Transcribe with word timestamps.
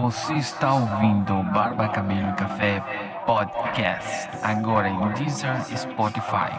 Você 0.00 0.32
está 0.34 0.72
ouvindo 0.72 1.34
Barba 1.52 1.86
Cabelo 1.88 2.30
e 2.30 2.32
Café 2.32 2.82
Podcast, 3.26 4.30
agora 4.42 4.88
em 4.88 5.12
Deezer 5.12 5.62
Spotify. 5.76 6.50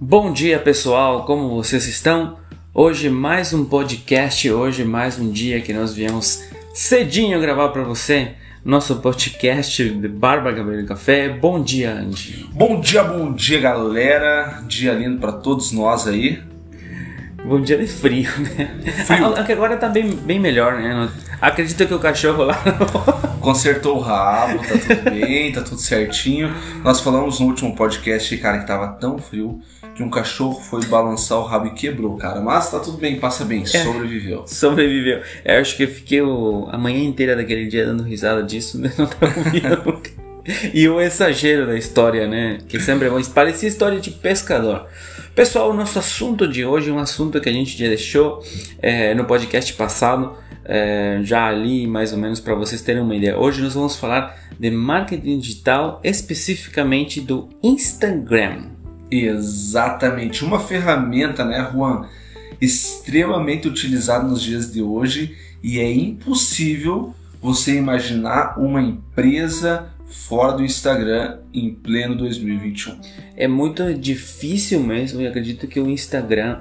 Bom 0.00 0.32
dia 0.32 0.60
pessoal, 0.60 1.24
como 1.24 1.48
vocês 1.56 1.88
estão? 1.88 2.38
Hoje 2.72 3.10
mais 3.10 3.52
um 3.52 3.64
podcast, 3.64 4.48
hoje 4.48 4.84
mais 4.84 5.18
um 5.18 5.28
dia 5.30 5.60
que 5.60 5.72
nós 5.72 5.92
viemos 5.92 6.44
cedinho 6.72 7.40
gravar 7.40 7.70
para 7.70 7.82
você 7.82 8.36
nosso 8.64 8.96
podcast 8.96 9.88
de 9.90 10.08
Barba 10.08 10.52
Cabelo 10.52 10.80
e 10.80 10.86
Café. 10.86 11.28
Bom 11.28 11.60
dia, 11.60 11.92
Andy. 11.92 12.48
Bom 12.52 12.80
dia, 12.80 13.02
bom 13.02 13.32
dia, 13.32 13.60
galera. 13.60 14.62
Dia 14.68 14.92
lindo 14.92 15.18
para 15.18 15.32
todos 15.32 15.72
nós 15.72 16.06
aí. 16.06 16.40
Bom 17.44 17.60
dia 17.60 17.76
de 17.76 17.88
frio, 17.88 18.30
né? 18.38 18.80
Frio. 19.04 19.34
Ah, 19.36 19.42
que 19.42 19.52
agora 19.52 19.76
tá 19.76 19.88
bem, 19.88 20.10
bem 20.10 20.38
melhor, 20.38 20.74
né? 20.74 21.08
Acredita 21.40 21.84
que 21.84 21.92
o 21.92 21.98
cachorro 21.98 22.44
lá. 22.44 22.56
Consertou 23.42 23.96
o 23.96 24.00
rabo, 24.00 24.60
tá 24.60 24.78
tudo 24.78 25.10
bem, 25.10 25.50
tá 25.50 25.60
tudo 25.62 25.80
certinho. 25.80 26.54
Nós 26.84 27.00
falamos 27.00 27.40
no 27.40 27.46
último 27.46 27.74
podcast, 27.74 28.36
cara, 28.36 28.58
que 28.60 28.66
tava 28.68 28.86
tão 28.92 29.18
frio 29.18 29.60
que 29.94 30.02
um 30.02 30.08
cachorro 30.08 30.60
foi 30.60 30.84
balançar 30.86 31.38
o 31.38 31.42
rabo 31.44 31.66
e 31.66 31.70
quebrou, 31.74 32.16
cara. 32.16 32.40
Mas 32.40 32.70
tá 32.70 32.78
tudo 32.80 32.96
bem, 32.98 33.18
passa 33.20 33.44
bem, 33.44 33.64
sobreviveu. 33.66 34.44
Sobreviveu. 34.46 35.20
Eu 35.44 35.60
acho 35.60 35.76
que 35.76 35.82
eu 35.84 35.88
fiquei 35.88 36.22
o- 36.22 36.66
a 36.70 36.78
manhã 36.78 37.02
inteira 37.04 37.36
daquele 37.36 37.66
dia 37.66 37.84
dando 37.84 38.02
risada 38.02 38.42
disso, 38.42 38.78
né? 38.80 38.92
Não 38.96 39.06
tava 39.06 39.32
ouvindo. 39.38 40.00
E 40.74 40.88
o 40.88 41.00
exagero 41.00 41.66
da 41.66 41.76
história, 41.76 42.26
né? 42.26 42.58
Que 42.68 42.80
sempre 42.80 43.06
é 43.06 43.10
bom. 43.10 43.22
Parecia 43.34 43.68
história 43.68 44.00
de 44.00 44.10
pescador. 44.10 44.86
Pessoal, 45.34 45.70
o 45.70 45.74
nosso 45.74 45.98
assunto 45.98 46.48
de 46.48 46.64
hoje 46.64 46.90
é 46.90 46.92
um 46.92 46.98
assunto 46.98 47.40
que 47.40 47.48
a 47.48 47.52
gente 47.52 47.78
já 47.78 47.86
deixou 47.86 48.42
é, 48.80 49.14
no 49.14 49.24
podcast 49.24 49.72
passado, 49.74 50.36
é, 50.64 51.20
já 51.22 51.46
ali 51.46 51.86
mais 51.86 52.12
ou 52.12 52.18
menos 52.18 52.40
para 52.40 52.54
vocês 52.54 52.82
terem 52.82 53.00
uma 53.02 53.14
ideia. 53.14 53.38
Hoje 53.38 53.62
nós 53.62 53.74
vamos 53.74 53.94
falar 53.96 54.36
de 54.58 54.70
marketing 54.70 55.38
digital, 55.38 56.00
especificamente 56.02 57.20
do 57.20 57.48
Instagram. 57.62 58.64
Exatamente. 59.12 60.42
Uma 60.42 60.58
ferramenta, 60.58 61.44
né, 61.44 61.68
Juan, 61.70 62.08
extremamente 62.58 63.68
utilizada 63.68 64.26
nos 64.26 64.42
dias 64.42 64.72
de 64.72 64.80
hoje 64.80 65.36
e 65.62 65.78
é 65.78 65.92
impossível 65.92 67.14
você 67.40 67.76
imaginar 67.76 68.58
uma 68.58 68.80
empresa 68.80 69.90
fora 70.06 70.52
do 70.52 70.64
Instagram 70.64 71.40
em 71.52 71.74
pleno 71.74 72.16
2021. 72.16 72.98
É 73.36 73.46
muito 73.46 73.92
difícil 73.94 74.80
mesmo 74.80 75.20
e 75.20 75.26
acredito 75.26 75.66
que 75.66 75.80
o 75.80 75.88
Instagram 75.88 76.60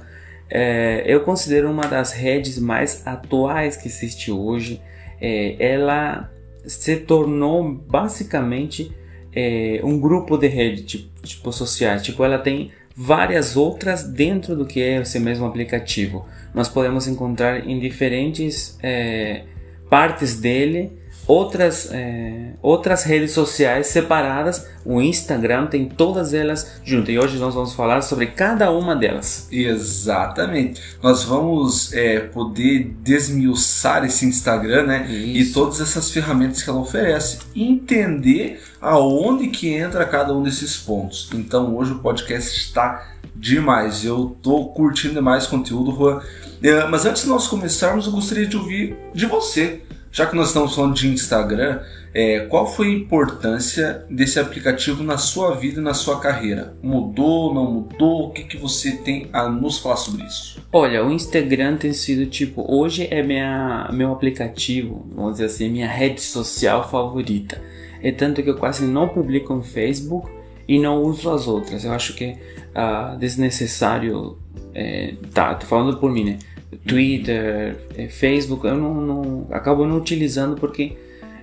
é, 0.49 1.03
eu 1.05 1.21
considero 1.21 1.71
uma 1.71 1.83
das 1.83 2.11
redes 2.11 2.59
mais 2.59 3.05
atuais 3.05 3.77
que 3.77 3.87
existe 3.87 4.29
hoje. 4.29 4.81
É, 5.21 5.55
ela 5.73 6.29
se 6.65 6.97
tornou 6.97 7.73
basicamente 7.73 8.91
é, 9.33 9.79
um 9.83 9.99
grupo 9.99 10.37
de 10.37 10.47
rede 10.47 10.83
tipo, 10.83 11.21
tipo 11.23 11.51
sociais. 11.51 12.03
Tipo, 12.03 12.23
ela 12.23 12.37
tem 12.37 12.71
várias 12.95 13.55
outras 13.55 14.03
dentro 14.03 14.55
do 14.55 14.65
que 14.65 14.81
é 14.81 15.01
esse 15.01 15.19
mesmo 15.19 15.45
aplicativo. 15.45 16.25
Nós 16.53 16.67
podemos 16.67 17.07
encontrar 17.07 17.67
em 17.67 17.79
diferentes 17.79 18.77
é, 18.83 19.43
partes 19.89 20.39
dele 20.39 20.91
outras, 21.27 21.89
é, 21.91 22.53
outras 22.61 23.03
redes 23.03 23.31
sociais 23.31 23.87
separadas. 23.87 24.67
O 24.83 25.01
Instagram 25.01 25.67
tem 25.67 25.87
todas 25.87 26.33
elas 26.33 26.79
juntas. 26.83 27.13
E 27.13 27.19
hoje 27.19 27.37
nós 27.37 27.53
vamos 27.53 27.73
falar 27.73 28.01
sobre 28.01 28.27
cada 28.27 28.71
uma 28.71 28.95
delas. 28.95 29.47
Exatamente. 29.51 30.81
Nós 31.01 31.23
vamos 31.23 31.93
é, 31.93 32.19
poder 32.19 32.95
desmiuçar 33.01 34.03
esse 34.05 34.25
Instagram, 34.25 34.83
né? 34.83 35.07
E 35.11 35.45
todas 35.45 35.79
essas 35.79 36.09
ferramentas 36.11 36.63
que 36.63 36.69
ela 36.69 36.79
oferece. 36.79 37.39
Entender 37.55 38.61
aonde 38.81 39.47
que 39.49 39.69
entra 39.69 40.05
cada 40.05 40.33
um 40.33 40.41
desses 40.41 40.77
pontos. 40.77 41.29
Então 41.33 41.75
hoje 41.75 41.91
o 41.91 41.99
podcast 41.99 42.57
está 42.57 43.11
demais. 43.35 44.03
Eu 44.03 44.35
tô 44.41 44.65
curtindo 44.65 45.15
demais 45.15 45.45
o 45.45 45.49
conteúdo, 45.49 45.95
Juan. 45.95 46.21
É, 46.63 46.87
mas 46.87 47.05
antes 47.05 47.23
de 47.23 47.29
nós 47.29 47.47
começarmos, 47.47 48.05
eu 48.05 48.11
gostaria 48.11 48.45
de 48.45 48.55
ouvir 48.55 48.95
de 49.13 49.25
você. 49.25 49.81
Já 50.11 50.25
que 50.25 50.35
nós 50.35 50.47
estamos 50.47 50.75
falando 50.75 50.93
de 50.93 51.07
Instagram, 51.07 51.79
é, 52.13 52.41
qual 52.41 52.67
foi 52.67 52.87
a 52.87 52.91
importância 52.91 54.05
desse 54.09 54.37
aplicativo 54.39 55.01
na 55.03 55.17
sua 55.17 55.55
vida 55.55 55.79
e 55.79 55.83
na 55.83 55.93
sua 55.93 56.19
carreira? 56.19 56.75
Mudou, 56.83 57.53
não 57.53 57.71
mudou? 57.71 58.27
O 58.27 58.31
que, 58.31 58.43
que 58.43 58.57
você 58.57 58.91
tem 58.91 59.29
a 59.31 59.47
nos 59.47 59.79
falar 59.79 59.95
sobre 59.95 60.25
isso? 60.25 60.61
Olha, 60.73 61.05
o 61.05 61.11
Instagram 61.11 61.77
tem 61.77 61.93
sido 61.93 62.25
tipo, 62.25 62.65
hoje 62.67 63.07
é 63.09 63.23
minha, 63.23 63.89
meu 63.93 64.11
aplicativo, 64.11 65.07
vamos 65.15 65.33
dizer 65.33 65.45
assim, 65.45 65.69
minha 65.69 65.87
rede 65.87 66.19
social 66.19 66.89
favorita. 66.89 67.61
É 68.03 68.11
tanto 68.11 68.43
que 68.43 68.49
eu 68.49 68.57
quase 68.57 68.85
não 68.85 69.07
publico 69.07 69.53
no 69.53 69.63
Facebook 69.63 70.29
e 70.67 70.77
não 70.77 71.01
uso 71.01 71.29
as 71.29 71.47
outras. 71.47 71.85
Eu 71.85 71.93
acho 71.93 72.15
que 72.15 72.25
é 72.25 72.37
ah, 72.75 73.15
desnecessário. 73.17 74.37
É, 74.73 75.13
tá, 75.33 75.55
tô 75.55 75.65
falando 75.65 75.97
por 75.97 76.11
mim, 76.11 76.25
né? 76.25 76.39
Twitter, 76.87 77.75
eh, 77.97 78.07
Facebook, 78.07 78.65
eu 78.65 78.75
não, 78.75 78.93
não- 78.95 79.47
acabo 79.51 79.85
não 79.85 79.97
utilizando 79.97 80.55
porque 80.55 80.97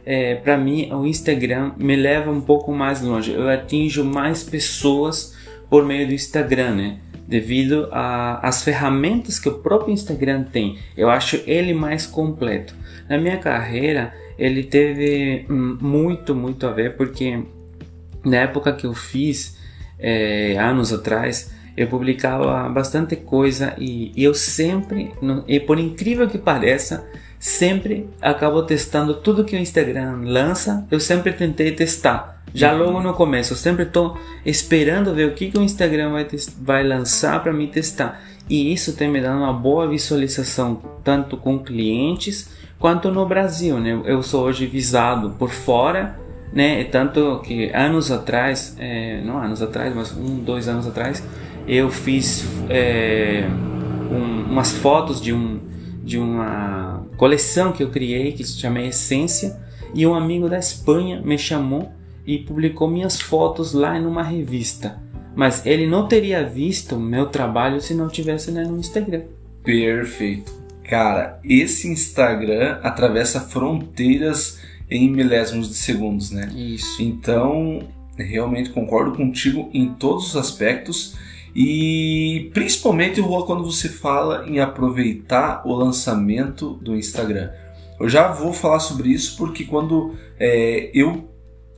é, 0.06 0.36
para 0.36 0.56
mim 0.56 0.90
o 0.92 1.04
Instagram 1.06 1.72
me 1.76 1.94
leva 1.94 2.30
um 2.30 2.40
pouco 2.40 2.72
mais 2.72 3.02
longe. 3.02 3.32
Eu 3.32 3.48
atinjo 3.48 4.02
mais 4.04 4.42
pessoas 4.42 5.34
por 5.68 5.84
meio 5.84 6.06
do 6.06 6.14
Instagram, 6.14 6.74
né? 6.74 6.98
Devido 7.26 7.88
às 7.92 8.62
ferramentas 8.64 9.38
que 9.38 9.50
o 9.50 9.58
próprio 9.58 9.92
Instagram 9.92 10.44
tem. 10.44 10.78
Eu 10.96 11.10
acho 11.10 11.42
ele 11.46 11.74
mais 11.74 12.06
completo. 12.06 12.74
Na 13.06 13.18
minha 13.18 13.36
carreira, 13.36 14.14
ele 14.38 14.62
teve 14.62 15.44
hum, 15.50 15.76
muito, 15.78 16.34
muito 16.34 16.66
a 16.66 16.70
ver 16.70 16.96
porque 16.96 17.42
na 18.24 18.38
época 18.38 18.72
que 18.72 18.86
eu 18.86 18.94
fiz, 18.94 19.58
é, 19.98 20.56
anos 20.58 20.90
atrás, 20.90 21.52
eu 21.78 21.86
publicava 21.86 22.68
bastante 22.68 23.14
coisa 23.14 23.72
e, 23.78 24.12
eu 24.16 24.34
sempre, 24.34 25.12
e 25.46 25.60
por 25.60 25.78
incrível 25.78 26.28
que 26.28 26.36
pareça, 26.36 27.06
sempre 27.38 28.10
acabo 28.20 28.64
testando 28.64 29.14
tudo 29.14 29.44
que 29.44 29.54
o 29.54 29.58
Instagram 29.58 30.22
lança, 30.24 30.84
eu 30.90 30.98
sempre 30.98 31.32
tentei 31.32 31.70
testar. 31.70 32.42
Já 32.52 32.72
logo 32.72 33.00
no 33.00 33.14
começo, 33.14 33.52
eu 33.52 33.56
sempre 33.56 33.84
estou 33.84 34.18
esperando 34.44 35.14
ver 35.14 35.28
o 35.28 35.34
que, 35.34 35.52
que 35.52 35.58
o 35.58 35.62
Instagram 35.62 36.10
vai, 36.10 36.26
vai 36.60 36.82
lançar 36.82 37.40
para 37.42 37.52
me 37.52 37.68
testar. 37.68 38.20
E 38.50 38.72
isso 38.72 38.94
tem 38.94 39.08
me 39.08 39.20
dado 39.20 39.38
uma 39.38 39.52
boa 39.52 39.86
visualização, 39.86 40.82
tanto 41.04 41.36
com 41.36 41.60
clientes 41.60 42.50
quanto 42.76 43.12
no 43.12 43.24
Brasil. 43.24 43.78
Né? 43.78 44.00
Eu 44.04 44.20
sou 44.22 44.44
hoje 44.46 44.66
visado 44.66 45.30
por 45.38 45.50
fora 45.50 46.16
né? 46.52 46.84
Tanto 46.84 47.40
que 47.44 47.70
anos 47.74 48.10
atrás, 48.10 48.74
é, 48.78 49.20
não 49.22 49.38
anos 49.38 49.62
atrás, 49.62 49.94
mas 49.94 50.16
um, 50.16 50.38
dois 50.38 50.68
anos 50.68 50.86
atrás, 50.86 51.22
eu 51.68 51.90
fiz 51.90 52.44
é, 52.70 53.46
um- 54.10 54.50
umas 54.50 54.72
fotos 54.72 55.20
de, 55.20 55.32
um, 55.32 55.60
de 56.02 56.18
uma 56.18 57.06
coleção 57.16 57.72
que 57.72 57.82
eu 57.82 57.90
criei 57.90 58.32
que 58.32 58.42
se 58.42 58.58
chama 58.58 58.80
Essência 58.80 59.60
e 59.94 60.06
um 60.06 60.14
amigo 60.14 60.48
da 60.48 60.58
Espanha 60.58 61.20
me 61.20 61.36
chamou 61.38 61.92
e 62.26 62.38
publicou 62.38 62.88
minhas 62.88 63.20
fotos 63.20 63.72
lá 63.72 63.98
numa 64.00 64.22
revista. 64.22 64.98
Mas 65.36 65.64
ele 65.64 65.86
não 65.86 66.08
teria 66.08 66.44
visto 66.44 66.96
o 66.96 67.00
meu 67.00 67.26
trabalho 67.26 67.80
se 67.80 67.94
não 67.94 68.08
tivesse 68.08 68.50
né, 68.50 68.64
no 68.64 68.78
Instagram. 68.78 69.22
Perfeito. 69.62 70.52
Cara, 70.82 71.38
esse 71.44 71.86
Instagram 71.88 72.78
atravessa 72.82 73.40
fronteiras 73.40 74.58
em 74.90 75.10
milésimos 75.10 75.68
de 75.68 75.74
segundos, 75.74 76.30
né? 76.30 76.50
Isso. 76.56 77.02
Então, 77.02 77.80
realmente 78.16 78.70
concordo 78.70 79.12
contigo 79.12 79.68
em 79.72 79.90
todos 79.94 80.28
os 80.30 80.36
aspectos 80.36 81.14
e 81.60 82.52
principalmente 82.54 83.20
Rua, 83.20 83.44
quando 83.44 83.64
você 83.64 83.88
fala 83.88 84.46
em 84.46 84.60
aproveitar 84.60 85.62
o 85.66 85.74
lançamento 85.74 86.74
do 86.74 86.94
Instagram. 86.94 87.50
Eu 87.98 88.08
já 88.08 88.30
vou 88.30 88.52
falar 88.52 88.78
sobre 88.78 89.08
isso 89.08 89.36
porque 89.36 89.64
quando 89.64 90.14
é, 90.38 90.88
eu 90.94 91.28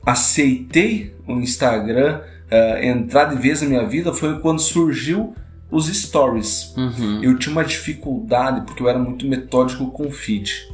aceitei 0.05 1.15
o 1.27 1.33
Instagram 1.33 2.21
é, 2.51 2.89
entrar 2.89 3.25
de 3.25 3.41
vez 3.41 3.63
na 3.63 3.69
minha 3.69 3.87
vida 3.87 4.13
foi 4.13 4.37
quando 4.37 4.59
surgiu 4.59 5.33
os 5.71 5.87
stories 5.87 6.75
Uhum. 6.77 7.23
eu 7.23 7.39
tinha 7.39 7.51
uma 7.51 7.63
dificuldade 7.63 8.61
porque 8.67 8.83
eu 8.83 8.89
era 8.89 8.99
muito 8.99 9.25
metódico 9.25 9.89
com 9.89 10.05
o 10.05 10.11
feed. 10.11 10.69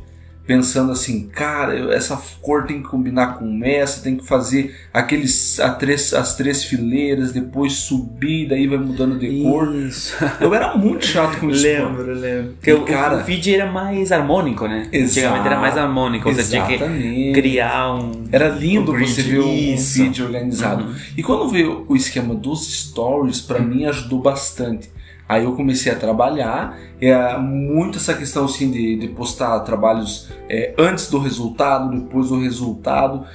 Pensando 0.47 0.94
assim, 0.94 1.27
cara, 1.27 1.94
essa 1.94 2.17
cor 2.41 2.65
tem 2.65 2.81
que 2.81 2.88
combinar 2.88 3.38
com 3.38 3.59
essa, 3.65 4.01
tem 4.01 4.15
que 4.15 4.25
fazer 4.25 4.73
aqueles 4.94 5.59
a 5.59 5.71
três, 5.71 6.13
as 6.13 6.38
três 6.38 6.63
fileiras, 6.63 7.33
depois 7.33 7.73
subir, 7.73 8.47
daí 8.47 8.65
vai 8.65 8.77
mudando 8.77 9.19
de 9.19 9.44
cor. 9.44 9.75
Isso. 9.75 10.15
Eu 10.39 10.55
era 10.55 10.75
muito 10.77 11.05
chato 11.05 11.38
com 11.39 11.49
isso. 11.49 11.63
lembro, 11.63 12.13
lembro. 12.13 12.53
Porque 12.53 12.71
o, 12.71 12.83
cara- 12.85 13.17
o 13.17 13.23
feed 13.25 13.53
era 13.55 13.69
mais 13.71 14.11
harmônico, 14.11 14.67
né? 14.67 14.88
Antigamente 14.94 15.45
era 15.47 15.59
mais 15.59 15.77
harmônico, 15.77 16.31
você 16.33 16.44
tinha 16.50 16.65
que 16.65 16.75
Exatamente. 16.75 17.33
criar 17.33 17.93
um. 17.95 18.11
Era 18.31 18.47
lindo 18.47 18.93
um 18.93 19.00
você 19.00 19.21
ver 19.21 19.39
um 19.41 19.75
vídeo 19.75 20.25
organizado. 20.25 20.85
Uhum. 20.85 20.95
E 21.17 21.21
quando 21.21 21.50
veio 21.50 21.85
o 21.89 21.95
esquema 21.95 22.33
dos 22.33 22.65
stories, 22.73 23.41
pra 23.41 23.59
mim 23.59 23.85
ajudou 23.85 24.21
bastante. 24.21 24.89
Aí 25.27 25.44
eu 25.44 25.56
comecei 25.56 25.91
a 25.91 25.95
trabalhar, 25.95 26.77
é, 27.01 27.38
muito 27.38 27.97
essa 27.97 28.13
questão 28.13 28.45
assim 28.45 28.71
de, 28.71 28.95
de 28.95 29.07
postar 29.09 29.59
trabalhos 29.62 30.29
é, 30.50 30.74
antes 30.77 31.09
do 31.09 31.19
resultado, 31.19 32.00
depois 32.00 32.29
do 32.29 32.39
resultado. 32.39 33.25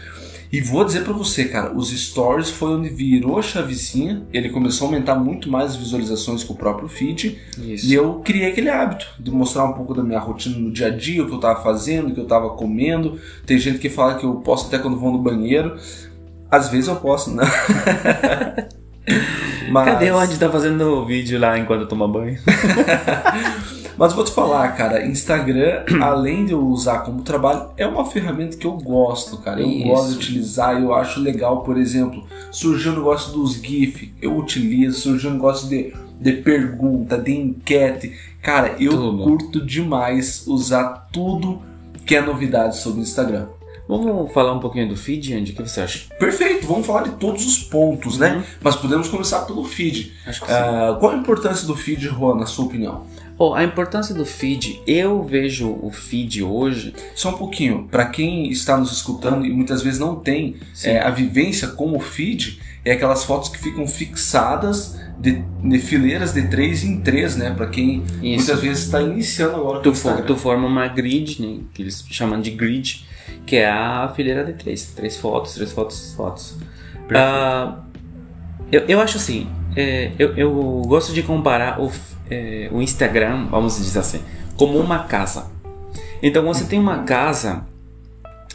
E 0.51 0.61
vou 0.61 0.85
dizer 0.85 1.03
pra 1.03 1.15
você, 1.15 1.47
cara, 1.47 1.75
os 1.75 1.89
stories 1.91 2.51
foi 2.51 2.77
onde 2.77 2.91
virou 2.91 3.39
a 3.39 3.43
chavezinha, 3.43 4.27
ele 4.35 4.51
começou 4.51 4.87
a 4.87 4.91
aumentar 4.91 5.15
muito 5.15 5.51
mais 5.51 5.71
as 5.71 5.77
visualizações 5.77 6.45
que 6.45 6.53
o 6.53 6.55
próprio 6.55 6.89
feed, 6.89 7.39
Isso. 7.57 7.87
e 7.87 7.95
eu 7.95 8.21
criei 8.23 8.51
aquele 8.51 8.69
hábito 8.69 9.07
de 9.19 9.31
mostrar 9.31 9.65
um 9.65 9.73
pouco 9.73 9.95
da 9.95 10.03
minha 10.03 10.19
rotina 10.19 10.59
no 10.59 10.71
dia 10.71 10.89
a 10.89 10.91
dia, 10.91 11.23
o 11.23 11.27
que 11.27 11.33
eu 11.33 11.41
tava 11.41 11.63
fazendo, 11.63 12.11
o 12.11 12.15
que 12.15 12.21
eu 12.21 12.27
tava 12.27 12.51
comendo. 12.51 13.19
Tem 13.47 13.57
gente 13.57 13.79
que 13.79 13.89
fala 13.89 14.17
que 14.17 14.27
eu 14.27 14.35
posto 14.37 14.67
até 14.67 14.79
quando 14.79 14.99
vou 14.99 15.11
no 15.11 15.19
banheiro. 15.19 15.79
Às 16.51 16.69
vezes 16.69 16.89
eu 16.89 16.97
posso, 16.97 17.35
né? 17.35 17.45
Mas, 19.71 19.85
Cadê 19.87 20.11
onde 20.11 20.39
tá 20.39 20.51
fazendo 20.51 20.83
o 20.83 21.05
vídeo 21.05 21.39
lá 21.39 21.59
enquanto 21.59 21.87
toma 21.87 22.07
banho? 22.07 22.39
mas 23.97 24.13
vou 24.13 24.25
te 24.25 24.33
falar, 24.33 24.69
cara, 24.77 25.05
Instagram, 25.07 25.85
além 26.01 26.45
de 26.45 26.53
eu 26.53 26.61
usar 26.61 27.01
como 27.01 27.23
trabalho, 27.23 27.71
é 27.77 27.87
uma 27.87 28.05
ferramenta 28.05 28.57
que 28.57 28.67
eu 28.67 28.73
gosto, 28.73 29.39
cara. 29.39 29.61
Eu 29.61 29.69
Isso. 29.69 29.89
gosto 29.89 30.09
de 30.11 30.17
utilizar, 30.17 30.81
eu 30.81 30.95
acho 30.95 31.21
legal, 31.21 31.63
por 31.63 31.79
exemplo, 31.79 32.25
surgiu 32.51 32.93
o 32.93 32.97
negócio 32.97 33.33
dos 33.33 33.55
GIF, 33.55 34.13
eu 34.21 34.37
utilizo, 34.37 35.01
surgiu 35.01 35.31
o 35.31 35.35
negócio 35.35 35.69
de, 35.69 35.93
de 36.21 36.33
pergunta, 36.33 37.19
de 37.19 37.33
enquete. 37.33 38.13
Cara, 38.41 38.77
eu 38.79 38.93
Tudo. 38.93 39.25
curto 39.25 39.65
demais 39.65 40.47
usar 40.47 41.09
tudo 41.13 41.63
que 42.05 42.17
é 42.17 42.21
novidade 42.21 42.77
sobre 42.79 43.01
o 43.01 43.03
Instagram. 43.03 43.47
Vamos 43.89 44.33
falar 44.33 44.53
um 44.53 44.61
pouquinho 44.61 44.89
do 44.89 44.97
feed, 44.97 45.35
Andy? 45.35 45.53
O 45.53 45.55
que 45.57 45.63
você 45.63 45.81
acha? 45.81 46.01
Perfeito, 46.19 46.67
vamos 46.67 46.87
falar 46.87 47.03
de 47.03 47.11
todos 47.17 47.45
os 47.47 47.59
pontos, 47.59 48.17
né? 48.17 48.37
Uhum. 48.37 48.43
Mas 48.63 48.77
podemos 48.77 49.09
começar 49.09 49.41
pelo 49.41 49.65
feed. 49.65 50.13
Acho 50.27 50.41
que 50.41 50.47
sim. 50.47 50.53
Ah, 50.53 50.97
qual 50.99 51.13
a 51.13 51.17
importância 51.17 51.67
do 51.67 51.77
feed, 51.77 52.07
Juan, 52.07 52.37
na 52.37 52.47
sua 52.47 52.65
opinião? 52.67 53.05
Bom, 53.37 53.55
a 53.55 53.65
importância 53.65 54.15
do 54.15 54.25
feed, 54.25 54.81
eu 54.87 55.23
vejo 55.25 55.69
o 55.83 55.91
feed 55.91 56.43
hoje. 56.45 56.95
Só 57.15 57.31
um 57.31 57.37
pouquinho, 57.39 57.89
para 57.91 58.07
quem 58.07 58.49
está 58.51 58.77
nos 58.77 58.93
escutando 58.93 59.45
e 59.45 59.53
muitas 59.53 59.83
vezes 59.83 59.99
não 59.99 60.15
tem 60.17 60.57
é, 60.85 61.01
a 61.01 61.11
vivência 61.11 61.69
com 61.69 61.97
o 61.97 62.01
feed, 62.01 62.61
é 62.85 62.93
aquelas 62.93 63.25
fotos 63.25 63.49
que 63.49 63.59
ficam 63.59 63.87
fixadas 63.87 64.97
de, 65.19 65.43
de 65.63 65.79
fileiras 65.79 66.33
de 66.33 66.43
três 66.49 66.85
em 66.85 67.01
três, 67.01 67.37
né? 67.37 67.51
Para 67.51 67.67
quem 67.67 68.03
Isso. 68.23 68.37
muitas 68.47 68.61
vezes 68.61 68.85
está 68.85 69.01
iniciando 69.03 69.57
agora 69.57 69.81
Tu, 69.81 69.95
for- 69.95 70.23
tu 70.23 70.37
forma 70.37 70.67
uma 70.67 70.87
grid, 70.89 71.41
né, 71.43 71.59
que 71.75 71.83
eles 71.83 72.05
chamam 72.11 72.41
de 72.41 72.51
grid, 72.51 73.05
que 73.47 73.57
é 73.57 73.69
a 73.69 74.13
fileira 74.15 74.45
de 74.45 74.55
três. 74.55 74.93
Três 74.95 75.17
fotos, 75.17 75.55
três 75.55 75.73
fotos, 75.73 75.99
três 75.99 76.15
fotos. 76.15 76.57
Ah, 77.15 77.81
eu, 78.71 78.81
eu 78.87 79.01
acho 79.01 79.19
assim, 79.19 79.49
é, 79.77 80.13
eu, 80.19 80.37
eu 80.37 80.83
gosto 80.87 81.13
de 81.13 81.23
comparar 81.23 81.81
o, 81.81 81.91
é, 82.31 82.69
o 82.73 82.81
Instagram, 82.81 83.47
vamos 83.51 83.77
dizer 83.77 83.99
assim, 83.99 84.23
como 84.57 84.79
uma 84.79 85.05
casa. 85.05 85.51
Então, 86.23 86.45
você 86.45 86.65
tem 86.65 86.79
uma 86.79 87.03
casa, 87.03 87.67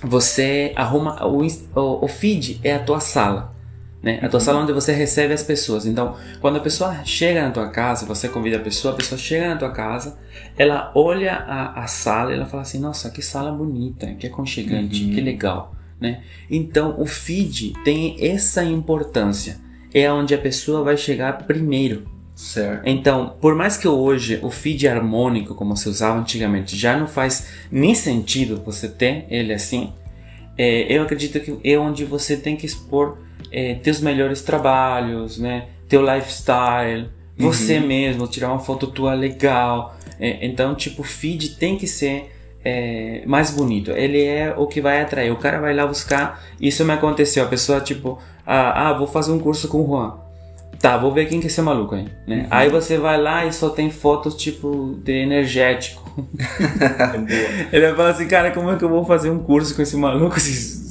você 0.01 0.71
arruma 0.75 1.25
o, 1.25 1.45
o 1.75 2.07
feed 2.07 2.59
é 2.63 2.75
a 2.75 2.79
tua 2.79 2.99
sala, 2.99 3.53
né? 4.01 4.19
A 4.21 4.29
tua 4.29 4.39
sala 4.39 4.61
onde 4.61 4.71
você 4.71 4.93
recebe 4.93 5.33
as 5.33 5.43
pessoas. 5.43 5.85
Então, 5.85 6.15
quando 6.39 6.57
a 6.57 6.59
pessoa 6.61 7.03
chega 7.03 7.41
na 7.43 7.51
tua 7.51 7.69
casa, 7.69 8.05
você 8.05 8.27
convida 8.29 8.57
a 8.57 8.59
pessoa, 8.59 8.93
a 8.93 8.97
pessoa 8.97 9.17
chega 9.17 9.49
na 9.49 9.55
tua 9.57 9.71
casa, 9.71 10.17
ela 10.57 10.91
olha 10.95 11.33
a, 11.33 11.83
a 11.83 11.87
sala 11.87 12.31
e 12.31 12.35
ela 12.35 12.45
fala 12.45 12.63
assim: 12.63 12.79
Nossa, 12.79 13.09
que 13.09 13.21
sala 13.21 13.51
bonita, 13.51 14.07
que 14.19 14.27
aconchegante, 14.27 15.03
Uhum. 15.03 15.13
que 15.13 15.21
legal, 15.21 15.75
né? 15.99 16.21
Então, 16.49 16.95
o 16.99 17.05
feed 17.05 17.73
tem 17.83 18.15
essa 18.19 18.63
importância. 18.63 19.57
É 19.93 20.11
onde 20.11 20.33
a 20.33 20.37
pessoa 20.37 20.83
vai 20.83 20.95
chegar 20.97 21.33
primeiro. 21.45 22.05
Certo. 22.35 22.83
Então, 22.85 23.35
por 23.41 23.55
mais 23.55 23.77
que 23.77 23.87
hoje 23.87 24.37
o 24.43 24.51
feed 24.51 24.87
harmônico, 24.87 25.55
como 25.55 25.75
se 25.75 25.89
usava 25.89 26.19
antigamente, 26.19 26.77
já 26.77 26.95
não 26.95 27.07
faz 27.07 27.47
nem 27.71 27.95
sentido 27.95 28.61
você 28.63 28.87
ter 28.87 29.25
ele 29.27 29.51
assim, 29.51 29.91
é, 30.55 30.85
eu 30.95 31.01
acredito 31.01 31.39
que 31.39 31.57
é 31.63 31.79
onde 31.79 32.05
você 32.05 32.37
tem 32.37 32.55
que 32.55 32.65
expor 32.65 33.17
é, 33.51 33.75
teus 33.75 34.01
melhores 34.01 34.41
trabalhos, 34.41 35.37
né? 35.37 35.67
Teu 35.87 36.01
lifestyle, 36.01 37.09
você 37.37 37.79
mesmo, 37.79 38.27
tirar 38.27 38.49
uma 38.49 38.59
foto 38.59 38.87
tua 38.87 39.13
legal. 39.13 39.95
É, 40.19 40.45
então, 40.45 40.73
tipo, 40.75 41.01
o 41.01 41.05
feed 41.05 41.55
tem 41.57 41.77
que 41.77 41.87
ser 41.87 42.31
é, 42.65 43.23
mais 43.25 43.51
bonito. 43.51 43.91
Ele 43.91 44.23
é 44.23 44.53
o 44.57 44.67
que 44.67 44.81
vai 44.81 45.01
atrair. 45.01 45.31
O 45.31 45.37
cara 45.37 45.59
vai 45.59 45.73
lá 45.73 45.85
buscar. 45.85 46.43
Isso 46.59 46.83
me 46.83 46.91
aconteceu. 46.93 47.43
A 47.43 47.47
pessoa, 47.47 47.79
tipo, 47.79 48.19
ah, 48.45 48.89
ah, 48.89 48.93
vou 48.93 49.07
fazer 49.07 49.31
um 49.31 49.39
curso 49.39 49.67
com 49.67 49.81
o 49.81 49.87
Juan. 49.87 50.17
Tá, 50.79 50.95
vou 50.97 51.11
ver 51.11 51.27
quem 51.27 51.39
que 51.39 51.47
é 51.47 51.49
esse 51.49 51.61
maluco 51.61 51.95
aí, 51.95 52.05
né? 52.27 52.45
Aí 52.51 52.69
você 52.69 52.99
vai 52.99 53.19
lá 53.19 53.45
e 53.45 53.51
só 53.51 53.69
tem 53.69 53.89
fotos 53.89 54.35
tipo 54.35 54.99
de 55.03 55.11
energético. 55.11 56.03
Ele 57.73 57.87
vai 57.87 57.95
falar 57.95 58.09
assim, 58.09 58.27
cara, 58.27 58.51
como 58.51 58.69
é 58.69 58.75
que 58.75 58.83
eu 58.83 58.89
vou 58.89 59.03
fazer 59.03 59.31
um 59.31 59.39
curso 59.39 59.75
com 59.75 59.81
esse 59.81 59.97
maluco 59.97 60.39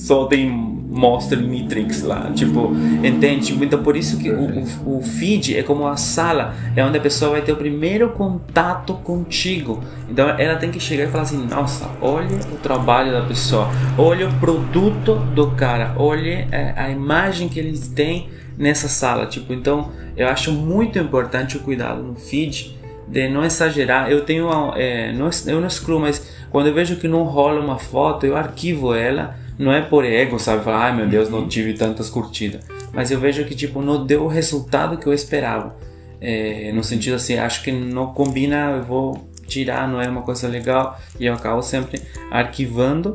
só 0.06 0.26
tem 0.26 0.48
Monster 0.48 1.40
e 1.40 1.42
Nitrix 1.42 2.02
lá? 2.02 2.30
Tipo, 2.32 2.72
entende? 3.02 3.52
Então 3.60 3.82
por 3.82 3.96
isso 3.96 4.18
que 4.18 4.30
o, 4.30 4.64
o, 4.84 4.98
o 4.98 5.02
feed 5.02 5.58
é 5.58 5.64
como 5.64 5.84
a 5.84 5.96
sala, 5.96 6.54
é 6.76 6.84
onde 6.84 6.96
a 6.96 7.00
pessoa 7.00 7.32
vai 7.32 7.42
ter 7.42 7.50
o 7.50 7.56
primeiro 7.56 8.10
contato 8.10 8.94
contigo. 8.94 9.82
Então 10.08 10.28
ela 10.28 10.54
tem 10.54 10.70
que 10.70 10.78
chegar 10.78 11.04
e 11.04 11.08
falar 11.08 11.24
assim, 11.24 11.44
nossa, 11.44 11.90
olha 12.00 12.36
o 12.52 12.56
trabalho 12.56 13.10
da 13.10 13.22
pessoa, 13.22 13.68
olha 13.98 14.28
o 14.28 14.32
produto 14.34 15.16
do 15.34 15.50
cara, 15.50 15.92
olha 15.96 16.46
é, 16.52 16.72
a 16.76 16.88
imagem 16.88 17.48
que 17.48 17.58
eles 17.58 17.88
têm 17.88 18.28
nessa 18.56 18.86
sala, 18.86 19.26
tipo, 19.26 19.52
então 19.52 19.90
eu 20.16 20.28
acho 20.28 20.52
muito 20.52 20.98
importante 21.00 21.56
o 21.56 21.60
cuidado 21.60 22.00
no 22.00 22.14
feed 22.14 22.76
de 23.08 23.28
não 23.28 23.44
exagerar. 23.44 24.10
Eu 24.10 24.22
tenho, 24.22 24.48
é, 24.74 25.12
não, 25.12 25.30
eu 25.46 25.60
não 25.60 25.66
excluo, 25.66 26.00
mas 26.00 26.34
quando 26.50 26.68
eu 26.68 26.74
vejo 26.74 26.96
que 26.96 27.08
não 27.08 27.22
rola 27.24 27.60
uma 27.60 27.78
foto, 27.78 28.24
eu 28.24 28.36
arquivo 28.36 28.94
ela. 28.94 29.36
Não 29.58 29.72
é 29.72 29.80
por 29.80 30.04
ego, 30.04 30.38
sabe? 30.38 30.64
Falar, 30.64 30.86
ai 30.86 30.96
meu 30.96 31.08
Deus, 31.08 31.28
não 31.28 31.48
tive 31.48 31.74
tantas 31.74 32.10
curtidas. 32.10 32.64
Mas 32.92 33.10
eu 33.10 33.18
vejo 33.18 33.44
que 33.44 33.54
tipo 33.54 33.80
não 33.80 34.04
deu 34.04 34.24
o 34.24 34.28
resultado 34.28 34.98
que 34.98 35.06
eu 35.06 35.12
esperava. 35.12 35.76
É, 36.20 36.72
no 36.72 36.82
sentido 36.82 37.14
assim, 37.14 37.36
acho 37.36 37.62
que 37.62 37.70
não 37.70 38.12
combina, 38.12 38.72
eu 38.76 38.82
vou 38.82 39.28
tirar, 39.46 39.88
não 39.88 40.00
é 40.00 40.08
uma 40.08 40.22
coisa 40.22 40.48
legal 40.48 40.98
e 41.20 41.26
eu 41.26 41.34
acabo 41.34 41.62
sempre 41.62 42.02
arquivando 42.30 43.14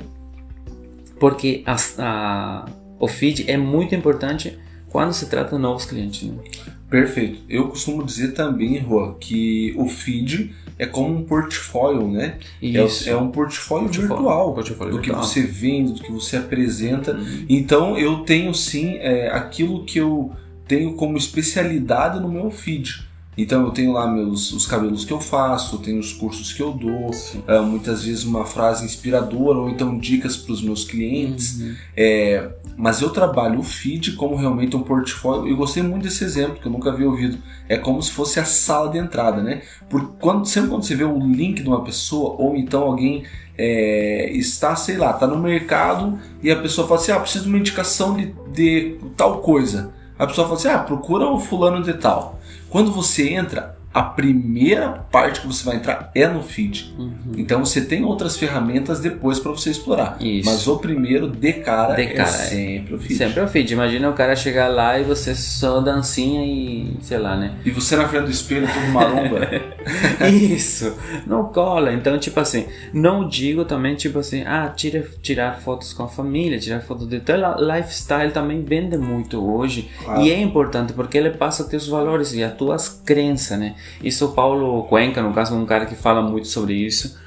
porque 1.19 1.63
a, 1.67 1.75
a, 1.99 2.65
o 2.99 3.07
feed 3.07 3.49
é 3.49 3.55
muito 3.55 3.93
importante 3.93 4.57
quando 4.89 5.13
se 5.13 5.27
trata 5.27 5.55
de 5.55 5.61
novos 5.61 5.85
clientes. 5.85 6.23
Né? 6.23 6.43
Perfeito. 6.91 7.39
Eu 7.47 7.69
costumo 7.69 8.03
dizer 8.03 8.33
também, 8.33 8.83
Juan, 8.83 9.15
que 9.17 9.73
o 9.77 9.87
feed 9.87 10.53
é 10.77 10.85
como 10.85 11.17
um 11.17 11.23
portfólio, 11.23 12.05
né? 12.09 12.37
Isso. 12.61 13.07
É, 13.07 13.13
é 13.13 13.15
um 13.15 13.31
portfólio, 13.31 13.85
Portfólio. 13.85 14.09
virtual 14.09 14.53
Portfólio 14.53 14.91
do 14.91 14.97
virtual. 14.99 15.21
que 15.21 15.25
você 15.27 15.41
vende, 15.41 15.93
do 15.93 16.03
que 16.03 16.11
você 16.11 16.35
apresenta. 16.35 17.13
Uhum. 17.13 17.45
Então 17.47 17.97
eu 17.97 18.25
tenho 18.25 18.53
sim 18.53 18.97
é, 18.97 19.29
aquilo 19.29 19.85
que 19.85 19.99
eu 19.99 20.31
tenho 20.67 20.93
como 20.95 21.17
especialidade 21.17 22.19
no 22.19 22.27
meu 22.27 22.51
feed. 22.51 23.09
Então 23.37 23.65
eu 23.65 23.71
tenho 23.71 23.93
lá 23.93 24.11
meus 24.11 24.51
os 24.51 24.67
cabelos 24.67 25.05
que 25.05 25.13
eu 25.13 25.21
faço, 25.21 25.77
tenho 25.77 25.99
os 25.99 26.11
cursos 26.11 26.51
que 26.51 26.61
eu 26.61 26.73
dou, 26.73 27.11
é, 27.47 27.59
muitas 27.61 28.03
vezes 28.03 28.25
uma 28.25 28.45
frase 28.45 28.83
inspiradora 28.83 29.57
ou 29.57 29.69
então 29.69 29.97
dicas 29.97 30.35
para 30.35 30.51
os 30.51 30.61
meus 30.61 30.83
clientes. 30.83 31.61
Uhum. 31.61 31.75
É, 31.95 32.49
mas 32.75 33.01
eu 33.01 33.09
trabalho 33.09 33.59
o 33.59 33.63
feed 33.63 34.13
como 34.13 34.35
realmente 34.35 34.75
um 34.75 34.83
portfólio. 34.83 35.47
Eu 35.47 35.55
gostei 35.55 35.81
muito 35.81 36.03
desse 36.03 36.23
exemplo 36.23 36.59
que 36.59 36.65
eu 36.65 36.71
nunca 36.71 36.89
havia 36.89 37.07
ouvido. 37.07 37.37
É 37.69 37.77
como 37.77 38.01
se 38.01 38.11
fosse 38.11 38.39
a 38.39 38.45
sala 38.45 38.89
de 38.89 38.97
entrada, 38.97 39.41
né? 39.41 39.61
Porque 39.89 40.13
quando, 40.19 40.45
sempre 40.45 40.69
quando 40.69 40.83
você 40.83 40.95
vê 40.95 41.05
o 41.05 41.19
link 41.19 41.61
de 41.61 41.67
uma 41.67 41.83
pessoa 41.83 42.35
ou 42.37 42.55
então 42.55 42.83
alguém 42.83 43.23
é, 43.57 44.29
está, 44.33 44.75
sei 44.75 44.97
lá, 44.97 45.11
está 45.11 45.27
no 45.27 45.37
mercado 45.37 46.19
e 46.43 46.51
a 46.51 46.55
pessoa 46.55 46.87
fala 46.87 46.99
assim: 46.99 47.11
ah, 47.11 47.19
preciso 47.19 47.45
de 47.45 47.49
uma 47.49 47.59
indicação 47.59 48.15
de, 48.15 48.33
de 48.51 48.97
tal 49.15 49.39
coisa. 49.39 49.93
A 50.19 50.27
pessoa 50.27 50.47
fala 50.47 50.59
assim: 50.59 50.67
ah, 50.67 50.79
procura 50.79 51.25
o 51.29 51.39
fulano 51.39 51.81
de 51.83 51.93
tal. 51.93 52.40
Quando 52.71 52.89
você 52.89 53.33
entra, 53.33 53.77
a 53.93 54.03
primeira 54.03 54.89
parte 55.11 55.41
que 55.41 55.47
você 55.47 55.65
vai 55.65 55.75
entrar 55.75 56.11
é 56.15 56.25
no 56.27 56.41
feed. 56.41 56.93
Uhum. 56.97 57.33
Então 57.37 57.63
você 57.63 57.81
tem 57.81 58.05
outras 58.05 58.37
ferramentas 58.37 59.01
depois 59.01 59.39
para 59.39 59.51
você 59.51 59.69
explorar. 59.69 60.17
Isso. 60.21 60.49
Mas 60.49 60.65
o 60.67 60.77
primeiro 60.77 61.27
de 61.27 61.53
cara, 61.53 61.95
De 61.95 62.03
é 62.03 62.13
cara, 62.13 62.29
é. 62.29 62.31
sempre 62.31 62.95
o 62.95 62.99
feed. 62.99 63.15
Sempre 63.15 63.39
é 63.41 63.43
o 63.43 63.47
feed. 63.47 63.73
Imagina 63.73 64.09
o 64.09 64.13
cara 64.13 64.35
chegar 64.35 64.69
lá 64.69 64.97
e 64.97 65.03
você 65.03 65.35
só 65.35 65.81
dancinha 65.81 66.45
e 66.45 66.97
sei 67.01 67.17
lá, 67.17 67.35
né? 67.35 67.55
E 67.65 67.71
você 67.71 67.97
na 67.97 68.07
frente 68.07 68.25
do 68.25 68.31
espelho 68.31 68.67
todo 68.67 68.87
maromba. 68.93 69.41
Isso, 70.31 70.95
não 71.27 71.45
cola. 71.45 71.91
Então, 71.91 72.17
tipo 72.17 72.39
assim, 72.39 72.67
não 72.93 73.27
digo 73.27 73.65
também, 73.65 73.95
tipo 73.95 74.19
assim, 74.19 74.43
ah, 74.43 74.71
tira, 74.73 75.05
tirar 75.21 75.59
fotos 75.59 75.91
com 75.91 76.03
a 76.03 76.07
família, 76.07 76.59
tirar 76.59 76.79
fotos 76.81 77.07
de 77.07 77.19
teu 77.19 77.35
lifestyle 77.35 78.31
também 78.31 78.63
vende 78.63 78.97
muito 78.97 79.43
hoje. 79.43 79.89
Claro. 80.03 80.21
E 80.21 80.31
é 80.31 80.39
importante 80.39 80.93
porque 80.93 81.17
ele 81.17 81.31
passa 81.31 81.65
teus 81.65 81.87
valores 81.87 82.33
e 82.33 82.43
as 82.43 82.53
tuas 82.53 82.87
crenças, 83.05 83.59
né? 83.59 83.75
Isso 84.03 84.25
o 84.25 84.33
Paulo 84.33 84.83
Cuenca, 84.83 85.21
no 85.21 85.33
caso, 85.33 85.53
é 85.53 85.57
um 85.57 85.65
cara 85.65 85.85
que 85.85 85.95
fala 85.95 86.21
muito 86.21 86.47
sobre 86.47 86.73
isso. 86.73 87.19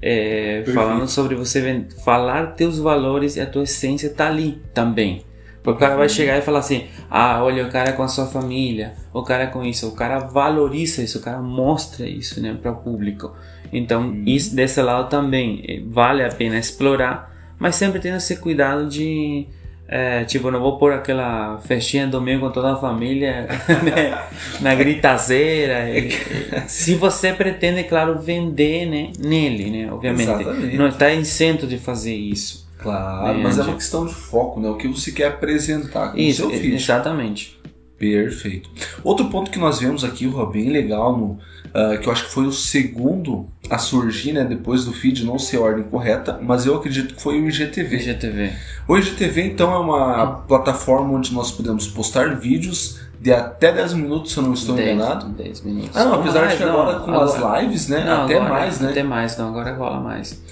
é, 0.00 0.64
falando 0.74 1.06
sobre 1.06 1.36
você 1.36 1.86
falar 2.04 2.54
teus 2.54 2.78
valores 2.78 3.36
e 3.36 3.40
a 3.40 3.46
tua 3.46 3.62
essência 3.62 4.10
tá 4.10 4.26
ali 4.26 4.60
também. 4.74 5.24
Porque 5.62 5.76
o 5.76 5.80
cara 5.80 5.96
vai 5.96 6.08
chegar 6.08 6.36
e 6.38 6.42
falar 6.42 6.58
assim: 6.58 6.86
ah, 7.08 7.42
olha, 7.42 7.64
o 7.64 7.70
cara 7.70 7.90
é 7.90 7.92
com 7.92 8.02
a 8.02 8.08
sua 8.08 8.26
família, 8.26 8.94
o 9.12 9.22
cara 9.22 9.44
é 9.44 9.46
com 9.46 9.62
isso, 9.62 9.88
o 9.88 9.92
cara 9.92 10.18
valoriza 10.18 11.02
isso, 11.02 11.18
o 11.18 11.22
cara 11.22 11.40
mostra 11.40 12.06
isso 12.06 12.40
né, 12.42 12.56
para 12.60 12.72
o 12.72 12.76
público. 12.76 13.32
Então, 13.72 14.22
isso 14.26 14.54
desse 14.54 14.82
lado 14.82 15.08
também 15.08 15.64
eh, 15.66 15.80
vale 15.86 16.22
a 16.24 16.28
pena 16.28 16.58
explorar, 16.58 17.32
mas 17.58 17.76
sempre 17.76 18.00
tendo 18.00 18.16
esse 18.16 18.36
cuidado 18.36 18.88
de. 18.88 19.46
Eh, 19.94 20.24
tipo, 20.24 20.50
não 20.50 20.58
vou 20.58 20.78
pôr 20.78 20.92
aquela 20.94 21.58
festinha 21.58 22.06
domingo 22.06 22.46
com 22.46 22.50
toda 22.50 22.72
a 22.72 22.76
família 22.76 23.46
né, 23.84 24.24
na 24.60 24.74
gritazeira. 24.74 25.90
E- 25.90 26.08
e- 26.08 26.68
se 26.68 26.94
você 26.94 27.32
pretende, 27.32 27.84
claro, 27.84 28.18
vender 28.18 28.86
né, 28.86 29.12
nele, 29.18 29.70
né? 29.70 29.92
Obviamente. 29.92 30.30
Exatamente. 30.30 30.76
Não 30.76 30.88
está 30.88 31.10
isento 31.12 31.66
de 31.66 31.76
fazer 31.78 32.14
isso. 32.14 32.62
Claro, 32.78 33.38
É, 33.38 33.42
mas 33.42 33.58
é 33.58 33.62
uma 33.62 33.74
questão 33.74 34.06
de 34.06 34.14
foco, 34.14 34.58
né? 34.60 34.68
O 34.68 34.76
que 34.76 34.88
você 34.88 35.12
quer 35.12 35.28
apresentar 35.28 36.08
com 36.12 36.16
o 36.16 36.20
Isso, 36.20 36.40
seu 36.48 36.50
feed. 36.50 36.74
exatamente. 36.74 37.60
Perfeito. 37.98 38.68
Outro 39.04 39.26
ponto 39.26 39.50
que 39.50 39.58
nós 39.58 39.78
vemos 39.78 40.02
aqui, 40.02 40.26
Rua, 40.26 40.50
bem 40.50 40.70
legal, 40.70 41.16
no, 41.16 41.38
ah, 41.72 41.96
que 41.98 42.08
eu 42.08 42.12
acho 42.12 42.24
que 42.24 42.30
foi 42.32 42.44
o 42.46 42.50
segundo 42.52 43.46
a 43.74 43.78
surgir, 43.78 44.32
né? 44.34 44.44
Depois 44.44 44.84
do 44.84 44.92
feed 44.92 45.24
não 45.24 45.38
ser 45.38 45.56
a 45.56 45.60
ordem 45.60 45.84
correta, 45.84 46.38
mas 46.42 46.66
eu 46.66 46.76
acredito 46.76 47.14
que 47.14 47.22
foi 47.22 47.40
o 47.40 47.48
IGTV. 47.48 47.96
IGTV. 47.96 48.52
O 48.86 48.98
IGTV, 48.98 49.46
então, 49.46 49.72
é 49.72 49.78
uma 49.78 50.26
plataforma 50.46 51.14
onde 51.14 51.32
nós 51.32 51.50
podemos 51.50 51.86
postar 51.88 52.36
vídeos 52.36 53.00
de 53.18 53.32
até 53.32 53.72
10 53.72 53.94
minutos, 53.94 54.32
se 54.32 54.38
eu 54.38 54.42
não 54.42 54.52
estou 54.52 54.74
10, 54.74 54.94
enganado. 54.94 55.26
10 55.30 55.62
minutos. 55.62 55.96
Ah, 55.96 56.04
não, 56.04 56.14
apesar 56.20 56.40
de 56.40 56.46
Mais, 56.46 56.58
que 56.58 56.64
não, 56.66 56.80
agora 56.82 56.98
com 57.00 57.10
agora- 57.12 57.56
as 57.58 57.62
lives, 57.62 57.88
né? 57.88 58.04
Não, 58.04 58.24
até 58.24 58.34
agora- 58.36 58.50
mais, 58.52 58.80
né? 58.80 58.90
Até 58.90 59.02
mais, 59.02 59.38
não, 59.38 59.48
agora 59.48 59.74
rola 59.74 60.00
mais. 60.00 60.42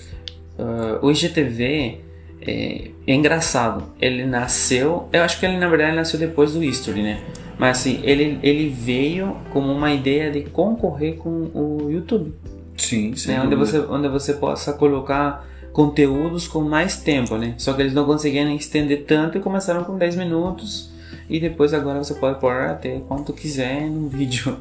Ah, 0.59 0.99
o 1.03 1.11
IGTV 1.11 2.00
é, 2.41 2.91
é 3.07 3.15
engraçado. 3.15 3.85
Ele 4.00 4.25
nasceu, 4.25 5.09
eu 5.12 5.23
acho 5.23 5.39
que 5.39 5.45
ele 5.45 5.59
na 5.59 5.69
verdade 5.69 5.95
nasceu 5.95 6.19
depois 6.19 6.53
do 6.55 6.65
History, 6.65 7.03
né? 7.03 7.21
Mas 7.59 7.81
assim, 7.81 8.00
ele, 8.03 8.39
ele 8.43 8.71
veio 8.71 9.37
como 9.53 9.71
uma 9.71 9.93
ideia 9.93 10.31
de 10.31 10.41
concorrer 10.45 11.17
com 11.17 11.50
o 11.53 11.89
YouTube. 11.91 12.33
Sim, 12.81 13.15
sem 13.17 13.35
né? 13.37 13.43
onde, 13.43 13.55
você, 13.55 13.79
onde 13.79 14.09
você 14.09 14.33
possa 14.35 14.73
colocar 14.73 15.47
conteúdos 15.73 16.49
com 16.49 16.63
mais 16.63 16.97
tempo, 16.97 17.37
né? 17.37 17.55
Só 17.59 17.73
que 17.73 17.83
eles 17.83 17.93
não 17.95 18.05
conseguiam 18.05 18.51
estender 18.55 19.05
tanto 19.07 19.39
e 19.39 19.41
começaram 19.41 19.85
com 19.85 19.97
10 19.97 20.17
minutos. 20.17 20.91
E 21.29 21.39
depois 21.39 21.73
agora 21.73 22.03
você 22.03 22.15
pode 22.15 22.41
pôr 22.41 22.53
até 22.63 22.99
quanto 23.07 23.33
quiser 23.33 23.83
num 23.83 24.09
vídeo 24.11 24.57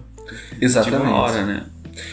de 0.57 0.65
Exatamente. 0.65 1.01
uma 1.01 1.15
hora, 1.15 1.43
né? 1.43 1.65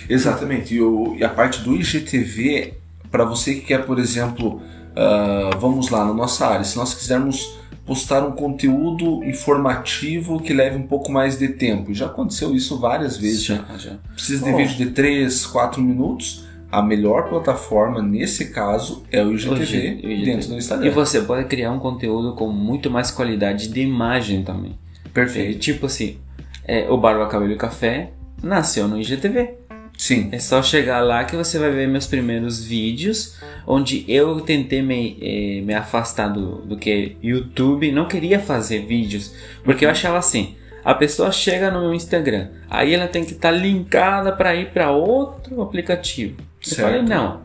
Exatamente. 0.09 0.75
E, 0.75 0.81
o- 0.81 1.15
e 1.19 1.23
a 1.25 1.29
parte 1.29 1.61
do 1.61 1.75
IGTV, 1.75 2.75
para 3.11 3.25
você 3.25 3.55
que 3.55 3.61
quer, 3.61 3.85
por 3.85 3.99
exemplo, 3.99 4.63
ah, 4.97 5.51
vamos 5.59 5.91
lá, 5.91 6.05
na 6.05 6.15
nossa 6.15 6.47
área, 6.47 6.65
se 6.65 6.77
nós 6.77 6.95
quisermos 6.95 7.59
postar 7.87 8.27
um 8.27 8.33
conteúdo 8.33 9.23
informativo 9.25 10.41
que 10.41 10.53
leve 10.53 10.77
um 10.77 10.83
pouco 10.87 11.11
mais 11.11 11.39
de 11.39 11.49
tempo, 11.49 11.91
e 11.91 11.95
já 11.95 12.07
aconteceu 12.07 12.55
isso 12.55 12.79
várias 12.79 13.17
vezes, 13.17 13.49
né? 13.49 13.65
Já, 13.71 13.79
já. 13.79 13.97
Precisa 14.13 14.45
de 14.45 14.51
Bom. 14.51 14.57
vídeo 14.57 14.77
de 14.77 14.87
3, 14.91 15.47
4 15.47 15.81
minutos, 15.81 16.45
a 16.71 16.83
melhor 16.83 17.29
plataforma 17.29 18.03
nesse 18.03 18.47
caso 18.51 19.05
é 19.11 19.23
o 19.25 19.33
IGTV, 19.33 19.63
O 19.63 19.65
G- 19.65 19.77
o 19.79 20.11
IGTV. 20.11 20.25
dentro 20.25 20.49
do 20.49 20.55
E 20.55 20.59
Instagram. 20.59 20.91
você 20.91 21.21
pode 21.23 21.47
criar 21.49 21.71
um 21.73 21.79
conteúdo 21.79 22.35
com 22.35 22.49
muito 22.49 22.91
mais 22.91 23.11
qualidade 23.11 23.69
de 23.69 23.81
imagem 23.81 24.43
também. 24.43 24.77
É, 25.05 25.09
Perfeito. 25.09 25.59
tipo 25.61 25.87
assim, 25.87 26.19
é, 26.67 26.91
o 26.91 26.99
Barba 26.99 27.27
Cabelo 27.29 27.53
e 27.53 27.57
Café 27.57 28.11
nasceu 28.43 28.87
no 28.89 29.01
IGTV. 29.01 29.55
Sim, 29.97 30.29
É 30.31 30.39
só 30.39 30.63
chegar 30.63 31.01
lá 31.01 31.25
que 31.25 31.35
você 31.35 31.59
vai 31.59 31.71
ver 31.71 31.89
meus 31.89 32.07
primeiros 32.07 32.63
vídeos, 32.63 33.37
onde 33.67 34.05
eu 34.07 34.41
tentei 34.41 34.83
me, 34.83 35.17
eh, 35.21 35.63
me 35.63 35.73
afastar 35.75 36.29
do, 36.29 36.59
do 36.63 36.77
que 36.77 37.17
YouTube, 37.23 37.91
não 37.91 38.07
queria 38.07 38.39
fazer 38.39 38.85
vídeos, 38.87 39.33
porque 39.65 39.87
eu 39.87 39.91
achava 39.91 40.19
assim, 40.19 40.55
a 40.85 40.95
pessoa 40.95 41.33
chega 41.33 41.71
no 41.71 41.81
meu 41.81 41.95
Instagram, 41.95 42.49
aí 42.69 42.95
ela 42.95 43.09
tem 43.09 43.25
que 43.25 43.33
estar 43.33 43.51
linkada 43.51 44.33
para 44.33 44.55
ir 44.55 44.71
para 44.71 44.91
outro 44.91 45.63
aplicativo. 45.63 46.37
Eu 46.39 46.69
Certo. 46.75 46.81
falei, 46.89 47.03
não, 47.03 47.41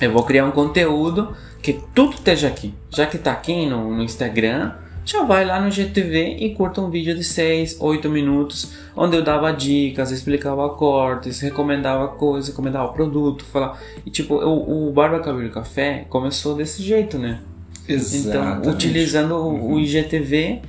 eu 0.00 0.10
vou 0.12 0.24
criar 0.24 0.44
um 0.44 0.50
conteúdo 0.50 1.34
que 1.62 1.78
tudo 1.94 2.14
esteja 2.14 2.48
aqui, 2.48 2.74
já 2.90 3.06
que 3.06 3.16
está 3.16 3.32
aqui 3.32 3.64
no, 3.64 3.94
no 3.96 4.02
Instagram, 4.02 4.72
já 5.04 5.22
vai 5.22 5.44
lá 5.44 5.60
no 5.60 5.70
GTV 5.70 6.36
e 6.40 6.54
curta 6.54 6.80
um 6.80 6.88
vídeo 6.90 7.14
de 7.14 7.22
6, 7.24 7.76
8 7.80 8.08
minutos, 8.08 8.72
onde 8.96 9.16
eu 9.16 9.22
dava 9.22 9.52
dicas, 9.52 10.10
explicava 10.10 10.68
cortes, 10.70 11.40
recomendava 11.40 12.08
coisas, 12.08 12.48
recomendava 12.48 12.92
produto, 12.92 13.44
falar. 13.44 13.78
E 14.06 14.10
tipo, 14.10 14.34
o, 14.36 14.88
o 14.88 14.92
Barba 14.92 15.20
Cabelo 15.20 15.50
Café 15.50 16.06
começou 16.08 16.54
desse 16.56 16.82
jeito, 16.82 17.18
né? 17.18 17.40
exatamente. 17.88 18.58
Então, 18.60 18.72
utilizando 18.72 19.34
o- 19.36 19.72
o 19.74 19.80
IGTV, 19.80 20.62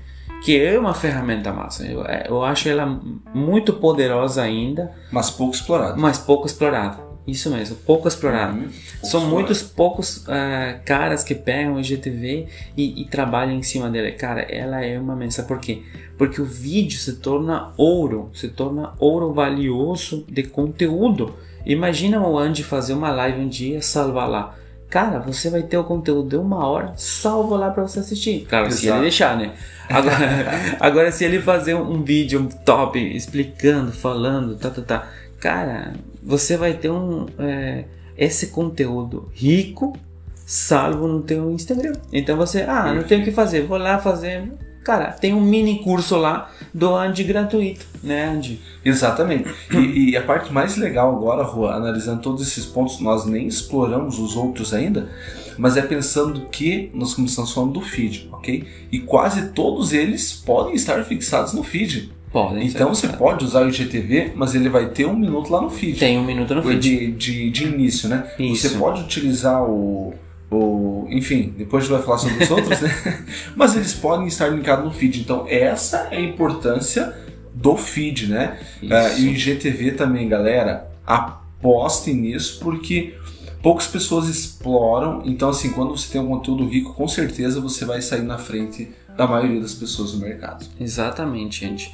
que 0.44 0.60
é 0.60 0.78
uma 0.78 0.94
ferramenta 0.94 1.52
massa. 1.54 1.86
Eu, 1.86 2.06
é, 2.06 2.26
eu 2.28 2.44
acho 2.44 2.68
ela 2.68 3.00
muito 3.34 3.72
poderosa 3.74 4.42
ainda, 4.42 4.92
Mas 5.12 5.30
pouco 5.30 5.56
explorado. 5.56 6.00
mas 6.00 6.18
pouco 6.18 6.46
explorada. 6.46 6.98
Isso 7.28 7.50
mesmo, 7.50 7.76
pouco 7.78 8.08
explorada. 8.08 8.54
Uhum, 8.54 8.60
pouco 8.60 8.74
São 8.74 9.02
explorado. 9.02 9.30
muitos 9.30 9.64
poucos 9.64 10.24
ah, 10.28 10.80
caras 10.86 11.24
que 11.24 11.34
pegam 11.34 11.76
o 11.76 11.80
IGTV 11.80 12.48
e, 12.78 13.02
e 13.02 13.06
trabalham 13.06 13.54
em 13.54 13.64
cima 13.64 13.90
dele. 13.90 14.12
Cara, 14.12 14.42
ela 14.42 14.84
é 14.86 15.00
uma 15.00 15.16
mensa. 15.16 15.42
Por 15.44 15.60
quê? 15.60 15.82
Porque 16.18 16.40
o 16.40 16.46
vídeo 16.46 17.00
se 17.00 17.14
torna 17.16 17.74
ouro, 17.78 18.30
se 18.34 18.50
torna 18.50 18.94
ouro 19.00 19.34
valioso 19.34 20.24
de 20.30 20.44
conteúdo. 20.44 21.34
Imagina 21.66 22.22
o 22.22 22.38
Andy 22.38 22.64
fazer 22.64 22.94
uma 22.94 23.10
live 23.10 23.42
um 23.42 23.50
dia, 23.50 23.82
salvar 23.82 24.30
lá. 24.30 24.56
Cara, 24.88 25.20
você 25.20 25.50
vai 25.50 25.64
ter 25.64 25.78
o 25.78 25.84
conteúdo 25.84 26.30
de 26.30 26.38
uma 26.38 26.66
hora, 26.68 26.94
salvo 26.96 27.56
lá 27.58 27.72
pra 27.72 27.84
você 27.84 28.00
assistir. 28.00 28.46
Claro, 28.48 28.72
se 28.72 28.86
Exato. 28.86 28.98
ele 28.98 29.02
deixar, 29.02 29.36
né? 29.36 29.54
Agora, 29.90 30.52
agora 30.80 31.12
se 31.12 31.26
ele 31.26 31.42
fazer 31.42 31.74
um 31.74 32.04
vídeo 32.04 32.48
top 32.64 33.00
explicando, 33.00 33.92
falando, 33.92 34.56
tá, 34.56 34.70
tá, 34.70 34.82
tá. 34.82 35.08
Cara, 35.40 35.94
você 36.26 36.58
vai 36.58 36.74
ter 36.74 36.90
um 36.90 37.28
é, 37.38 37.86
esse 38.18 38.48
conteúdo 38.48 39.30
rico, 39.34 39.98
salvo 40.46 41.08
no 41.08 41.22
teu 41.22 41.52
Instagram. 41.52 41.94
Então 42.12 42.36
você, 42.36 42.64
ah, 42.64 42.94
não 42.94 43.04
tenho 43.04 43.22
o 43.22 43.24
que 43.24 43.32
fazer, 43.32 43.62
vou 43.66 43.78
lá 43.78 44.00
fazer. 44.00 44.52
Cara, 44.84 45.12
tem 45.12 45.34
um 45.34 45.42
mini 45.42 45.80
curso 45.80 46.16
lá 46.16 46.52
do 46.72 46.94
Andy 46.94 47.24
gratuito, 47.24 47.86
né, 48.04 48.26
Andy? 48.26 48.62
Exatamente. 48.84 49.50
E, 49.72 50.12
e 50.12 50.18
a 50.18 50.22
parte 50.22 50.54
mais 50.54 50.78
legal 50.78 51.16
agora, 51.16 51.42
Rua, 51.42 51.74
analisando 51.74 52.22
todos 52.22 52.48
esses 52.48 52.66
pontos, 52.68 53.00
nós 53.00 53.26
nem 53.26 53.48
exploramos 53.48 54.20
os 54.20 54.36
outros 54.36 54.76
ainda, 54.76 55.10
mas 55.58 55.76
é 55.76 55.82
pensando 55.82 56.42
que 56.52 56.92
nós 56.94 57.16
começamos 57.16 57.52
falando 57.52 57.74
do 57.74 57.82
feed, 57.82 58.30
ok? 58.32 58.68
E 58.92 59.00
quase 59.00 59.50
todos 59.50 59.92
eles 59.92 60.34
podem 60.34 60.76
estar 60.76 61.04
fixados 61.04 61.54
no 61.54 61.64
feed. 61.64 62.14
Podem. 62.36 62.68
Então 62.68 62.94
ser. 62.94 63.08
você 63.08 63.18
pode 63.18 63.46
usar 63.46 63.62
o 63.62 63.70
IGTV, 63.70 64.34
mas 64.36 64.54
ele 64.54 64.68
vai 64.68 64.90
ter 64.90 65.06
um 65.06 65.16
minuto 65.16 65.50
lá 65.50 65.62
no 65.62 65.70
feed. 65.70 65.98
Tem 65.98 66.20
um 66.20 66.26
minuto 66.26 66.54
no 66.54 66.62
feed. 66.62 66.82
de, 66.82 67.12
de, 67.14 67.50
de 67.50 67.64
início, 67.64 68.10
né? 68.10 68.30
Isso. 68.38 68.68
Você 68.68 68.78
pode 68.78 69.04
utilizar 69.04 69.64
o, 69.64 70.14
o. 70.52 71.08
Enfim, 71.10 71.54
depois 71.58 71.86
a 71.86 71.88
gente 71.88 71.96
vai 71.96 72.06
falar 72.06 72.18
sobre 72.18 72.44
os 72.44 72.52
outros, 72.52 72.82
né? 72.82 73.24
Mas 73.56 73.74
eles 73.78 73.94
podem 73.94 74.28
estar 74.28 74.50
linkados 74.50 74.84
no 74.84 74.92
feed. 74.92 75.22
Então, 75.22 75.46
essa 75.48 76.10
é 76.12 76.18
a 76.18 76.20
importância 76.20 77.16
do 77.54 77.78
feed, 77.78 78.28
né? 78.28 78.60
Isso. 78.82 79.22
e 79.22 79.30
o 79.30 79.32
IGTV 79.32 79.92
também, 79.92 80.28
galera, 80.28 80.90
apostem 81.08 82.16
nisso 82.16 82.60
porque 82.60 83.16
poucas 83.64 83.88
pessoas 83.88 84.28
exploram. 84.28 85.22
Então, 85.24 85.48
assim, 85.48 85.70
quando 85.70 85.96
você 85.96 86.12
tem 86.12 86.20
um 86.20 86.28
conteúdo 86.28 86.68
rico, 86.68 86.94
com 86.96 87.08
certeza 87.08 87.62
você 87.62 87.86
vai 87.86 88.02
sair 88.02 88.24
na 88.24 88.38
frente 88.38 88.90
da 89.16 89.28
maioria 89.28 89.62
das 89.62 89.74
pessoas 89.74 90.12
do 90.12 90.20
mercado. 90.20 90.66
Exatamente, 90.80 91.66
gente. 91.66 91.92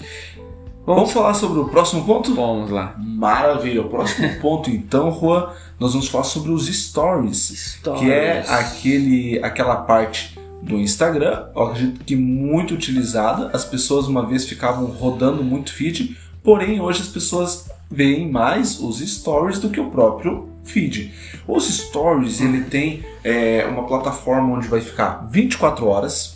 Vamos 0.85 1.11
falar 1.11 1.33
sobre 1.35 1.59
o 1.59 1.69
próximo 1.69 2.03
ponto? 2.05 2.33
Vamos 2.33 2.71
lá. 2.71 2.95
Maravilha. 2.97 3.81
O 3.81 3.89
próximo 3.89 4.27
ponto, 4.41 4.69
então, 4.69 5.11
Juan, 5.11 5.49
nós 5.79 5.93
vamos 5.93 6.07
falar 6.07 6.23
sobre 6.23 6.51
os 6.51 6.67
stories, 6.67 7.79
que 7.99 8.11
é 8.11 8.43
aquele, 8.47 9.39
aquela 9.43 9.77
parte 9.77 10.39
do 10.61 10.77
Instagram, 10.77 11.47
eu 11.55 11.63
acredito 11.63 12.05
que 12.05 12.15
muito 12.15 12.73
utilizada. 12.73 13.49
As 13.53 13.65
pessoas 13.65 14.07
uma 14.07 14.25
vez 14.25 14.45
ficavam 14.45 14.85
rodando 14.85 15.43
muito 15.43 15.73
feed, 15.73 16.17
porém 16.43 16.79
hoje 16.79 17.01
as 17.01 17.07
pessoas 17.07 17.69
veem 17.89 18.29
mais 18.29 18.79
os 18.79 18.99
stories 18.99 19.59
do 19.59 19.69
que 19.69 19.79
o 19.79 19.89
próprio 19.89 20.49
feed. 20.63 21.13
Os 21.47 21.67
stories 21.67 22.41
ele 22.41 22.65
tem 22.65 23.03
é, 23.23 23.65
uma 23.65 23.83
plataforma 23.85 24.55
onde 24.55 24.67
vai 24.67 24.81
ficar 24.81 25.27
24 25.29 25.87
horas 25.87 26.30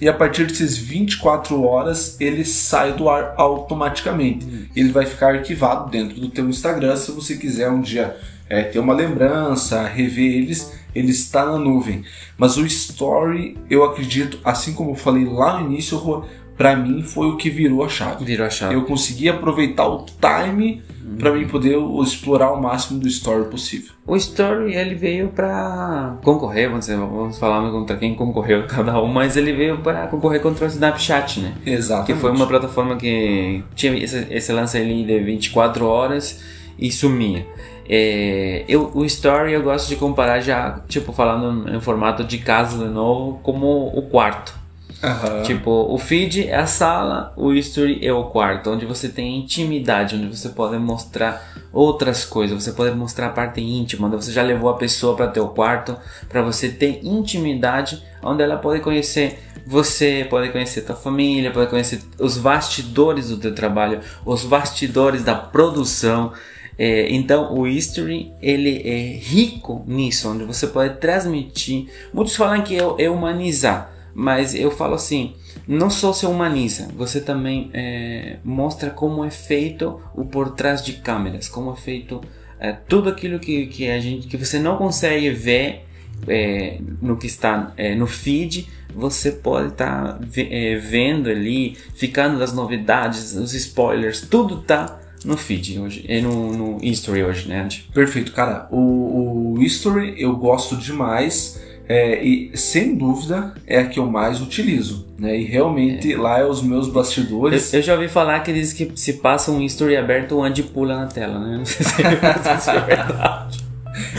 e 0.00 0.08
a 0.08 0.12
partir 0.12 0.46
desses 0.46 0.76
24 0.76 1.62
horas 1.62 2.16
ele 2.20 2.44
sai 2.44 2.92
do 2.92 3.08
ar 3.08 3.34
automaticamente. 3.36 4.46
Hum. 4.46 4.66
Ele 4.74 4.90
vai 4.90 5.06
ficar 5.06 5.34
arquivado 5.34 5.90
dentro 5.90 6.20
do 6.20 6.28
teu 6.28 6.48
Instagram 6.48 6.96
se 6.96 7.12
você 7.12 7.36
quiser 7.36 7.70
um 7.70 7.80
dia 7.80 8.16
é, 8.48 8.62
ter 8.62 8.78
uma 8.78 8.92
lembrança, 8.92 9.86
rever 9.86 10.32
eles, 10.32 10.72
ele 10.94 11.10
está 11.10 11.44
na 11.46 11.58
nuvem. 11.58 12.02
Mas 12.36 12.56
o 12.56 12.66
Story, 12.66 13.56
eu 13.68 13.84
acredito, 13.84 14.40
assim 14.44 14.72
como 14.72 14.90
eu 14.90 14.96
falei 14.96 15.24
lá 15.24 15.60
no 15.60 15.66
início, 15.66 16.24
para 16.60 16.76
mim 16.76 17.02
foi 17.02 17.26
o 17.28 17.38
que 17.38 17.48
virou 17.48 17.82
a 17.82 17.88
chave. 17.88 18.22
Virou 18.22 18.46
a 18.46 18.50
chave. 18.50 18.74
Eu 18.74 18.84
consegui 18.84 19.30
aproveitar 19.30 19.86
o 19.86 20.04
time 20.04 20.82
uhum. 21.02 21.16
para 21.16 21.32
mim 21.32 21.48
poder 21.48 21.78
explorar 22.02 22.52
o 22.52 22.60
máximo 22.60 23.00
do 23.00 23.08
story 23.08 23.48
possível. 23.48 23.94
O 24.06 24.14
story 24.14 24.74
ele 24.74 24.94
veio 24.94 25.28
para 25.28 26.18
concorrer, 26.22 26.68
vamos, 26.68 26.84
dizer, 26.84 26.98
vamos 26.98 27.38
falar 27.38 27.70
contra 27.70 27.96
quem 27.96 28.14
concorreu 28.14 28.66
cada 28.68 29.00
um, 29.00 29.06
mas 29.06 29.38
ele 29.38 29.54
veio 29.54 29.78
para 29.78 30.06
concorrer 30.08 30.42
contra 30.42 30.66
o 30.66 30.68
Snapchat, 30.68 31.40
né? 31.40 31.54
Exatamente. 31.64 32.12
Que 32.12 32.20
foi 32.20 32.30
uma 32.30 32.46
plataforma 32.46 32.94
que 32.96 33.64
tinha 33.74 33.96
esse, 33.96 34.26
esse 34.30 34.52
lance 34.52 34.76
ali 34.76 35.02
de 35.02 35.18
24 35.18 35.86
horas 35.86 36.44
e 36.78 36.92
sumia. 36.92 37.46
É, 37.88 38.66
eu, 38.68 38.90
o 38.94 39.02
story 39.06 39.54
eu 39.54 39.62
gosto 39.62 39.88
de 39.88 39.96
comparar 39.96 40.40
já, 40.40 40.82
tipo, 40.86 41.10
falando 41.10 41.74
em 41.74 41.80
formato 41.80 42.22
de 42.22 42.36
casa 42.36 42.76
de 42.76 42.92
novo, 42.92 43.40
como 43.42 43.86
o 43.96 44.02
quarto. 44.02 44.59
Uhum. 45.02 45.42
Tipo, 45.42 45.70
o 45.70 45.96
feed 45.96 46.48
é 46.48 46.56
a 46.56 46.66
sala, 46.66 47.32
o 47.34 47.54
history 47.54 48.06
é 48.06 48.12
o 48.12 48.24
quarto, 48.24 48.70
onde 48.70 48.84
você 48.84 49.08
tem 49.08 49.38
intimidade, 49.38 50.14
onde 50.14 50.36
você 50.36 50.50
pode 50.50 50.78
mostrar 50.78 51.42
outras 51.72 52.24
coisas, 52.24 52.62
você 52.62 52.72
pode 52.72 52.94
mostrar 52.94 53.28
a 53.28 53.30
parte 53.30 53.62
íntima, 53.62 54.08
onde 54.08 54.16
você 54.16 54.30
já 54.30 54.42
levou 54.42 54.68
a 54.68 54.76
pessoa 54.76 55.16
para 55.16 55.28
teu 55.28 55.48
quarto, 55.48 55.96
para 56.28 56.42
você 56.42 56.68
ter 56.68 57.00
intimidade, 57.02 58.02
onde 58.22 58.42
ela 58.42 58.58
pode 58.58 58.80
conhecer 58.80 59.38
você, 59.66 60.26
pode 60.28 60.50
conhecer 60.50 60.82
tua 60.82 60.96
família, 60.96 61.50
pode 61.50 61.70
conhecer 61.70 62.02
os 62.18 62.36
bastidores 62.36 63.30
do 63.30 63.38
teu 63.38 63.54
trabalho, 63.54 64.00
os 64.26 64.44
bastidores 64.44 65.24
da 65.24 65.34
produção. 65.34 66.32
É, 66.76 67.12
então 67.12 67.54
o 67.54 67.66
history 67.66 68.32
ele 68.40 68.82
é 68.84 69.18
rico 69.18 69.84
nisso, 69.86 70.30
onde 70.30 70.44
você 70.44 70.66
pode 70.66 70.96
transmitir. 70.96 71.88
Muitos 72.12 72.36
falam 72.36 72.62
que 72.62 72.76
é, 72.76 73.04
é 73.04 73.08
humanizar 73.08 73.99
mas 74.14 74.54
eu 74.54 74.70
falo 74.70 74.94
assim, 74.94 75.34
não 75.66 75.90
só 75.90 76.12
se 76.12 76.26
humaniza, 76.26 76.88
você 76.96 77.20
também 77.20 77.70
é, 77.72 78.38
mostra 78.44 78.90
como 78.90 79.24
é 79.24 79.30
feito 79.30 80.00
o 80.14 80.24
por 80.24 80.50
trás 80.50 80.84
de 80.84 80.94
câmeras, 80.94 81.48
como 81.48 81.72
é 81.72 81.76
feito 81.76 82.20
é, 82.58 82.72
tudo 82.72 83.08
aquilo 83.08 83.38
que, 83.38 83.66
que 83.66 83.88
a 83.88 83.98
gente 83.98 84.26
que 84.26 84.36
você 84.36 84.58
não 84.58 84.76
consegue 84.76 85.30
ver 85.30 85.86
é, 86.28 86.78
no 87.00 87.16
que 87.16 87.26
está 87.26 87.72
é, 87.76 87.94
no 87.94 88.06
feed, 88.06 88.68
você 88.94 89.30
pode 89.30 89.68
estar 89.68 90.18
tá 90.18 90.20
é, 90.36 90.76
vendo 90.76 91.30
ali, 91.30 91.76
ficando 91.94 92.38
das 92.38 92.52
novidades, 92.52 93.34
os 93.34 93.54
spoilers, 93.54 94.22
tudo 94.22 94.62
tá 94.62 95.00
no 95.24 95.36
feed 95.36 95.78
hoje, 95.78 96.04
e 96.08 96.20
no, 96.20 96.52
no 96.52 96.84
history 96.84 97.22
hoje, 97.22 97.48
né? 97.48 97.68
Perfeito, 97.92 98.32
cara. 98.32 98.66
O, 98.70 99.54
o 99.54 99.62
history 99.62 100.14
eu 100.18 100.34
gosto 100.36 100.76
demais 100.76 101.60
é, 101.90 102.22
e 102.22 102.56
sem 102.56 102.94
dúvida 102.94 103.52
é 103.66 103.80
a 103.80 103.84
que 103.84 103.98
eu 103.98 104.06
mais 104.06 104.40
utilizo, 104.40 105.08
né? 105.18 105.36
E 105.36 105.42
realmente 105.42 106.12
é. 106.12 106.16
lá 106.16 106.38
é 106.38 106.44
os 106.44 106.62
meus 106.62 106.86
bastidores. 106.86 107.72
Eu, 107.72 107.80
eu, 107.80 107.82
já 107.82 107.94
ouvi 107.94 108.06
falar 108.06 108.38
que 108.44 108.52
diz 108.52 108.72
que 108.72 108.92
se 108.94 109.14
passa 109.14 109.50
um 109.50 109.60
history 109.60 109.96
aberto, 109.96 110.36
o 110.36 110.44
Andy 110.44 110.62
pula 110.62 110.96
na 111.00 111.06
tela, 111.06 111.40
né? 111.40 111.56
Não 111.58 111.64
sei 111.64 111.84
se 111.84 112.00
é 112.00 112.80
verdade. 112.80 113.64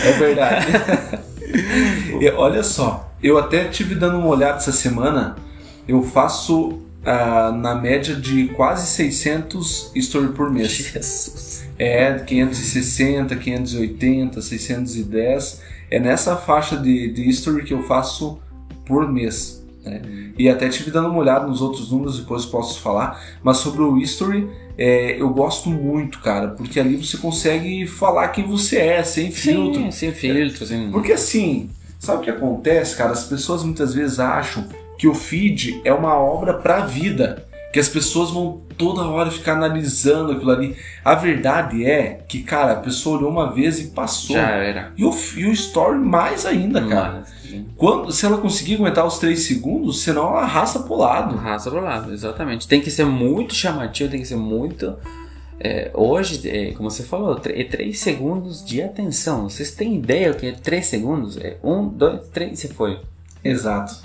é 0.04 0.12
verdade. 0.12 0.68
e, 2.20 2.30
olha 2.32 2.62
só, 2.62 3.10
eu 3.24 3.38
até 3.38 3.64
tive 3.64 3.96
dando 3.96 4.18
uma 4.18 4.28
olhada 4.28 4.58
essa 4.58 4.74
semana. 4.74 5.38
Eu 5.88 6.04
faço 6.04 6.72
uh, 6.72 7.56
na 7.56 7.74
média 7.74 8.16
de 8.16 8.50
quase 8.50 8.86
600 8.86 9.94
story 9.96 10.34
por 10.34 10.52
mês. 10.52 10.72
Jesus. 10.72 11.64
É, 11.80 12.16
560, 12.16 13.34
580, 13.34 14.42
610 14.42 15.72
é 15.92 16.00
nessa 16.00 16.38
faixa 16.38 16.78
de, 16.78 17.12
de 17.12 17.30
history 17.30 17.64
que 17.66 17.74
eu 17.74 17.84
faço 17.84 18.40
por 18.86 19.12
mês. 19.12 19.62
Né? 19.84 20.02
E 20.38 20.50
até 20.50 20.70
tive 20.70 20.90
dando 20.90 21.10
uma 21.10 21.20
olhada 21.20 21.46
nos 21.46 21.62
outros 21.62 21.92
números, 21.92 22.18
depois 22.18 22.46
posso 22.46 22.80
falar. 22.80 23.22
Mas 23.44 23.58
sobre 23.58 23.82
o 23.82 23.98
history, 23.98 24.50
é, 24.78 25.22
eu 25.22 25.30
gosto 25.30 25.70
muito, 25.70 26.20
cara, 26.20 26.50
porque 26.50 26.80
ali 26.80 26.96
você 26.96 27.18
consegue 27.18 27.86
falar 27.86 28.30
quem 28.30 28.48
você 28.48 28.78
é, 28.78 29.04
sem 29.04 29.32
filtro. 29.32 29.82
Sim, 29.84 29.92
sem 29.92 30.12
filtro. 30.14 30.66
Sem... 30.66 30.90
Porque 30.90 31.12
assim, 31.12 31.70
sabe 32.00 32.22
o 32.22 32.24
que 32.24 32.30
acontece, 32.30 32.96
cara? 32.96 33.12
As 33.12 33.26
pessoas 33.26 33.64
muitas 33.64 33.94
vezes 33.94 34.20
acham 34.20 34.68
que 34.98 35.08
o 35.08 35.14
feed 35.14 35.82
é 35.84 35.94
uma 35.94 36.16
obra 36.16 36.54
para 36.54 36.78
a 36.78 36.86
vida 36.86 37.46
que 37.72 37.80
as 37.80 37.88
pessoas 37.88 38.32
vão 38.32 38.62
toda 38.82 39.04
hora 39.04 39.30
ficar 39.30 39.54
analisando 39.54 40.32
aquilo 40.32 40.50
ali. 40.50 40.76
A 41.06 41.14
verdade 41.14 41.86
é 41.86 42.24
que, 42.28 42.42
cara, 42.42 42.72
a 42.72 42.78
pessoa 42.78 43.20
olhou 43.20 43.30
uma 43.30 43.54
vez 43.54 43.80
e 43.80 43.90
passou. 43.90 44.36
Já 44.36 44.50
era. 44.50 44.92
E 44.98 45.06
o, 45.06 45.14
e 45.38 45.46
o 45.46 45.52
story 45.52 46.00
mais 46.00 46.48
ainda, 46.48 46.84
cara. 46.88 47.24
Quando, 47.78 48.12
se 48.12 48.26
ela 48.26 48.40
conseguir 48.40 48.76
aguentar 48.76 49.06
os 49.06 49.20
3 49.20 49.40
segundos, 49.40 50.02
senão 50.02 50.30
ela 50.30 50.42
arrasta 50.42 50.80
pro 50.80 50.96
lado. 50.96 51.38
Arrasta 51.38 51.70
pro 51.70 51.80
lado, 51.80 52.12
exatamente. 52.12 52.68
Tem 52.68 52.82
que 52.82 52.90
ser 52.90 53.06
muito 53.06 53.54
chamativo, 53.54 54.10
tem 54.10 54.22
que 54.22 54.28
ser 54.28 54.36
muito. 54.36 54.96
É, 55.60 55.92
hoje, 55.94 56.50
é, 56.50 56.72
como 56.72 56.90
você 56.90 57.04
falou, 57.04 57.40
é 57.46 57.64
3 57.64 58.00
segundos 58.00 58.66
de 58.66 58.82
atenção. 58.82 59.48
Vocês 59.48 59.70
têm 59.70 59.96
ideia 59.96 60.32
o 60.32 60.34
que 60.34 60.48
é 60.48 60.54
3 60.54 60.84
segundos? 60.84 61.38
É 61.38 61.58
1, 61.64 61.88
2, 61.90 62.30
3 62.30 62.58
você 62.58 62.68
foi. 62.68 63.00
Exato. 63.44 63.96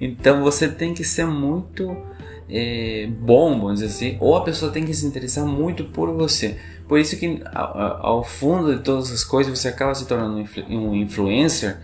Então 0.00 0.42
você 0.42 0.68
tem 0.68 0.94
que 0.94 1.02
ser 1.02 1.26
muito 1.26 1.96
é, 2.50 3.08
bom, 3.08 3.58
vamos 3.58 3.80
dizer 3.80 3.86
assim, 3.86 4.16
ou 4.20 4.36
a 4.36 4.42
pessoa 4.42 4.72
tem 4.72 4.84
que 4.84 4.92
se 4.92 5.06
interessar 5.06 5.44
muito 5.44 5.84
por 5.84 6.12
você. 6.12 6.56
Por 6.88 6.98
isso 6.98 7.16
que 7.16 7.40
ao, 7.54 8.24
fundo 8.24 8.76
de 8.76 8.82
todas 8.82 9.12
as 9.12 9.22
coisas 9.22 9.56
você 9.56 9.68
acaba 9.68 9.94
se 9.94 10.06
tornando 10.06 10.44
um 10.68 10.94
influencer 10.94 11.78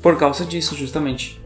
por 0.00 0.16
causa 0.16 0.44
disso, 0.44 0.74
justamente. 0.74 1.38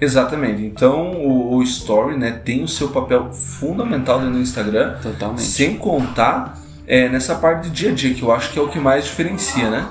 Exatamente. 0.00 0.62
Então 0.62 1.12
o, 1.12 1.54
o, 1.54 1.62
story, 1.62 2.16
né, 2.16 2.32
tem 2.32 2.64
o 2.64 2.68
seu 2.68 2.88
papel 2.88 3.32
fundamental 3.32 4.20
no 4.20 4.40
Instagram. 4.40 4.96
Totalmente. 5.00 5.42
Sem 5.42 5.76
contar 5.76 6.60
é, 6.86 7.08
nessa 7.08 7.36
parte 7.36 7.68
de 7.68 7.70
dia 7.70 7.90
a 7.90 7.94
dia 7.94 8.14
que 8.14 8.22
eu 8.22 8.32
acho 8.32 8.52
que 8.52 8.58
é 8.58 8.62
o 8.62 8.68
que 8.68 8.80
mais 8.80 9.04
diferencia, 9.04 9.70
né? 9.70 9.86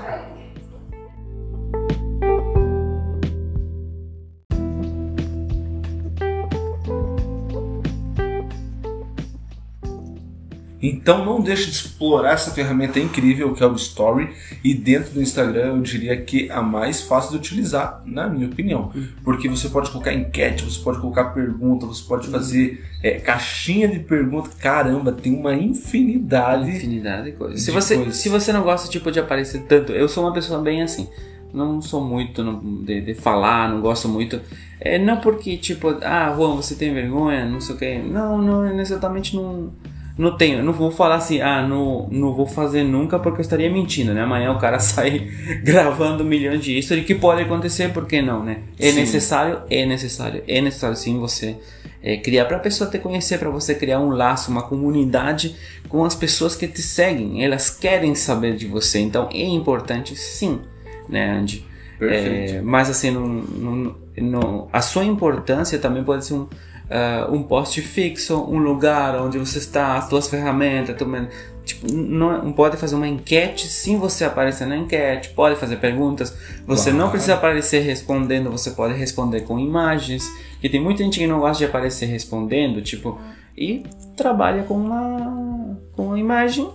Então 10.82 11.24
não 11.24 11.40
deixe 11.40 11.66
de 11.66 11.72
explorar 11.72 12.32
essa 12.32 12.50
ferramenta 12.50 12.98
incrível 12.98 13.52
que 13.52 13.62
é 13.62 13.66
o 13.66 13.74
Story 13.74 14.30
e 14.64 14.74
dentro 14.74 15.12
do 15.12 15.22
Instagram 15.22 15.76
eu 15.76 15.80
diria 15.82 16.16
que 16.20 16.50
a 16.50 16.62
mais 16.62 17.02
fácil 17.02 17.32
de 17.32 17.36
utilizar, 17.36 18.02
na 18.06 18.28
minha 18.28 18.46
opinião, 18.46 18.90
porque 19.22 19.48
você 19.48 19.68
pode 19.68 19.90
colocar 19.90 20.12
enquete, 20.14 20.64
você 20.64 20.80
pode 20.82 20.98
colocar 20.98 21.24
pergunta, 21.26 21.86
você 21.86 22.02
pode 22.02 22.28
fazer 22.28 22.84
é, 23.02 23.12
caixinha 23.18 23.88
de 23.88 23.98
pergunta, 23.98 24.50
caramba, 24.58 25.12
tem 25.12 25.34
uma 25.34 25.54
infinidade, 25.54 26.70
infinidade 26.70 27.30
de 27.30 27.36
coisas. 27.36 27.62
Se 27.62 27.70
você 27.70 27.96
coisas. 27.96 28.16
se 28.16 28.28
você 28.28 28.52
não 28.52 28.62
gosta 28.62 28.88
tipo 28.88 29.10
de 29.10 29.20
aparecer 29.20 29.62
tanto, 29.62 29.92
eu 29.92 30.08
sou 30.08 30.24
uma 30.24 30.32
pessoa 30.32 30.60
bem 30.60 30.82
assim 30.82 31.08
não 31.52 31.80
sou 31.82 32.00
muito 32.00 32.44
de, 32.84 33.00
de, 33.00 33.14
falar, 33.14 33.68
não 33.68 33.80
gosto 33.80 34.08
muito. 34.08 34.40
É, 34.80 34.98
não 34.98 35.16
porque, 35.18 35.56
tipo, 35.56 35.88
ah, 36.02 36.32
Juan, 36.36 36.54
você 36.54 36.74
tem 36.74 36.94
vergonha, 36.94 37.44
não 37.44 37.60
sei 37.60 37.74
o 37.74 37.78
que. 37.78 37.98
Não, 37.98 38.38
não, 38.38 38.80
exatamente 38.80 39.34
não 39.34 39.72
não 40.18 40.36
tenho, 40.36 40.62
não 40.62 40.72
vou 40.72 40.90
falar 40.90 41.16
assim, 41.16 41.40
ah, 41.40 41.66
não, 41.66 42.08
não 42.10 42.34
vou 42.34 42.46
fazer 42.46 42.82
nunca 42.82 43.18
porque 43.18 43.40
eu 43.40 43.42
estaria 43.42 43.70
mentindo, 43.70 44.12
né? 44.12 44.22
Amanhã 44.22 44.52
o 44.52 44.58
cara 44.58 44.78
sai 44.80 45.30
gravando 45.62 46.24
milhões 46.24 46.62
de 46.62 46.78
history, 46.78 47.02
que 47.02 47.14
pode 47.14 47.42
acontecer, 47.42 47.92
por 47.92 48.06
que 48.06 48.20
não, 48.20 48.44
né? 48.44 48.58
É 48.78 48.90
sim. 48.90 49.00
necessário, 49.00 49.62
é 49.70 49.86
necessário, 49.86 50.42
é 50.46 50.60
necessário 50.60 50.96
sim 50.96 51.18
você 51.18 51.56
é, 52.02 52.16
criar 52.16 52.44
para 52.46 52.56
a 52.56 52.60
pessoa 52.60 52.88
te 52.90 52.98
conhecer, 52.98 53.38
para 53.38 53.50
você 53.50 53.74
criar 53.74 54.00
um 54.00 54.10
laço, 54.10 54.50
uma 54.50 54.62
comunidade 54.62 55.56
com 55.88 56.04
as 56.04 56.14
pessoas 56.14 56.54
que 56.54 56.66
te 56.66 56.82
seguem, 56.82 57.44
elas 57.44 57.70
querem 57.70 58.14
saber 58.14 58.56
de 58.56 58.66
você, 58.66 58.98
então 59.00 59.28
é 59.32 59.44
importante 59.44 60.16
sim, 60.16 60.60
né, 61.08 61.38
Andy? 61.38 61.66
Perfeito. 61.98 62.54
É, 62.54 62.60
mas 62.62 62.88
assim, 62.88 63.10
no, 63.10 63.94
no, 64.16 64.68
a 64.72 64.80
sua 64.80 65.04
importância 65.04 65.78
também 65.78 66.02
pode 66.02 66.24
ser 66.24 66.32
um 66.32 66.48
uh, 66.90 67.32
um 67.32 67.42
post 67.42 67.80
fixo, 67.80 68.36
um 68.36 68.58
lugar 68.58 69.14
onde 69.20 69.38
você 69.38 69.58
está, 69.58 69.96
as 69.96 70.08
suas 70.08 70.28
ferramentas, 70.28 70.96
também. 70.96 71.28
Tipo, 71.64 71.92
não 71.92 72.52
pode 72.52 72.76
fazer 72.76 72.96
uma 72.96 73.06
enquete 73.06 73.68
sim 73.68 73.96
você 73.98 74.24
aparecer 74.24 74.66
na 74.66 74.76
enquete, 74.76 75.30
pode 75.30 75.56
fazer 75.56 75.76
perguntas, 75.76 76.36
você 76.66 76.90
claro. 76.90 77.04
não 77.04 77.10
precisa 77.10 77.34
aparecer 77.34 77.80
respondendo, 77.80 78.50
você 78.50 78.72
pode 78.72 78.94
responder 78.94 79.42
com 79.42 79.58
imagens, 79.58 80.28
que 80.60 80.68
tem 80.68 80.82
muita 80.82 81.04
gente 81.04 81.18
que 81.18 81.26
não 81.26 81.38
gosta 81.38 81.58
de 81.58 81.66
aparecer 81.66 82.06
respondendo, 82.06 82.82
tipo, 82.82 83.20
e 83.56 83.84
trabalha 84.16 84.64
com 84.64 84.74
uma 84.74 85.78
com 85.92 86.06
uma 86.06 86.18
imagem 86.18 86.68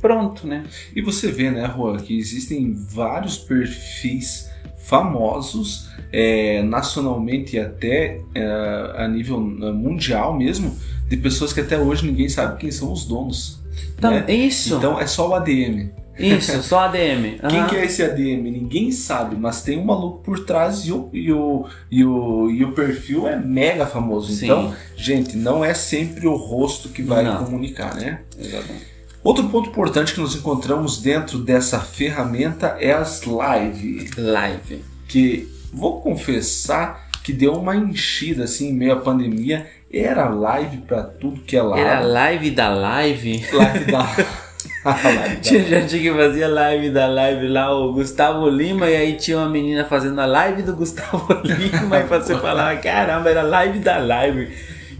pronto, 0.00 0.46
né? 0.46 0.64
E 0.96 1.02
você 1.02 1.30
vê, 1.30 1.50
né, 1.50 1.66
Rua, 1.66 1.98
que 1.98 2.18
existem 2.18 2.72
vários 2.72 3.36
perfis 3.36 4.49
famosos 4.84 5.88
é, 6.12 6.62
nacionalmente 6.62 7.56
e 7.56 7.60
até 7.60 8.20
é, 8.34 8.94
a 8.96 9.08
nível 9.08 9.36
é, 9.36 9.72
mundial 9.72 10.36
mesmo, 10.36 10.76
de 11.08 11.16
pessoas 11.16 11.52
que 11.52 11.60
até 11.60 11.78
hoje 11.78 12.06
ninguém 12.06 12.28
sabe 12.28 12.58
quem 12.58 12.70
são 12.70 12.92
os 12.92 13.04
donos. 13.04 13.60
Então, 13.96 14.10
né? 14.10 14.24
Isso. 14.32 14.76
Então 14.76 14.98
é 15.00 15.06
só 15.06 15.28
o 15.28 15.34
ADM. 15.34 15.90
Isso, 16.18 16.62
só 16.62 16.80
ADM. 16.80 17.38
Quem 17.48 17.60
Aham. 17.60 17.68
que 17.68 17.76
é 17.76 17.84
esse 17.86 18.02
ADM? 18.02 18.50
Ninguém 18.50 18.92
sabe, 18.92 19.36
mas 19.36 19.62
tem 19.62 19.78
um 19.78 19.84
maluco 19.84 20.18
por 20.22 20.44
trás 20.44 20.84
e 20.86 20.92
o, 20.92 21.08
e 21.12 21.32
o, 21.32 21.66
e 21.90 22.04
o, 22.04 22.50
e 22.50 22.62
o 22.62 22.72
perfil 22.72 23.26
é 23.26 23.36
mega 23.36 23.86
famoso. 23.86 24.30
Sim. 24.30 24.44
Então, 24.44 24.74
gente, 24.96 25.36
não 25.36 25.64
é 25.64 25.72
sempre 25.72 26.26
o 26.26 26.34
rosto 26.34 26.90
que 26.90 27.02
vai 27.02 27.24
Não. 27.24 27.44
comunicar, 27.44 27.94
né? 27.94 28.20
Exatamente. 28.38 28.89
Outro 29.22 29.48
ponto 29.48 29.68
importante 29.68 30.14
que 30.14 30.20
nós 30.20 30.34
encontramos 30.34 30.98
dentro 31.02 31.38
dessa 31.38 31.78
ferramenta 31.80 32.76
é 32.80 32.92
as 32.92 33.22
live, 33.24 34.10
Live. 34.16 34.82
que 35.08 35.46
vou 35.72 36.00
confessar 36.00 37.08
que 37.22 37.32
deu 37.32 37.52
uma 37.52 37.76
enchida 37.76 38.44
assim 38.44 38.70
em 38.70 38.74
meio 38.74 38.92
à 38.94 38.96
pandemia. 38.96 39.66
Era 39.92 40.28
live 40.28 40.78
pra 40.78 41.02
tudo 41.02 41.40
que 41.42 41.56
é 41.56 41.62
lado. 41.62 41.80
Era 41.80 42.00
live 42.00 42.50
da 42.52 42.68
live. 42.70 43.44
live 43.52 43.92
live 43.92 43.92
da- 43.92 45.36
Tinha 45.42 45.64
gente 45.64 45.98
que 45.98 46.12
fazia 46.12 46.48
live 46.48 46.90
da 46.90 47.06
live 47.06 47.48
lá, 47.48 47.74
o 47.76 47.92
Gustavo 47.92 48.48
Lima, 48.48 48.88
e 48.88 48.96
aí 48.96 49.12
tinha 49.16 49.36
uma 49.38 49.48
menina 49.50 49.84
fazendo 49.84 50.18
a 50.20 50.26
live 50.26 50.62
do 50.62 50.74
Gustavo 50.76 51.26
Lima, 51.44 51.98
e 51.98 52.04
você 52.04 52.36
falava, 52.38 52.78
caramba, 52.80 53.28
era 53.30 53.42
live 53.42 53.80
da 53.80 53.98
live. 53.98 54.48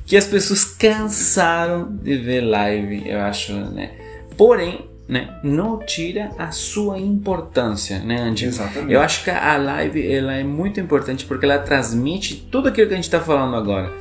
Que 0.05 0.17
as 0.17 0.27
pessoas 0.27 0.65
cansaram 0.65 1.89
de 2.03 2.17
ver 2.19 2.41
live, 2.41 3.09
eu 3.09 3.21
acho, 3.21 3.53
né? 3.55 3.93
Porém, 4.41 4.89
né, 5.07 5.39
não 5.45 5.81
tira 5.81 6.31
a 6.39 6.51
sua 6.51 6.99
importância, 6.99 7.99
né, 7.99 8.23
Andy? 8.23 8.47
Exatamente. 8.47 8.91
Eu 8.91 9.03
acho 9.03 9.23
que 9.23 9.29
a 9.29 9.55
live 9.59 10.11
ela 10.11 10.33
é 10.33 10.43
muito 10.43 10.81
importante 10.81 11.27
porque 11.27 11.45
ela 11.45 11.59
transmite 11.59 12.49
tudo 12.51 12.71
aquilo 12.71 12.87
que 12.89 12.95
a 12.95 12.97
gente 12.97 13.05
está 13.05 13.21
falando 13.21 13.55
agora. 13.55 13.93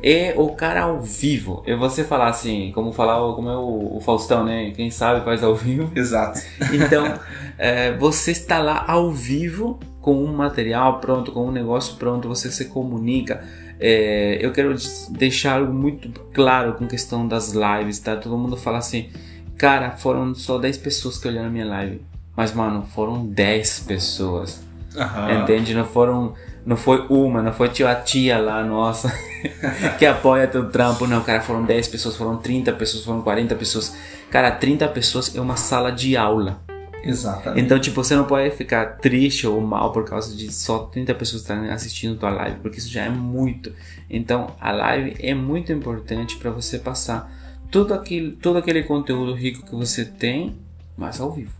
É 0.00 0.32
o 0.36 0.50
cara 0.50 0.82
ao 0.82 1.00
vivo. 1.00 1.64
É 1.66 1.74
você 1.74 2.04
falar 2.04 2.28
assim, 2.28 2.70
como 2.72 2.92
falar 2.92 3.16
como 3.34 3.48
é 3.48 3.56
o, 3.56 3.96
o 3.96 4.00
Faustão, 4.00 4.44
né? 4.44 4.70
Quem 4.70 4.92
sabe 4.92 5.24
faz 5.24 5.42
ao 5.42 5.56
vivo. 5.56 5.90
Exato. 5.98 6.40
Então, 6.72 7.18
é, 7.58 7.90
você 7.96 8.30
está 8.30 8.60
lá 8.60 8.84
ao 8.86 9.10
vivo 9.10 9.80
com 10.00 10.14
um 10.14 10.32
material 10.32 11.00
pronto, 11.00 11.32
com 11.32 11.48
um 11.48 11.50
negócio 11.50 11.96
pronto, 11.96 12.28
você 12.28 12.48
se 12.48 12.66
comunica. 12.66 13.42
É, 13.80 14.38
eu 14.40 14.52
quero 14.52 14.72
deixar 15.10 15.58
algo 15.58 15.72
muito 15.72 16.12
claro 16.32 16.74
com 16.74 16.86
questão 16.86 17.26
das 17.26 17.54
lives, 17.54 17.98
tá? 17.98 18.14
Todo 18.14 18.38
mundo 18.38 18.56
fala 18.56 18.78
assim, 18.78 19.10
cara, 19.60 19.90
foram 19.90 20.34
só 20.34 20.56
10 20.56 20.78
pessoas 20.78 21.18
que 21.18 21.28
olharam 21.28 21.48
a 21.48 21.50
minha 21.50 21.66
live. 21.66 22.00
Mas, 22.34 22.54
mano, 22.54 22.86
foram 22.94 23.26
10 23.26 23.80
pessoas. 23.80 24.62
Entende? 25.42 25.74
Não 25.74 25.84
foram. 25.84 26.32
Não 26.64 26.76
foi 26.76 27.06
uma, 27.10 27.42
não 27.42 27.52
foi 27.52 27.70
a 27.86 27.94
tia 27.94 28.38
lá, 28.38 28.62
nossa, 28.62 29.10
que 29.98 30.04
apoia 30.04 30.46
teu 30.46 30.70
trampo. 30.70 31.06
Não, 31.06 31.22
cara, 31.22 31.40
foram 31.40 31.64
10 31.64 31.88
pessoas, 31.88 32.16
foram 32.16 32.36
30 32.38 32.72
pessoas, 32.72 33.04
foram 33.04 33.22
40 33.22 33.54
pessoas. 33.54 33.96
Cara, 34.30 34.50
30 34.50 34.88
pessoas 34.88 35.34
é 35.34 35.40
uma 35.40 35.56
sala 35.56 35.90
de 35.90 36.16
aula. 36.16 36.60
Exatamente. 37.02 37.62
Então, 37.62 37.78
tipo, 37.78 38.02
você 38.02 38.14
não 38.14 38.24
pode 38.24 38.50
ficar 38.50 38.98
triste 38.98 39.46
ou 39.46 39.60
mal 39.60 39.90
por 39.90 40.04
causa 40.04 40.36
de 40.36 40.52
só 40.52 40.80
30 40.80 41.14
pessoas 41.14 41.42
estarem 41.42 41.70
assistindo 41.70 42.18
tua 42.18 42.30
live, 42.30 42.58
porque 42.60 42.78
isso 42.78 42.90
já 42.90 43.04
é 43.04 43.10
muito. 43.10 43.72
Então, 44.08 44.54
a 44.60 44.70
live 44.70 45.16
é 45.18 45.34
muito 45.34 45.72
importante 45.72 46.36
para 46.36 46.50
você 46.50 46.78
passar 46.78 47.39
todo 47.70 47.94
aquele, 47.94 48.32
todo 48.32 48.58
aquele 48.58 48.82
conteúdo 48.82 49.34
rico 49.34 49.64
que 49.64 49.74
você 49.74 50.04
tem, 50.04 50.56
mas 50.96 51.20
ao 51.20 51.32
vivo. 51.32 51.52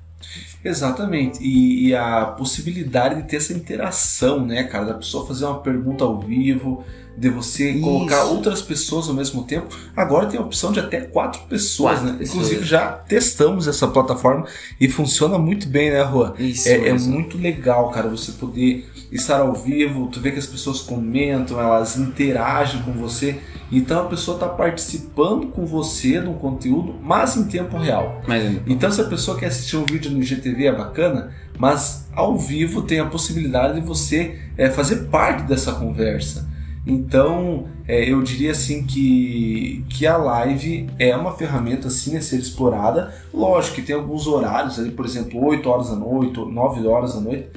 Exatamente. 0.64 1.42
E, 1.42 1.88
e 1.88 1.94
a 1.94 2.26
possibilidade 2.26 3.22
de 3.22 3.28
ter 3.28 3.36
essa 3.36 3.52
interação, 3.52 4.44
né, 4.44 4.64
cara? 4.64 4.84
Da 4.86 4.94
pessoa 4.94 5.26
fazer 5.26 5.46
uma 5.46 5.60
pergunta 5.60 6.04
ao 6.04 6.20
vivo, 6.20 6.84
de 7.16 7.28
você 7.28 7.70
Isso. 7.72 7.82
colocar 7.82 8.24
outras 8.24 8.62
pessoas 8.62 9.08
ao 9.08 9.14
mesmo 9.14 9.44
tempo. 9.44 9.74
Agora 9.96 10.26
tem 10.26 10.38
a 10.38 10.42
opção 10.42 10.72
de 10.72 10.80
até 10.80 11.00
quatro 11.00 11.42
pessoas, 11.42 11.94
Quatro 11.98 12.12
né? 12.12 12.18
pessoas. 12.18 12.36
Inclusive 12.36 12.64
já 12.66 12.92
testamos 12.92 13.66
essa 13.66 13.88
plataforma 13.88 14.46
e 14.80 14.88
funciona 14.88 15.38
muito 15.38 15.68
bem, 15.68 15.90
né, 15.90 16.02
Rua? 16.02 16.34
Isso, 16.38 16.68
É, 16.68 16.88
é 16.88 16.92
muito 16.94 17.38
legal, 17.38 17.90
cara, 17.90 18.08
você 18.08 18.32
poder 18.32 18.89
estar 19.10 19.40
ao 19.40 19.54
vivo, 19.54 20.08
tu 20.08 20.20
vê 20.20 20.30
que 20.30 20.38
as 20.38 20.46
pessoas 20.46 20.80
comentam, 20.80 21.58
elas 21.60 21.96
interagem 21.96 22.82
com 22.82 22.92
você. 22.92 23.40
Então 23.72 24.02
a 24.02 24.08
pessoa 24.08 24.36
está 24.36 24.48
participando 24.48 25.48
com 25.48 25.66
você 25.66 26.18
um 26.20 26.34
conteúdo, 26.34 26.94
mas 27.02 27.36
em 27.36 27.44
tempo 27.44 27.76
real. 27.76 28.22
Mas, 28.26 28.60
Então, 28.66 28.90
se 28.90 29.00
a 29.00 29.04
pessoa 29.04 29.38
quer 29.38 29.46
assistir 29.46 29.76
um 29.76 29.84
vídeo 29.84 30.10
no 30.10 30.20
IGTV 30.20 30.66
é 30.66 30.72
bacana, 30.72 31.32
mas 31.58 32.08
ao 32.14 32.36
vivo 32.36 32.82
tem 32.82 33.00
a 33.00 33.06
possibilidade 33.06 33.80
de 33.80 33.86
você 33.86 34.38
é, 34.56 34.70
fazer 34.70 35.08
parte 35.08 35.44
dessa 35.44 35.72
conversa. 35.72 36.48
Então, 36.86 37.66
é, 37.86 38.10
eu 38.10 38.22
diria 38.22 38.52
assim 38.52 38.84
que, 38.84 39.84
que 39.90 40.06
a 40.06 40.16
live 40.16 40.88
é 40.98 41.14
uma 41.14 41.32
ferramenta 41.32 41.88
assim 41.88 42.16
a 42.16 42.22
ser 42.22 42.38
explorada. 42.38 43.14
Lógico 43.32 43.76
que 43.76 43.82
tem 43.82 43.94
alguns 43.94 44.26
horários 44.26 44.78
ali, 44.78 44.90
por 44.90 45.04
exemplo, 45.04 45.44
8 45.44 45.68
horas 45.68 45.90
da 45.90 45.96
noite, 45.96 46.40
9 46.40 46.86
horas 46.86 47.14
da 47.14 47.20
noite, 47.20 47.48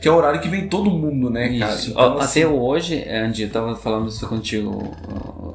que 0.00 0.08
é 0.08 0.10
o 0.10 0.14
horário 0.14 0.40
que 0.40 0.48
vem 0.48 0.68
todo 0.68 0.90
mundo, 0.90 1.30
né, 1.30 1.58
cara? 1.58 1.74
Isso. 1.74 1.90
Então, 1.90 2.16
Ó, 2.16 2.18
assim, 2.18 2.42
Até 2.42 2.48
hoje, 2.52 3.08
Andy, 3.08 3.42
eu 3.44 3.50
tava 3.50 3.74
falando 3.76 4.08
isso 4.08 4.28
contigo. 4.28 4.92
ó, 5.08 5.54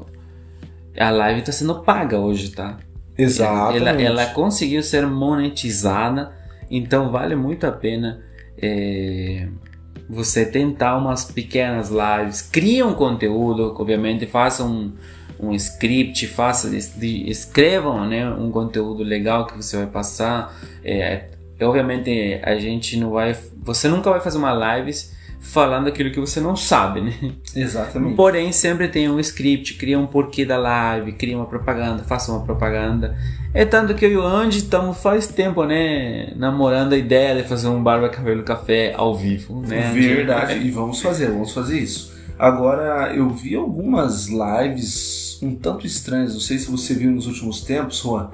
A 0.99 1.10
live 1.10 1.41
tá 1.41 1.51
sendo 1.51 1.75
paga 1.82 2.17
hoje, 2.17 2.49
tá? 2.51 2.77
Exatamente. 3.17 3.77
Ela, 3.88 4.01
ela 4.01 4.25
conseguiu 4.27 4.82
ser 4.82 5.06
monetizada, 5.06 6.32
então 6.69 7.12
vale 7.12 7.36
muito 7.36 7.67
a 7.67 7.71
pena 7.71 8.21
é, 8.58 9.47
você 10.10 10.45
tentar 10.45 10.97
umas 10.97 11.25
pequenas 11.25 11.89
lives. 11.89 12.41
Cria 12.41 12.86
um 12.86 12.93
conteúdo, 12.93 13.75
obviamente, 13.77 14.25
faça 14.25 14.63
um, 14.63 14.93
um 15.39 15.54
script, 15.54 16.27
faça, 16.27 16.69
escrevam 16.75 18.08
né, 18.08 18.30
um 18.30 18.51
conteúdo 18.51 19.04
legal 19.04 19.45
que 19.45 19.56
você 19.56 19.77
vai 19.77 19.88
passar. 19.88 20.56
É, 20.84 21.25
obviamente, 21.63 22.39
a 22.43 22.56
gente 22.58 22.97
não 22.97 23.12
vai. 23.12 23.36
Você 23.63 23.88
nunca 23.88 24.10
vai 24.10 24.19
fazer 24.19 24.38
uma 24.38 24.54
live 24.54 24.93
falando 25.41 25.88
aquilo 25.88 26.12
que 26.12 26.19
você 26.19 26.39
não 26.39 26.56
sabe, 26.56 27.02
né? 27.02 27.13
Exatamente. 27.56 28.15
Porém, 28.15 28.52
sempre 28.52 28.88
tem 28.88 29.10
um 29.10 29.19
script, 29.19 29.74
cria 29.74 29.97
um 30.00 30.06
porquê 30.06 30.45
da 30.45 30.58
live, 30.58 31.13
cria 31.13 31.36
uma 31.36 31.47
propaganda, 31.47 32.04
faça 32.04 32.32
uma 32.32 32.45
propaganda. 32.45 33.17
É 33.54 33.65
tanto 33.65 33.95
que 33.95 34.06
eu 34.06 34.12
e 34.12 34.17
o 34.17 34.24
Andy 34.24 34.60
estamos 34.60 34.97
faz 35.02 35.28
tempo, 35.28 35.65
né, 35.65 36.32
namorando 36.38 36.93
a 36.93 36.97
ideia 36.97 37.41
de 37.41 37.47
fazer 37.47 37.67
um 37.67 37.84
barba 37.84 38.08
cabelo 38.08 38.43
café 38.43 38.93
ao 38.95 39.15
vivo, 39.15 39.62
né? 39.67 39.91
Verdade, 39.93 40.60
e 40.60 40.69
vamos 40.69 41.02
fazer, 41.02 41.28
vamos 41.28 41.52
fazer 41.52 41.80
isso. 41.80 42.13
Agora, 42.39 43.13
eu 43.13 43.30
vi 43.30 43.56
algumas 43.56 44.28
lives 44.28 45.38
um 45.41 45.56
tanto 45.56 45.86
estranhas, 45.86 46.34
não 46.34 46.39
sei 46.39 46.60
se 46.60 46.69
você 46.69 46.93
viu 46.93 47.12
nos 47.12 47.26
últimos 47.28 47.62
tempos, 47.62 48.00
Juan, 48.00 48.30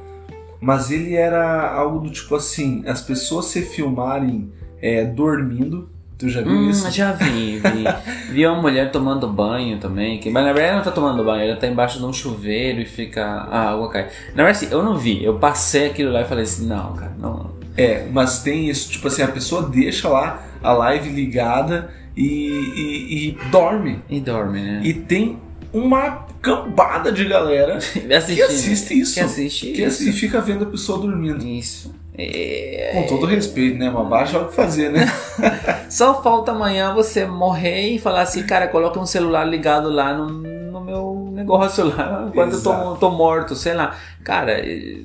mas 0.62 0.92
ele 0.92 1.16
era 1.16 1.72
algo 1.72 2.00
do 2.00 2.10
tipo 2.12 2.36
assim, 2.36 2.84
as 2.88 3.02
pessoas 3.02 3.46
se 3.46 3.62
filmarem 3.62 4.52
é, 4.82 5.04
dormindo, 5.06 5.90
tu 6.18 6.28
já 6.30 6.42
viu 6.42 6.52
Hum, 6.52 6.70
isso? 6.70 6.90
já 6.92 7.12
vi, 7.14 7.60
vi. 7.60 7.84
vi 8.34 8.46
uma 8.48 8.62
mulher 8.62 8.92
tomando 8.92 9.28
banho 9.28 9.78
também, 9.80 10.20
que, 10.20 10.30
mas 10.30 10.44
na 10.44 10.52
verdade 10.54 10.70
ela 10.70 10.78
não 10.78 10.84
tá 10.84 10.92
tomando 10.92 11.24
banho, 11.24 11.44
ela 11.50 11.56
tá 11.60 11.68
embaixo 11.68 12.00
de 12.00 12.06
um 12.06 12.14
chuveiro 12.14 12.82
e 12.82 12.86
fica. 12.86 13.24
A 13.26 13.70
água 13.72 13.90
cai. 13.90 14.04
Na 14.36 14.44
verdade, 14.44 14.66
assim, 14.66 14.76
eu 14.76 14.84
não 14.84 14.98
vi, 14.98 15.24
eu 15.24 15.38
passei 15.40 15.88
aquilo 15.88 16.12
lá 16.12 16.22
e 16.22 16.26
falei 16.26 16.44
assim, 16.44 16.68
não, 16.68 16.94
cara, 16.94 17.14
não. 17.20 17.52
É, 17.76 18.08
mas 18.12 18.42
tem 18.42 18.68
isso, 18.70 18.90
tipo 18.92 19.08
assim, 19.08 19.22
a 19.22 19.28
pessoa 19.28 19.62
deixa 19.70 20.10
lá 20.10 20.44
a 20.64 20.74
live 20.74 21.10
ligada 21.10 21.92
e, 22.16 22.26
e- 22.26 23.28
e 23.30 23.38
dorme. 23.52 24.02
E 24.10 24.20
dorme, 24.20 24.60
né? 24.60 24.82
E 24.84 24.94
tem 24.94 25.38
uma 25.78 26.26
cambada 26.42 27.12
de 27.12 27.26
galera 27.26 27.78
que 27.94 28.42
assiste 28.42 29.00
isso. 29.00 29.14
Que 29.14 29.20
assiste 29.20 29.72
que 29.72 29.84
isso. 29.84 30.04
assim, 30.04 30.12
fica 30.12 30.42
vendo 30.42 30.64
a 30.64 30.68
pessoa 30.68 31.00
dormindo. 31.00 31.46
Isso. 31.46 31.94
É... 32.18 32.92
Com 32.94 33.04
todo 33.04 33.26
respeito, 33.28 33.78
né? 33.78 33.92
Mas 33.92 34.08
baixa 34.08 34.38
é 34.38 34.42
o 34.42 34.48
que 34.48 34.56
fazer, 34.56 34.92
né? 34.92 35.06
Só 35.90 36.22
falta 36.22 36.52
amanhã 36.52 36.94
você 36.94 37.26
morrer 37.26 37.90
e 37.90 38.00
falar 38.00 38.22
assim, 38.22 38.44
cara, 38.44 38.68
coloca 38.68 39.00
um 39.00 39.06
celular 39.06 39.46
ligado 39.46 39.90
lá 39.90 40.18
no, 40.18 40.28
no 40.28 40.82
meu 40.82 41.30
negócio 41.32 41.86
lá, 41.86 42.26
enquanto 42.30 42.54
eu 42.54 42.64
tô, 42.64 42.96
tô 42.96 43.12
morto, 43.12 43.56
sei 43.56 43.74
lá. 43.74 43.96
Cara, 44.24 44.54
é, 44.54 45.02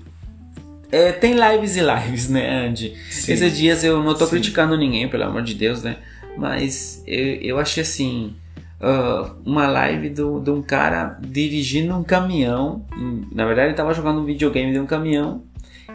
é, 0.90 1.12
tem 1.12 1.34
lives 1.34 1.76
e 1.76 1.80
lives, 1.80 2.28
né, 2.30 2.66
Andy? 2.66 2.94
Sim. 3.10 3.32
Esses 3.32 3.56
dias 3.56 3.84
eu 3.84 4.02
não 4.02 4.14
tô 4.14 4.24
Sim. 4.24 4.30
criticando 4.30 4.76
ninguém, 4.76 5.08
pelo 5.08 5.24
amor 5.24 5.42
de 5.42 5.54
Deus, 5.54 5.82
né? 5.82 5.96
Mas 6.36 7.02
eu, 7.06 7.34
eu 7.42 7.58
achei 7.58 7.82
assim. 7.82 8.34
Ah, 8.82 9.30
uma 9.46 9.66
live 9.68 10.10
do- 10.10 10.40
de 10.40 10.50
um 10.50 10.60
cara 10.62 11.16
dirigindo 11.20 11.94
um 11.96 12.02
caminhão. 12.02 12.84
Hum, 12.96 13.22
Na 13.32 13.46
verdade, 13.46 13.68
ele 13.68 13.76
tava 13.76 13.94
jogando 13.94 14.20
um 14.20 14.24
videogame 14.24 14.72
de 14.72 14.78
um 14.80 14.86
caminhão. 14.86 15.42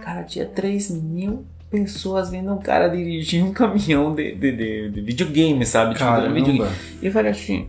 Cara, 0.02 0.24
tinha 0.24 0.46
3 0.46 0.90
mil 0.92 1.46
pessoas 1.70 2.30
vendo 2.30 2.52
um 2.54 2.58
cara 2.60 2.88
dirigir 2.88 3.44
um 3.44 3.52
caminhão 3.52 4.16
de, 4.16 4.34
de, 4.36 4.52
de- 4.54 4.90
de 4.90 5.02
videogame, 5.02 5.66
sabe? 5.66 5.96
Tipo, 5.96 6.06
videogame. 6.34 6.60
Caramba. 6.60 6.76
E 7.02 7.06
eu 7.08 7.12
falei 7.12 7.32
assim. 7.32 7.68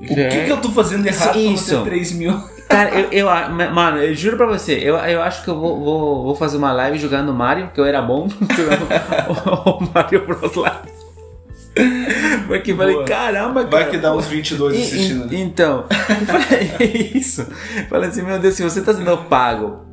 O 0.00 0.04
que, 0.04 0.14
que 0.46 0.50
eu 0.50 0.60
tô 0.60 0.68
fazendo 0.70 1.06
errado 1.06 1.38
Isso. 1.38 1.66
pra 1.68 1.76
não 1.78 1.84
ter 1.84 1.90
3 1.90 2.12
mil? 2.14 2.32
Cara, 2.68 2.90
eu, 2.98 3.12
eu, 3.12 3.26
mano, 3.72 3.98
eu 3.98 4.12
juro 4.14 4.36
pra 4.36 4.46
você, 4.46 4.72
eu, 4.82 4.96
eu 4.96 5.22
acho 5.22 5.44
que 5.44 5.50
eu 5.50 5.60
vou, 5.60 5.78
vou, 5.78 6.22
vou 6.24 6.34
fazer 6.34 6.56
uma 6.56 6.72
live 6.72 6.98
jogando 6.98 7.32
Mario, 7.32 7.70
que 7.72 7.78
eu 7.78 7.84
era 7.84 8.00
bom 8.02 8.26
jogando 8.56 8.88
o, 9.46 9.84
o 9.84 9.90
Mario 9.94 10.26
Bros 10.26 10.54
lá. 10.56 10.82
Porque 12.46 12.74
falei, 12.74 13.02
caramba, 13.04 13.64
cara. 13.64 13.84
Vai 13.84 13.90
que 13.90 13.98
dá 13.98 14.14
uns 14.14 14.26
22 14.26 14.76
E- 14.76 14.82
assistindo, 14.82 15.26
né? 15.26 15.40
Então, 15.40 15.86
falei, 16.26 17.12
isso. 17.14 17.46
Falei 17.88 18.10
assim, 18.10 18.22
meu 18.22 18.38
Deus, 18.38 18.54
se 18.54 18.62
você 18.62 18.80
está 18.80 18.92
sendo 18.94 19.16
pago 19.24 19.86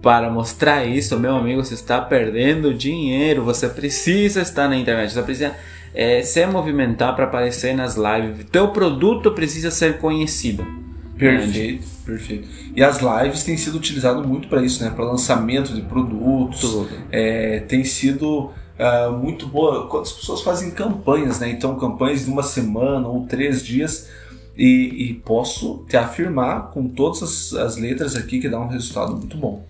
para 0.00 0.30
mostrar 0.30 0.84
isso, 0.84 1.18
meu 1.18 1.36
amigo, 1.36 1.64
você 1.64 1.74
está 1.74 2.00
perdendo 2.00 2.74
dinheiro. 2.74 3.44
Você 3.44 3.68
precisa 3.68 4.40
estar 4.40 4.68
na 4.68 4.76
internet, 4.76 5.12
você 5.12 5.22
precisa 5.22 5.54
eh, 5.94 6.22
se 6.22 6.44
movimentar 6.46 7.14
para 7.14 7.24
aparecer 7.24 7.74
nas 7.74 7.96
lives. 7.96 8.46
Teu 8.50 8.68
produto 8.68 9.30
precisa 9.32 9.70
ser 9.70 9.98
conhecido. 9.98 10.66
Perfeito, 11.16 11.86
perfeito. 12.04 12.48
E 12.74 12.82
as 12.82 13.00
lives 13.00 13.44
têm 13.44 13.56
sido 13.56 13.76
utilizadas 13.76 14.26
muito 14.26 14.48
para 14.48 14.62
isso, 14.62 14.82
né? 14.82 14.90
Para 14.90 15.04
lançamento 15.04 15.72
de 15.72 15.82
produtos. 15.82 16.88
É, 17.12 17.60
tem 17.60 17.84
sido 17.84 18.50
ah, 18.82 19.10
muito 19.10 19.46
boa. 19.46 19.86
Quando 19.86 20.02
as 20.02 20.12
pessoas 20.12 20.42
fazem 20.42 20.70
campanhas, 20.70 21.38
né? 21.40 21.50
Então, 21.50 21.78
campanhas 21.78 22.24
de 22.24 22.30
uma 22.30 22.42
semana 22.42 23.08
ou 23.08 23.26
três 23.26 23.62
dias. 23.64 24.08
E, 24.54 25.08
e 25.08 25.14
posso 25.14 25.82
te 25.88 25.96
afirmar 25.96 26.72
com 26.72 26.86
todas 26.86 27.22
as, 27.22 27.54
as 27.54 27.76
letras 27.78 28.14
aqui 28.14 28.38
que 28.38 28.50
dá 28.50 28.60
um 28.60 28.68
resultado 28.68 29.16
muito 29.16 29.34
bom. 29.34 29.64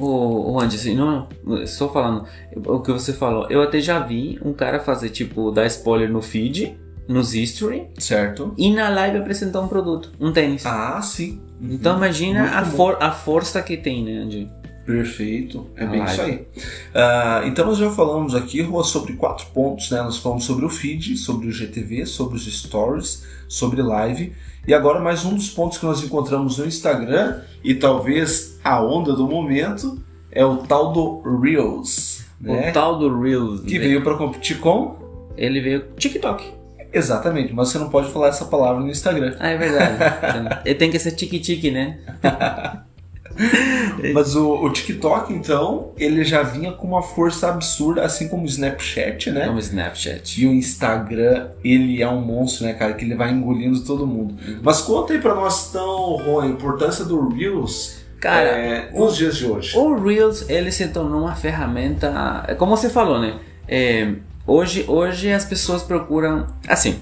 O 0.00 0.58
Andy, 0.58 0.74
assim, 0.74 0.96
não, 0.96 1.28
só 1.64 1.88
falando 1.88 2.24
o 2.66 2.80
que 2.80 2.90
você 2.90 3.12
falou, 3.12 3.46
eu 3.48 3.62
até 3.62 3.78
já 3.78 4.00
vi 4.00 4.36
um 4.44 4.52
cara 4.52 4.80
fazer, 4.80 5.10
tipo, 5.10 5.52
dar 5.52 5.64
spoiler 5.66 6.10
no 6.10 6.20
feed, 6.20 6.76
nos 7.06 7.34
history, 7.36 7.86
Certo? 7.98 8.52
e 8.58 8.68
na 8.68 8.88
live 8.88 9.18
apresentar 9.18 9.60
um 9.60 9.68
produto, 9.68 10.10
um 10.18 10.32
tênis. 10.32 10.66
Ah, 10.66 11.00
sim. 11.00 11.40
Então 11.62 11.96
imagina 11.96 12.40
Muito 12.40 12.54
a, 12.56 12.64
for, 12.64 12.98
a 13.00 13.12
força 13.12 13.62
que 13.62 13.76
tem, 13.76 14.02
né, 14.04 14.22
Andy? 14.24 14.50
Perfeito, 14.86 15.66
é 15.74 15.84
bem 15.84 16.04
isso 16.04 16.22
aí. 16.22 16.46
Ah, 16.94 17.42
então 17.44 17.66
nós 17.66 17.76
já 17.76 17.90
falamos 17.90 18.36
aqui, 18.36 18.62
Rua, 18.62 18.84
sobre 18.84 19.14
quatro 19.14 19.46
pontos, 19.46 19.90
né? 19.90 20.00
Nós 20.00 20.18
falamos 20.18 20.44
sobre 20.44 20.64
o 20.64 20.68
feed, 20.68 21.16
sobre 21.16 21.48
o 21.48 21.52
GTV, 21.52 22.06
sobre 22.06 22.36
os 22.36 22.46
stories, 22.46 23.26
sobre 23.48 23.82
live. 23.82 24.32
E 24.64 24.72
agora 24.72 25.00
mais 25.00 25.24
um 25.24 25.34
dos 25.34 25.50
pontos 25.50 25.78
que 25.78 25.84
nós 25.84 26.04
encontramos 26.04 26.58
no 26.58 26.66
Instagram 26.66 27.40
e 27.64 27.74
talvez 27.74 28.60
a 28.62 28.80
onda 28.80 29.12
do 29.12 29.26
momento 29.26 30.00
é 30.30 30.44
o 30.44 30.58
tal 30.58 30.92
do 30.92 31.40
Reels, 31.40 32.24
né? 32.40 32.70
O 32.70 32.72
tal 32.72 32.96
do 32.96 33.20
Reels. 33.20 33.62
Que 33.62 33.80
né? 33.80 33.86
veio 33.86 34.04
para 34.04 34.16
competir 34.16 34.60
com 34.60 34.96
Ele 35.36 35.60
veio 35.60 35.84
TikTok. 35.96 36.54
Exatamente, 36.92 37.52
mas 37.52 37.70
você 37.70 37.78
não 37.78 37.90
pode 37.90 38.08
falar 38.10 38.28
essa 38.28 38.44
palavra 38.44 38.80
no 38.80 38.88
Instagram. 38.88 39.34
Ah, 39.40 39.48
é 39.48 39.56
verdade. 39.56 40.60
Ele 40.64 40.74
tem 40.76 40.92
que 40.92 40.98
ser 41.00 41.10
tique-tique, 41.10 41.72
né? 41.72 41.98
Mas 44.14 44.34
o, 44.34 44.64
o 44.64 44.70
TikTok, 44.70 45.32
então, 45.32 45.92
ele 45.96 46.24
já 46.24 46.42
vinha 46.42 46.72
com 46.72 46.86
uma 46.86 47.02
força 47.02 47.48
absurda, 47.48 48.02
assim 48.02 48.28
como 48.28 48.42
o 48.42 48.46
Snapchat, 48.46 49.30
né? 49.30 49.46
Como 49.46 49.58
Snapchat. 49.58 50.42
E 50.42 50.46
o 50.46 50.52
Instagram, 50.52 51.48
ele 51.62 52.02
é 52.02 52.08
um 52.08 52.20
monstro, 52.20 52.66
né, 52.66 52.74
cara? 52.74 52.94
Que 52.94 53.04
ele 53.04 53.14
vai 53.14 53.30
engolindo 53.30 53.80
todo 53.80 54.06
mundo. 54.06 54.34
Mas 54.62 54.80
conta 54.82 55.12
aí 55.12 55.20
pra 55.20 55.34
nós, 55.34 55.68
então, 55.70 56.16
Ron, 56.16 56.40
a 56.40 56.46
importância 56.46 57.04
do 57.04 57.28
Reels 57.28 58.06
Cara, 58.20 58.48
é, 58.48 58.90
nos 58.92 59.16
dias 59.16 59.36
de 59.36 59.46
hoje. 59.46 59.76
O 59.76 59.94
Reels, 60.02 60.48
ele 60.48 60.72
se 60.72 60.88
tornou 60.88 61.20
uma 61.22 61.34
ferramenta... 61.34 62.44
é 62.48 62.54
Como 62.54 62.76
você 62.76 62.88
falou, 62.88 63.20
né? 63.20 63.38
É, 63.68 64.14
hoje, 64.46 64.84
hoje 64.88 65.32
as 65.32 65.44
pessoas 65.44 65.82
procuram... 65.82 66.46
Assim, 66.66 66.98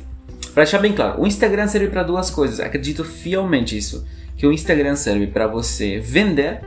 pra 0.53 0.64
deixar 0.64 0.79
bem 0.79 0.92
claro, 0.92 1.23
o 1.23 1.27
Instagram 1.27 1.68
serve 1.68 1.88
para 1.88 2.03
duas 2.03 2.31
coisas. 2.31 2.61
Acredito 2.61 3.05
fielmente 3.05 3.77
isso. 3.77 4.05
Que 4.37 4.47
o 4.47 4.53
Instagram 4.53 4.97
serve 4.97 5.27
para 5.27 5.47
você 5.47 5.99
vender 5.99 6.61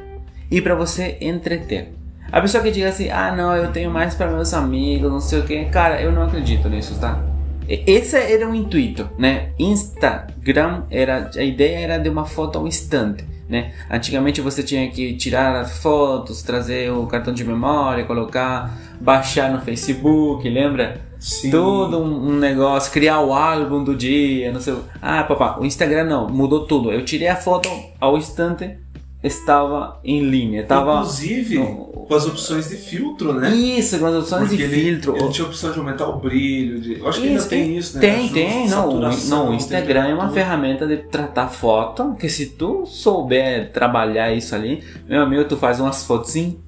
e 0.49 0.61
para 0.61 0.75
você 0.75 1.17
entreter. 1.21 1.93
A 2.31 2.41
pessoa 2.41 2.61
que 2.61 2.71
diga 2.71 2.89
assim, 2.89 3.09
ah 3.09 3.33
não, 3.35 3.55
eu 3.55 3.71
tenho 3.71 3.89
mais 3.89 4.13
para 4.13 4.29
meus 4.29 4.53
amigos, 4.53 5.09
não 5.09 5.21
sei 5.21 5.39
o 5.39 5.43
que. 5.43 5.65
Cara, 5.65 6.01
eu 6.01 6.11
não 6.11 6.23
acredito 6.23 6.67
nisso, 6.67 6.99
tá? 6.99 7.23
Esse 7.67 8.15
era 8.15 8.49
o 8.49 8.55
intuito, 8.55 9.09
né? 9.17 9.49
Instagram 9.59 10.83
era 10.89 11.29
a 11.35 11.43
ideia 11.43 11.79
era 11.79 11.97
de 11.97 12.07
uma 12.07 12.25
foto 12.25 12.57
ao 12.57 12.67
instante, 12.67 13.25
né? 13.49 13.73
Antigamente 13.89 14.39
você 14.39 14.63
tinha 14.63 14.89
que 14.89 15.13
tirar 15.15 15.53
as 15.55 15.79
fotos, 15.79 16.41
trazer 16.41 16.91
o 16.91 17.05
cartão 17.07 17.33
de 17.33 17.43
memória, 17.43 18.05
colocar, 18.05 18.77
baixar 19.01 19.51
no 19.51 19.61
Facebook, 19.61 20.49
lembra? 20.49 21.01
Sim. 21.19 21.49
Todo 21.51 21.97
um, 21.99 22.29
um 22.29 22.35
negócio, 22.37 22.91
criar 22.91 23.19
o 23.21 23.33
álbum 23.33 23.83
do 23.83 23.95
dia, 23.95 24.51
não 24.51 24.61
sei. 24.61 24.73
o- 24.73 24.83
Ah, 25.01 25.23
papá, 25.23 25.57
o 25.59 25.65
Instagram 25.65 26.03
não, 26.05 26.29
mudou 26.29 26.65
tudo. 26.65 26.91
Eu 26.91 27.03
tirei 27.03 27.27
a 27.27 27.35
foto 27.35 27.69
ao 27.99 28.17
instante, 28.17 28.77
estava 29.23 29.99
em 30.03 30.21
linha, 30.21 30.61
estava 30.61 30.93
Inclusive, 30.99 31.57
no- 31.59 31.87
com 32.07 32.13
as 32.15 32.25
opções 32.25 32.69
de 32.69 32.77
filtro, 32.77 33.33
né? 33.33 33.49
isso, 33.53 33.99
com 33.99 34.05
as 34.05 34.13
opções 34.15 34.41
Porque 34.49 34.55
de 34.57 34.63
ele, 34.63 34.89
ainda 34.95 35.11
Ele 35.19 35.29
tinha 35.29 35.45
a 35.45 35.49
opção 35.49 35.71
de 35.73 35.79
aumentar 35.79 36.07
o 36.07 36.19
brilho. 36.19 36.79
De... 36.79 36.99
Eu 36.99 37.07
acho 37.09 37.19
que 37.19 37.27
ainda 37.27 37.39
Isso, 37.39 37.49
tem 37.49 37.77
isso, 37.77 37.95
né? 37.97 38.01
Tem, 38.01 38.29
tem. 38.29 38.69
Não, 38.69 38.83
saturação, 38.85 39.45
não, 39.45 39.51
o 39.51 39.53
Instagram 39.55 40.07
é 40.07 40.13
uma 40.13 40.29
ferramenta 40.29 40.87
de 40.87 40.97
tratar 40.97 41.49
foto, 41.49 42.15
que 42.17 42.29
se 42.29 42.45
tu 42.51 42.85
souber 42.85 43.71
trabalhar 43.73 44.31
isso 44.33 44.55
ali, 44.55 44.81
meu 45.09 45.21
amigo, 45.21 45.43
tu 45.45 45.57
faz 45.57 45.79
umas 45.81 46.05
fotos 46.05 46.35
incríveis 46.35 46.66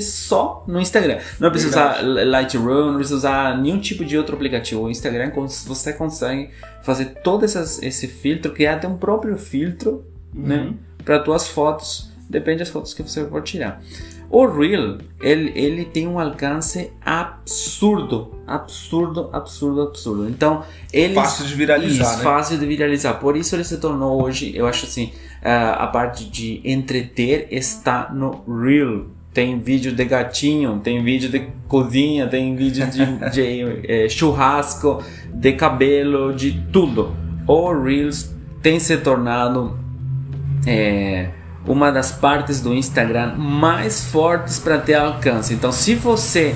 só 0.00 0.64
no 0.66 0.80
Instagram. 0.80 1.18
Não 1.40 1.50
precisa 1.50 1.70
usar 1.70 2.02
Lightroom, 2.02 2.86
não 2.88 2.94
precisa 2.96 3.16
usar 3.16 3.58
nenhum 3.58 3.78
tipo 3.80 4.04
de 4.04 4.16
outro 4.16 4.34
aplicativo. 4.36 4.82
O 4.82 4.90
Instagram 4.90 5.30
você 5.66 5.92
consegue 5.92 6.50
fazer 6.82 7.06
todo 7.22 7.44
essas, 7.44 7.82
esse 7.82 8.06
filtro, 8.06 8.52
criar 8.52 8.74
até 8.74 8.86
um 8.88 8.96
próprio 8.96 9.36
filtro, 9.38 10.04
né, 10.32 10.56
Uhum. 10.56 10.76
para 11.04 11.18
tuas 11.20 11.48
fotos. 11.48 12.10
Depende 12.28 12.58
das 12.58 12.68
fotos 12.68 12.92
que 12.92 13.02
você 13.02 13.24
for 13.26 13.42
tirar. 13.42 13.80
O 14.30 14.44
Reel, 14.46 14.98
ele, 15.22 15.50
ele 15.54 15.86
tem 15.86 16.06
um 16.06 16.20
alcance 16.20 16.92
absurdo, 17.02 18.34
absurdo, 18.46 19.30
absurdo, 19.32 19.80
absurdo. 19.82 20.28
Então, 20.28 20.62
ele 20.92 21.14
Fácil 21.14 21.46
de 21.46 21.54
viralizar, 21.54 22.04
isso, 22.04 22.18
né? 22.18 22.22
fácil 22.24 22.58
de 22.58 22.66
viralizar. 22.66 23.14
Por 23.14 23.36
isso 23.38 23.56
ele 23.56 23.64
se 23.64 23.78
tornou 23.78 24.22
hoje, 24.22 24.52
eu 24.54 24.66
acho 24.66 24.84
assim, 24.84 25.12
ah, 25.42 25.84
a 25.84 25.86
parte 25.86 26.26
de 26.28 26.60
entreter 26.64 27.48
está 27.50 28.10
no 28.12 28.44
Reel. 28.46 29.06
Tem 29.38 29.56
vídeo 29.56 29.92
de 29.92 30.04
gatinho, 30.04 30.80
tem 30.80 31.00
vídeo 31.04 31.30
de 31.30 31.46
cozinha, 31.68 32.26
tem 32.26 32.56
vídeo 32.56 32.84
de, 32.88 33.06
de, 33.30 33.86
eh, 33.86 34.08
churrasco, 34.08 35.00
de 35.32 35.52
cabelo, 35.52 36.34
de 36.34 36.60
tudo. 36.72 37.16
O 37.46 37.72
Reels 37.72 38.34
tem 38.60 38.80
se 38.80 38.96
tornado 38.96 39.78
é, 40.66 41.28
uma 41.64 41.92
das 41.92 42.10
partes 42.10 42.60
do 42.60 42.74
Instagram 42.74 43.36
mais 43.36 44.06
fortes 44.06 44.58
para 44.58 44.76
ter 44.76 44.94
alcance. 44.94 45.54
Então, 45.54 45.70
se 45.70 45.94
você 45.94 46.52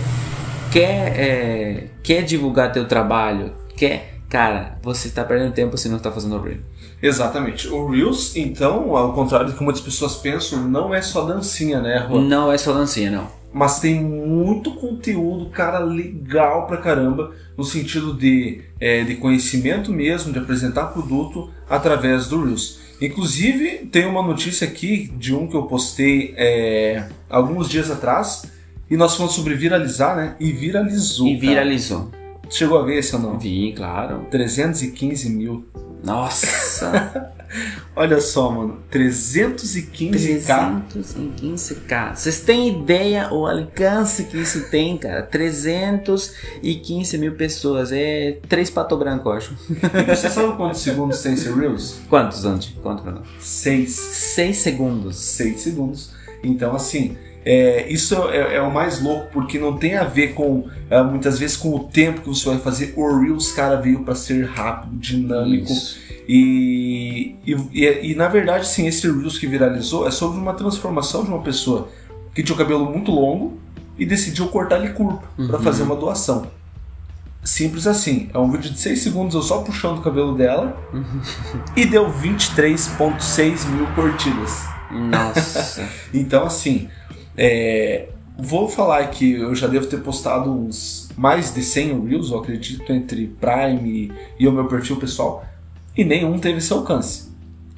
quer, 0.73 1.16
é, 1.16 1.87
quer 2.03 2.23
divulgar 2.25 2.73
teu 2.73 2.88
trabalho, 2.88 3.53
quer, 3.77 4.18
cara, 4.29 4.77
você 4.83 5.07
está 5.07 5.23
perdendo 5.23 5.53
tempo 5.53 5.79
se 5.79 5.88
não 5.88 5.99
está 5.99 6.11
fazendo 6.11 6.37
Reel. 6.42 6.59
Exatamente. 7.03 7.69
O 7.69 7.91
Reels, 7.91 8.37
então, 8.37 8.97
ao 8.97 9.12
contrário 9.12 9.49
do 9.49 9.55
que 9.55 9.62
muitas 9.65 9.83
pessoas 9.83 10.15
pensam, 10.15 10.69
não 10.69 10.95
é 10.95 11.03
só 11.03 11.25
dancinha, 11.25 11.81
né, 11.81 12.07
Juan? 12.09 12.23
Não 12.23 12.53
é 12.53 12.57
só 12.57 12.73
dancinha, 12.73 13.11
não. 13.11 13.43
Mas 13.53 13.81
tem 13.81 14.01
muito 14.01 14.71
conteúdo, 14.77 15.51
cara, 15.51 15.81
legal 15.81 16.67
pra 16.67 16.79
caramba, 16.79 17.33
no 17.59 17.65
sentido 17.65 18.15
de, 18.15 18.62
é, 18.81 19.05
de 19.05 19.17
conhecimento 19.17 19.93
mesmo, 19.93 20.33
de 20.33 20.38
apresentar 20.38 20.87
produto 20.87 21.51
através 21.69 22.29
do 22.29 22.45
Reels. 22.45 22.79
Inclusive, 23.01 23.88
tem 23.91 24.07
uma 24.07 24.23
notícia 24.23 24.67
aqui 24.67 25.12
de 25.19 25.35
um 25.35 25.49
que 25.49 25.57
eu 25.57 25.65
postei 25.65 26.33
é, 26.37 27.09
alguns 27.29 27.69
dias 27.69 27.91
atrás, 27.91 28.45
e 28.88 28.97
nós 28.97 29.17
falamos 29.17 29.35
sobre 29.35 29.55
viralizar, 29.55 30.15
né? 30.17 30.37
E 30.38 30.53
viralizou. 30.53 31.27
E 31.27 31.35
cara. 31.35 31.49
viralizou. 31.49 32.11
Chegou 32.49 32.79
a 32.79 32.83
ver 32.85 32.99
esse 32.99 33.17
ou 33.17 33.23
não? 33.23 33.38
Vi, 33.38 33.73
claro. 33.75 34.27
315 34.31 35.31
mil. 35.31 35.65
Nossa! 36.03 37.33
Olha 37.95 38.21
só, 38.21 38.51
mano. 38.51 38.83
315k 38.91 40.11
315k. 40.11 42.17
Vocês 42.17 42.41
têm 42.41 42.81
ideia 42.81 43.33
o 43.33 43.47
alcance 43.47 44.25
que 44.25 44.38
isso 44.38 44.69
tem, 44.71 44.97
cara? 44.97 45.23
315 45.23 47.19
mil 47.19 47.35
pessoas. 47.35 47.93
É 47.93 48.38
três 48.49 48.71
pato 48.71 48.97
branco, 48.97 49.29
eu 49.29 49.33
acho. 49.33 49.55
E 49.71 50.17
você 50.17 50.31
sabe 50.31 50.57
quantos 50.57 50.81
segundos 50.81 51.23
tem 51.23 51.35
esse 51.35 51.53
Reels? 51.53 51.99
Quantos, 52.09 52.45
Andy? 52.47 52.79
Quanto 52.83 53.03
pra 53.03 53.12
nós? 53.12 53.27
6. 53.41 53.91
6 53.91 54.57
segundos. 54.57 55.17
6 55.17 55.61
segundos. 55.61 56.11
Então, 56.43 56.75
assim, 56.75 57.17
é, 57.44 57.87
isso 57.92 58.14
é, 58.31 58.57
é 58.57 58.62
o 58.62 58.72
mais 58.72 59.02
louco, 59.02 59.28
porque 59.33 59.59
não 59.59 59.76
tem 59.76 59.96
a 59.96 60.05
ver 60.05 60.35
com, 60.35 60.68
é, 60.90 61.02
muitas 61.02 61.38
vezes, 61.38 61.57
com 61.57 61.74
o 61.74 61.81
tempo 61.85 62.20
que 62.20 62.28
você 62.28 62.48
vai 62.48 62.59
fazer. 62.59 62.94
O 62.96 63.20
Reels, 63.20 63.52
cara, 63.52 63.76
veio 63.76 64.00
para 64.05 64.14
ser 64.14 64.44
rápido, 64.46 64.96
dinâmico. 64.96 65.72
E, 66.28 67.37
e, 67.44 67.52
e, 67.72 68.11
e, 68.12 68.14
na 68.14 68.28
verdade, 68.28 68.66
sim, 68.68 68.87
esse 68.87 69.07
Reels 69.11 69.38
que 69.38 69.46
viralizou 69.46 70.07
é 70.07 70.11
sobre 70.11 70.38
uma 70.38 70.55
transformação 70.55 71.24
de 71.24 71.31
uma 71.31 71.42
pessoa 71.42 71.88
que 72.35 72.42
tinha 72.42 72.55
o 72.55 72.59
cabelo 72.59 72.85
muito 72.90 73.11
longo 73.11 73.59
e 73.98 74.07
decidiu 74.07 74.48
cortar 74.48 74.78
ele 74.78 74.90
curto 74.94 75.22
para 75.37 75.57
Uhum. 75.59 75.62
fazer 75.62 75.83
uma 75.83 75.96
doação. 75.96 76.46
Simples 77.44 77.87
assim. 77.88 78.31
É 78.33 78.38
um 78.38 78.48
vídeo 78.50 78.70
de 78.70 78.78
6 78.78 79.00
segundos 79.00 79.35
eu 79.35 79.42
só 79.42 79.59
puxando 79.62 79.98
o 79.98 80.00
cabelo 80.00 80.37
dela 80.37 80.76
e 81.76 81.85
deu 81.85 82.09
23,6 82.11 83.66
mil 83.68 83.87
curtidas. 83.88 84.64
Nossa. 84.90 85.88
Então, 86.14 86.44
assim, 86.44 86.88
é, 87.37 88.09
vou 88.38 88.68
falar 88.68 89.07
que 89.09 89.33
eu 89.33 89.55
já 89.55 89.66
devo 89.66 89.87
ter 89.87 89.99
postado 89.99 90.51
uns 90.51 91.09
mais 91.16 91.53
de 91.55 91.62
100 91.62 92.07
Reels, 92.07 92.31
eu 92.31 92.38
acredito, 92.38 92.90
entre 92.92 93.27
Prime 93.40 94.12
e 94.38 94.49
o 94.49 94.53
meu 94.53 94.66
perfil 94.66 94.97
pessoal, 94.97 95.45
e 95.97 96.05
nenhum 96.05 96.38
teve 96.38 96.59
esse 96.59 96.73
alcance. 96.73 97.31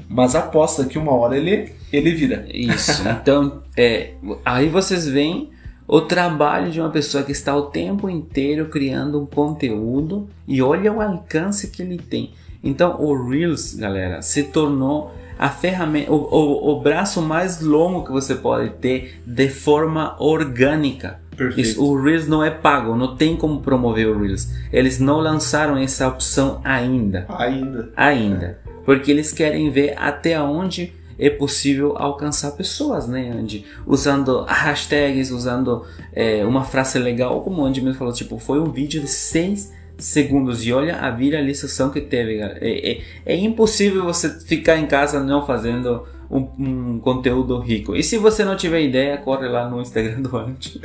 Mas 0.08 0.34
aposta 0.34 0.84
que 0.84 0.98
uma 0.98 1.12
hora 1.12 1.36
ele, 1.36 1.72
ele 1.92 2.12
vira. 2.12 2.46
Isso. 2.52 3.02
Então, 3.08 3.62
é, 3.76 4.14
aí 4.44 4.68
vocês 4.68 5.06
veem 5.06 5.50
o 5.86 6.00
trabalho 6.00 6.70
de 6.70 6.80
uma 6.80 6.90
pessoa 6.90 7.24
que 7.24 7.32
está 7.32 7.54
o 7.54 7.62
tempo 7.62 8.08
inteiro 8.08 8.68
criando 8.68 9.20
um 9.20 9.26
conteúdo 9.26 10.28
e 10.46 10.62
olha 10.62 10.92
o 10.92 11.00
alcance 11.00 11.68
que 11.68 11.82
ele 11.82 11.98
tem. 11.98 12.32
Então, 12.62 12.96
o 12.98 13.28
Reels, 13.28 13.74
galera, 13.74 14.22
se 14.22 14.44
tornou 14.44 15.12
a 15.38 15.48
ferramenta, 15.48 16.12
o, 16.12 16.16
o, 16.16 16.72
o 16.72 16.80
braço 16.80 17.20
mais 17.20 17.60
longo 17.60 18.04
que 18.04 18.12
você 18.12 18.34
pode 18.34 18.70
ter 18.70 19.20
de 19.26 19.48
forma 19.48 20.16
orgânica. 20.18 21.20
Isso, 21.56 21.84
o 21.84 22.00
Reels 22.00 22.28
não 22.28 22.44
é 22.44 22.50
pago, 22.50 22.94
não 22.94 23.16
tem 23.16 23.36
como 23.36 23.60
promover 23.60 24.08
o 24.08 24.20
Reels. 24.20 24.48
Eles 24.72 25.00
não 25.00 25.18
lançaram 25.18 25.76
essa 25.76 26.06
opção 26.06 26.60
ainda. 26.62 27.26
Ainda. 27.28 27.90
Ainda. 27.96 28.58
Porque 28.84 29.10
eles 29.10 29.32
querem 29.32 29.70
ver 29.70 29.94
até 29.98 30.40
onde 30.40 30.92
é 31.18 31.30
possível 31.30 31.96
alcançar 31.96 32.52
pessoas, 32.52 33.06
né, 33.06 33.30
Andy? 33.30 33.64
Usando 33.86 34.42
hashtags, 34.42 35.30
usando 35.30 35.84
é, 36.12 36.44
uma 36.44 36.64
frase 36.64 36.98
legal, 36.98 37.40
como 37.42 37.62
o 37.62 37.64
Andy 37.64 37.80
mesmo 37.80 37.98
falou, 37.98 38.12
tipo, 38.12 38.38
foi 38.38 38.60
um 38.60 38.70
vídeo 38.70 39.00
de 39.00 39.08
6 39.08 39.72
segundos 39.98 40.64
e 40.64 40.72
olha 40.72 40.96
a 40.96 41.10
viralização 41.10 41.90
que 41.90 42.00
teve. 42.00 42.40
É, 42.40 42.58
é, 42.62 43.00
é 43.26 43.36
impossível 43.36 44.04
você 44.04 44.28
ficar 44.28 44.76
em 44.76 44.86
casa 44.86 45.22
não 45.22 45.46
fazendo 45.46 46.04
um, 46.30 46.48
um, 46.58 46.98
conteúdo 46.98 47.58
rico. 47.58 47.94
E 47.94 48.02
se 48.02 48.18
você 48.18 48.44
não 48.44 48.56
tiver 48.56 48.82
ideia, 48.82 49.16
corre 49.18 49.48
lá 49.48 49.68
no 49.68 49.80
Instagram 49.80 50.20
do 50.22 50.36
Andy, 50.36 50.80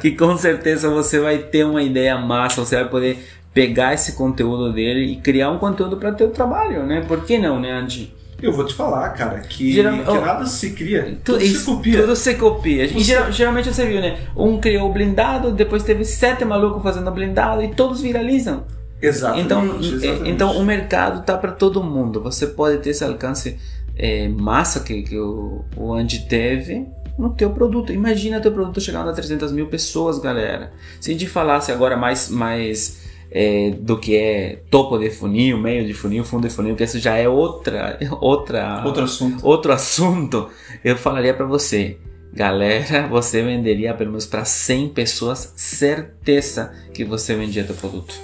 que 0.00 0.12
com 0.12 0.36
certeza 0.36 0.88
você 0.90 1.20
vai 1.20 1.38
ter 1.38 1.64
uma 1.64 1.82
ideia 1.82 2.18
massa, 2.18 2.64
você 2.64 2.76
vai 2.76 2.88
poder 2.88 3.18
pegar 3.52 3.94
esse 3.94 4.12
conteúdo 4.12 4.72
dele 4.72 5.12
e 5.12 5.16
criar 5.16 5.50
um 5.50 5.58
conteúdo 5.58 5.96
para 5.96 6.12
teu 6.12 6.30
trabalho, 6.30 6.84
né? 6.84 7.04
Por 7.06 7.24
que 7.24 7.38
não, 7.38 7.60
né, 7.60 7.70
Andy? 7.70 8.12
Eu 8.44 8.52
vou 8.52 8.64
te 8.66 8.74
falar, 8.74 9.08
cara, 9.10 9.40
que, 9.40 9.72
Geral- 9.72 10.04
que 10.04 10.10
oh, 10.10 10.20
nada 10.20 10.44
se 10.46 10.70
cria, 10.72 11.18
Tu- 11.24 11.32
tudo 11.32 11.42
isso, 11.42 11.58
se 11.60 11.64
copia. 11.64 12.00
Tudo 12.00 12.16
se 12.16 12.34
copia. 12.34 12.84
E 12.84 12.88
Você- 12.88 13.00
geral- 13.04 13.32
geralmente 13.32 13.72
você 13.72 13.86
viu, 13.86 14.00
né? 14.00 14.18
Um 14.36 14.60
criou 14.60 14.90
o 14.90 14.92
blindado, 14.92 15.50
depois 15.50 15.82
teve 15.82 16.04
sete 16.04 16.44
malucos 16.44 16.82
fazendo 16.82 17.10
blindado 17.10 17.62
e 17.62 17.74
todos 17.74 18.00
viralizam. 18.02 18.64
Exatamente. 19.00 19.44
Então, 19.46 19.80
exatamente. 19.80 20.30
então 20.30 20.56
o 20.58 20.64
mercado 20.64 21.24
tá 21.24 21.36
para 21.36 21.52
todo 21.52 21.82
mundo. 21.82 22.20
Você 22.22 22.46
pode 22.46 22.78
ter 22.78 22.90
esse 22.90 23.04
alcance 23.04 23.56
é, 23.96 24.28
massa 24.28 24.80
que, 24.80 25.02
que 25.02 25.18
o, 25.18 25.64
o 25.76 25.92
Andy 25.94 26.20
teve 26.28 26.86
no 27.18 27.30
teu 27.30 27.50
produto. 27.50 27.92
Imagina 27.92 28.40
teu 28.40 28.52
produto 28.52 28.80
chegando 28.80 29.08
a 29.08 29.12
300 29.12 29.52
mil 29.52 29.66
pessoas, 29.68 30.18
galera. 30.18 30.72
Se 31.00 31.10
a 31.10 31.12
gente 31.12 31.26
falasse 31.28 31.70
agora 31.72 31.96
mais, 31.96 32.28
mais 32.28 33.02
é, 33.34 33.70
do 33.70 33.98
que 33.98 34.16
é 34.16 34.60
topo 34.70 34.96
de 34.96 35.10
funil, 35.10 35.58
meio 35.58 35.84
de 35.84 35.92
funil, 35.92 36.22
fundo 36.24 36.46
de 36.48 36.54
funil, 36.54 36.76
que 36.76 36.84
isso 36.84 37.00
já 37.00 37.16
é 37.16 37.28
outra, 37.28 37.98
outra, 38.20 38.82
Outro 38.84 39.02
assunto. 39.02 39.44
outro 39.46 39.72
assunto, 39.72 40.48
eu 40.84 40.96
falaria 40.96 41.34
para 41.34 41.44
você. 41.44 41.98
Galera, 42.32 43.06
você 43.10 43.42
venderia 43.42 43.92
pelo 43.92 44.10
menos 44.10 44.26
para 44.26 44.44
100 44.44 44.90
pessoas, 44.90 45.52
certeza 45.56 46.72
que 46.92 47.04
você 47.04 47.34
vendia 47.34 47.64
teu 47.64 47.74
produto. 47.74 48.14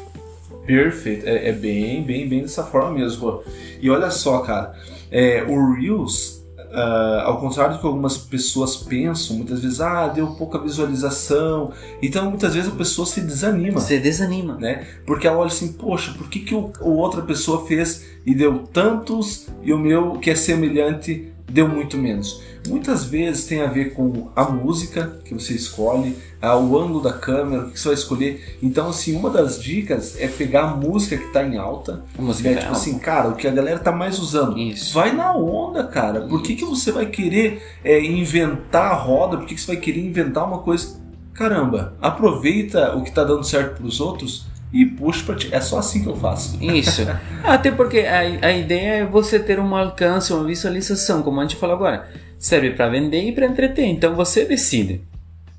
Perfeito. 0.64 1.26
É, 1.26 1.48
é 1.48 1.52
bem, 1.52 2.02
bem, 2.04 2.28
bem 2.28 2.42
dessa 2.42 2.62
forma 2.64 2.92
mesmo. 2.92 3.42
E 3.80 3.90
olha 3.90 4.10
só, 4.10 4.38
cara, 4.40 4.74
é, 5.10 5.42
o 5.42 5.74
Reels, 5.74 6.39
ah, 6.72 7.22
ao 7.26 7.40
contrário 7.40 7.74
do 7.74 7.80
que 7.80 7.86
algumas 7.86 8.16
pessoas 8.16 8.76
pensam, 8.76 9.36
muitas 9.36 9.60
vezes, 9.60 9.80
ah, 9.80 10.08
deu 10.08 10.28
pouca 10.28 10.58
visualização. 10.58 11.72
Então, 12.02 12.30
muitas 12.30 12.54
vezes 12.54 12.70
a 12.72 12.76
pessoa 12.76 13.06
se 13.06 13.20
desanima. 13.20 13.80
Você 13.80 13.98
desanima. 13.98 14.56
né? 14.56 14.86
Porque 15.06 15.26
ela 15.26 15.38
olha 15.38 15.48
assim, 15.48 15.72
poxa, 15.72 16.14
por 16.16 16.28
que, 16.28 16.40
que 16.40 16.54
o, 16.54 16.72
o 16.80 16.90
outra 16.96 17.22
pessoa 17.22 17.66
fez 17.66 18.06
e 18.24 18.34
deu 18.34 18.64
tantos 18.72 19.48
e 19.62 19.72
o 19.72 19.78
meu, 19.78 20.12
que 20.12 20.30
é 20.30 20.34
semelhante, 20.34 21.32
deu 21.50 21.68
muito 21.68 21.96
menos? 21.96 22.40
Muitas 22.68 23.04
vezes 23.04 23.46
tem 23.46 23.62
a 23.62 23.66
ver 23.66 23.94
com 23.94 24.28
a 24.36 24.44
música 24.44 25.18
que 25.24 25.34
você 25.34 25.54
escolhe, 25.54 26.16
o 26.42 26.78
ângulo 26.78 27.02
da 27.02 27.12
câmera, 27.12 27.64
o 27.66 27.70
que 27.70 27.78
você 27.80 27.88
vai 27.88 27.94
escolher. 27.94 28.58
Então, 28.62 28.88
assim, 28.88 29.14
uma 29.16 29.30
das 29.30 29.60
dicas 29.62 30.18
é 30.18 30.28
pegar 30.28 30.62
a 30.62 30.76
música 30.76 31.16
que 31.16 31.32
tá 31.32 31.42
em 31.42 31.56
alta, 31.56 32.04
A 32.18 32.22
música 32.22 32.48
é, 32.48 32.54
tipo 32.54 32.66
alta. 32.66 32.78
assim, 32.78 32.98
cara, 32.98 33.28
o 33.28 33.34
que 33.34 33.46
a 33.46 33.50
galera 33.50 33.78
tá 33.78 33.92
mais 33.92 34.18
usando. 34.18 34.58
Isso. 34.58 34.94
Vai 34.94 35.12
na 35.12 35.34
onda, 35.34 35.84
cara. 35.84 36.22
Por 36.22 36.42
que, 36.42 36.54
que 36.54 36.64
você 36.64 36.92
vai 36.92 37.06
querer 37.06 37.62
é, 37.84 38.02
inventar 38.02 38.92
a 38.92 38.94
roda? 38.94 39.36
Por 39.36 39.46
que, 39.46 39.54
que 39.54 39.60
você 39.60 39.68
vai 39.68 39.76
querer 39.76 40.04
inventar 40.04 40.46
uma 40.46 40.58
coisa? 40.58 41.00
Caramba, 41.34 41.94
aproveita 42.00 42.94
o 42.96 43.02
que 43.02 43.10
tá 43.10 43.24
dando 43.24 43.44
certo 43.44 43.76
pros 43.76 44.00
outros 44.00 44.46
e 44.72 44.84
puxa 44.84 45.24
pra 45.24 45.34
ti. 45.34 45.48
É 45.52 45.60
só 45.60 45.78
assim 45.78 46.02
que 46.02 46.08
eu 46.08 46.16
faço. 46.16 46.62
Isso. 46.62 47.02
Até 47.42 47.70
porque 47.70 48.00
a, 48.00 48.18
a 48.46 48.52
ideia 48.52 49.02
é 49.02 49.06
você 49.06 49.38
ter 49.38 49.58
um 49.58 49.74
alcance, 49.74 50.32
uma 50.32 50.44
visualização, 50.44 51.22
como 51.22 51.40
a 51.40 51.42
gente 51.42 51.56
falou 51.56 51.76
agora. 51.76 52.08
Serve 52.40 52.70
para 52.70 52.88
vender 52.88 53.22
e 53.22 53.30
para 53.30 53.46
entreter. 53.46 53.84
Então 53.84 54.16
você 54.16 54.44
decide. 54.44 55.02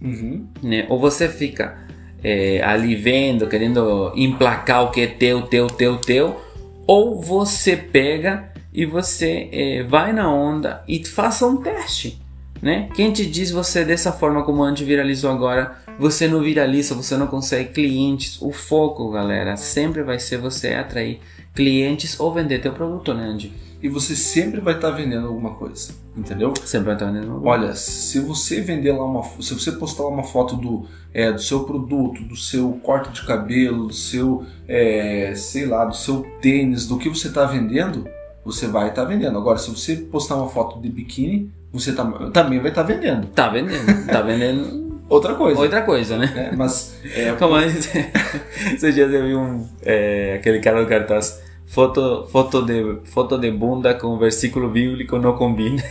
Uhum. 0.02 0.48
né? 0.64 0.88
Ou 0.90 1.00
você 1.00 1.30
fica 1.30 1.78
é, 2.24 2.62
ali 2.64 2.96
vendo, 2.96 3.48
querendo 3.48 4.12
emplacar 4.16 4.84
o 4.84 4.92
que 4.92 5.02
é 5.02 5.08
teu, 5.08 5.44
teu, 5.44 5.68
teu, 5.68 5.98
teu, 5.98 6.42
ou 6.88 7.22
você 7.22 7.78
pega 7.78 8.52
e 8.74 8.86
você 8.86 9.48
é, 9.52 9.84
vai 9.84 10.12
na 10.12 10.34
onda 10.34 10.84
e 10.88 11.06
faça 11.06 11.46
um 11.46 11.58
teste, 11.58 12.20
né? 12.62 12.90
Quem 12.96 13.12
te 13.12 13.26
diz 13.26 13.52
você 13.52 13.86
dessa 13.86 14.12
forma 14.12 14.44
como 14.44 14.62
o 14.62 14.64
Andy 14.64 14.84
viralizou 14.84 15.30
agora, 15.30 15.78
você 16.00 16.28
não 16.28 16.42
viraliza, 16.42 16.96
você 16.96 17.16
não 17.16 17.28
consegue 17.28 17.70
clientes. 17.70 18.42
O 18.42 18.52
foco, 18.52 19.12
galera, 19.12 19.56
sempre 19.56 20.02
vai 20.04 20.20
ser 20.20 20.38
você 20.38 20.74
atrair 20.74 21.20
clientes 21.54 22.20
ou 22.20 22.34
vender 22.34 22.60
teu 22.60 22.72
produto, 22.72 23.14
né, 23.14 23.26
Andy? 23.26 23.52
E 23.82 23.90
você 23.90 24.16
sempre 24.16 24.62
vai 24.62 24.76
estar 24.76 24.92
vendendo 24.92 25.28
alguma 25.28 25.56
coisa, 25.56 25.94
entendeu? 26.16 26.54
Sempre 26.64 26.88
vai 26.88 26.94
estar 26.96 27.08
vendendo. 27.12 27.42
Olha, 27.44 27.74
se 27.74 28.20
você 28.20 28.62
vender 28.62 28.92
lá 28.92 29.04
uma, 29.04 29.24
se 29.42 29.54
você 29.54 29.72
postar 29.72 30.04
lá 30.04 30.10
uma 30.10 30.24
foto 30.24 30.56
do, 30.56 30.86
é, 31.14 31.32
do 31.32 31.42
seu 31.42 31.64
produto, 31.64 32.22
do 32.24 32.36
seu 32.36 32.74
corte 32.84 33.12
de 33.12 33.26
cabelo, 33.26 33.88
do 33.88 33.94
seu, 33.94 34.46
é, 34.68 35.34
sei 35.36 35.66
lá, 35.66 35.84
do 35.86 35.96
seu 35.96 36.22
tênis, 36.42 36.86
do 36.88 36.98
que 36.98 37.10
você 37.10 37.28
está 37.28 37.46
vendendo, 37.46 38.08
você 38.46 38.68
vai 38.68 38.90
estar 38.90 39.04
vendendo. 39.06 39.38
Agora, 39.38 39.58
se 39.58 39.70
você 39.72 39.96
postar 39.96 40.36
uma 40.36 40.48
foto 40.50 40.80
de 40.80 40.88
biquíni, 40.90 41.52
você 41.74 41.92
tá- 41.94 42.06
também 42.32 42.60
vai 42.60 42.70
estar 42.70 42.84
vendendo. 42.84 43.28
Tá 43.28 43.50
vendendo, 43.50 44.06
tá 44.08 44.22
vendendo 44.24 44.82
Outra 45.10 45.36
coisa. 45.36 45.60
outra 45.60 45.82
coisa, 45.82 46.18
né? 46.18 46.32
né? 46.34 46.52
Mas 46.56 46.96
é, 47.16 47.32
Como 47.34 47.58
é? 47.58 47.66
Esses 48.74 48.94
dias 48.96 49.12
eu 49.12 49.26
vi 49.26 49.36
um, 49.36 49.68
é, 49.82 50.36
aquele 50.40 50.60
cara 50.60 50.82
do 50.84 50.88
cartaz. 50.88 51.42
Foto, 51.72 52.28
foto, 52.30 52.62
de, 52.64 52.98
foto 53.06 53.38
de 53.38 53.50
bunda 53.50 53.94
com 53.94 54.18
versículo 54.18 54.70
bíblico 54.70 55.18
não 55.18 55.38
combina. 55.38 55.82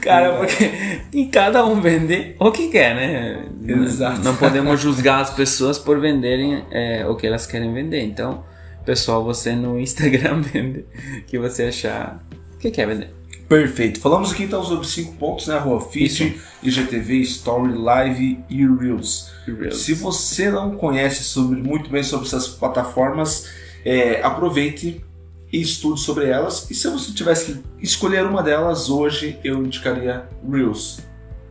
cara, 0.00 0.38
porque 0.38 0.70
e 1.12 1.26
cada 1.26 1.66
um 1.66 1.78
vende 1.78 2.34
o 2.38 2.50
que 2.50 2.68
quer, 2.68 2.94
né? 2.94 3.44
Exato. 3.68 4.22
Não 4.22 4.34
podemos 4.34 4.80
julgar 4.80 5.20
as 5.20 5.28
pessoas 5.28 5.78
por 5.78 6.00
venderem 6.00 6.64
é, 6.70 7.06
o 7.06 7.14
que 7.16 7.26
elas 7.26 7.46
querem 7.46 7.70
vender. 7.74 8.00
Então, 8.00 8.42
pessoal, 8.82 9.22
você 9.22 9.52
no 9.52 9.78
Instagram 9.78 10.40
vende 10.50 10.86
o 11.18 11.24
que 11.26 11.38
você 11.38 11.64
achar 11.64 12.24
que 12.58 12.70
quer 12.70 12.86
vender. 12.86 13.19
Perfeito. 13.50 13.98
Falamos 13.98 14.30
aqui 14.30 14.44
então 14.44 14.62
sobre 14.62 14.86
cinco 14.86 15.16
pontos, 15.16 15.48
né, 15.48 15.58
Rua? 15.58 15.80
Feed, 15.80 16.40
IGTV, 16.62 17.14
Story, 17.22 17.72
Live 17.72 18.38
e 18.48 18.64
Reels. 18.64 19.32
Se 19.72 19.92
você 19.92 20.52
não 20.52 20.76
conhece 20.76 21.24
sobre, 21.24 21.60
muito 21.60 21.90
bem 21.90 22.04
sobre 22.04 22.28
essas 22.28 22.46
plataformas, 22.46 23.48
é, 23.84 24.22
aproveite 24.22 25.04
e 25.52 25.60
estude 25.60 25.98
sobre 26.00 26.26
elas. 26.26 26.70
E 26.70 26.74
se 26.76 26.88
você 26.88 27.12
tivesse 27.12 27.54
que 27.54 27.62
escolher 27.80 28.24
uma 28.24 28.40
delas 28.40 28.88
hoje, 28.88 29.36
eu 29.42 29.64
indicaria 29.64 30.28
Reels, 30.48 31.00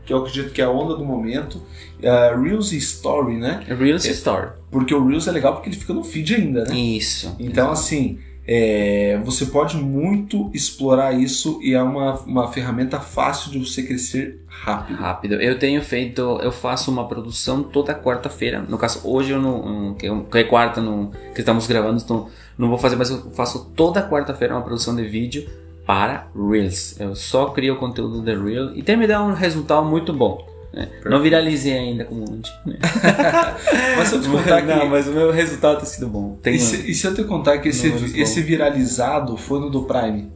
que 0.06 0.14
eu 0.14 0.20
acredito 0.20 0.54
que 0.54 0.62
é 0.62 0.66
a 0.66 0.70
onda 0.70 0.96
do 0.96 1.04
momento. 1.04 1.62
Ah, 2.02 2.34
Reels 2.42 2.72
e 2.72 2.78
Story, 2.78 3.36
né? 3.36 3.66
Reels 3.68 4.06
Store. 4.06 4.52
Porque 4.72 4.96
o 4.96 5.06
Reels 5.06 5.28
é 5.28 5.34
legal 5.34 5.56
porque 5.56 5.68
ele 5.68 5.76
fica 5.76 5.94
no 5.94 6.06
feed 6.06 6.34
ainda, 6.34 6.64
né? 6.64 6.78
Isso. 6.78 7.36
Então, 7.38 7.70
assim, 7.72 8.20
é, 8.52 9.22
você 9.24 9.46
pode 9.46 9.78
muito 9.78 10.50
explorar 10.56 11.14
isso 11.14 11.60
e 11.62 11.76
é 11.76 11.84
uma, 11.84 12.16
uma 12.22 12.48
ferramenta 12.52 13.00
fácil 13.00 13.52
de 13.52 13.60
você 13.60 13.84
crescer 13.84 14.42
rápido. 14.48 14.98
rápido. 14.98 15.36
Eu 15.36 15.60
tenho 15.60 15.80
feito, 15.84 16.20
eu 16.42 16.52
faço 16.52 16.90
uma 16.90 17.08
produção 17.08 17.62
toda 17.62 17.94
quarta-feira. 17.94 18.66
No 18.68 18.76
caso, 18.76 19.08
hoje 19.08 19.34
eu 19.34 19.40
não, 19.40 19.62
não- 19.64 19.96
é- 20.02 20.32
que 20.32 20.38
é 20.40 20.44
quarta 20.46 20.82
no, 20.82 21.12
que 21.36 21.42
estamos 21.42 21.68
gravando, 21.68 22.02
então 22.04 22.28
não 22.58 22.70
vou 22.70 22.80
fazer, 22.80 22.96
mas 22.96 23.12
eu 23.12 23.30
faço 23.34 23.72
toda 23.76 24.02
quarta-feira 24.10 24.56
uma 24.56 24.64
produção 24.64 24.96
de 24.96 25.04
vídeo 25.04 25.48
para 25.86 26.28
Reels. 26.36 27.00
Eu 27.00 27.16
só 27.16 27.52
crio 27.52 27.76
o 27.76 27.78
conteúdo 27.78 28.20
de 28.20 28.36
Reel 28.36 28.76
e 28.76 28.82
tem 28.82 28.98
me 28.98 29.06
dado 29.06 29.26
um 29.26 29.34
resultado 29.34 29.86
muito 29.86 30.12
bom. 30.12 30.44
Né? 30.74 30.88
Não 31.06 31.22
viralizei 31.22 31.74
ainda 31.78 32.06
como 32.06 32.24
Andy. 32.24 32.50
Né? 32.66 32.78
Mas 33.98 34.08
se 34.10 34.16
eu 34.16 34.22
te 34.22 34.30
contar 34.30 34.62
que. 34.62 34.68
Não, 34.68 34.86
mas 34.88 35.08
o 35.08 35.12
meu 35.12 35.32
resultado 35.32 35.78
tem 35.78 35.86
sido 35.86 36.08
bom. 36.08 36.38
Tem 36.42 36.56
E 36.56 36.60
se, 36.60 36.92
e 36.92 36.94
se 36.94 37.06
eu 37.08 37.14
te 37.16 37.24
contar 37.24 37.58
que 37.60 37.70
esse, 37.70 37.88
esse 38.20 38.42
viralizado 38.42 39.36
foi 39.38 39.60
no 39.60 39.70
do 39.70 39.84
Prime? 39.84 40.32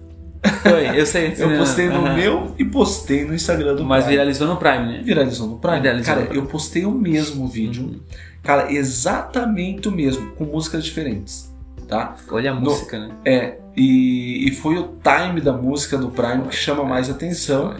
Foi, 0.61 0.99
eu 0.99 1.05
sei. 1.05 1.33
Eu 1.39 1.57
postei 1.57 1.87
no 1.87 2.05
Aham. 2.05 2.15
meu 2.17 2.55
e 2.59 2.65
postei 2.65 3.23
no 3.23 3.33
Instagram 3.33 3.75
do 3.75 3.85
Mas 3.85 4.03
Prime. 4.03 4.17
viralizou 4.17 4.47
no 4.47 4.57
Prime, 4.57 4.85
né? 4.87 5.01
Viralizou 5.03 5.47
no 5.47 5.57
Prime. 5.57 5.79
Viralizou 5.79 6.05
cara, 6.13 6.21
no 6.21 6.27
Prime. 6.27 6.43
eu 6.43 6.49
postei 6.49 6.85
o 6.85 6.91
mesmo 6.91 7.47
vídeo. 7.47 7.83
Uhum. 7.83 7.99
Cara, 8.43 8.69
exatamente 8.73 9.87
o 9.87 9.91
mesmo, 9.91 10.31
com 10.31 10.43
músicas 10.43 10.83
diferentes. 10.83 11.49
Tá? 11.87 12.15
Olha 12.29 12.51
a 12.51 12.55
No- 12.55 12.61
música, 12.61 12.99
né? 12.99 13.09
É, 13.25 13.57
e, 13.77 14.47
e 14.47 14.51
foi 14.51 14.77
o 14.77 14.95
time 15.03 15.39
da 15.39 15.53
música 15.53 15.97
do 15.97 16.09
Prime 16.09 16.43
que 16.49 16.55
chama 16.55 16.83
mais 16.83 17.09
atenção. 17.09 17.75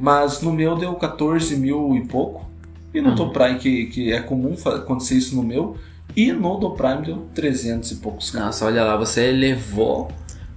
Mas 0.00 0.40
no 0.42 0.52
meu 0.52 0.76
deu 0.76 0.94
14 0.94 1.56
mil 1.56 1.94
e 1.96 2.00
pouco. 2.06 2.46
E 2.94 3.00
no 3.00 3.10
Uhum. 3.10 3.14
do 3.14 3.30
Prime, 3.30 3.58
que, 3.58 3.86
que 3.86 4.12
é 4.12 4.20
comum 4.20 4.54
acontecer 4.66 5.14
isso 5.16 5.36
no 5.36 5.42
meu. 5.42 5.76
E 6.16 6.32
no 6.32 6.56
do 6.58 6.70
Prime 6.70 7.02
deu 7.02 7.26
300 7.34 7.90
e 7.92 7.96
poucos. 7.96 8.30
cara. 8.30 8.46
Nossa, 8.46 8.64
olha 8.64 8.82
lá, 8.82 8.96
você 8.96 9.30
levou 9.30 10.08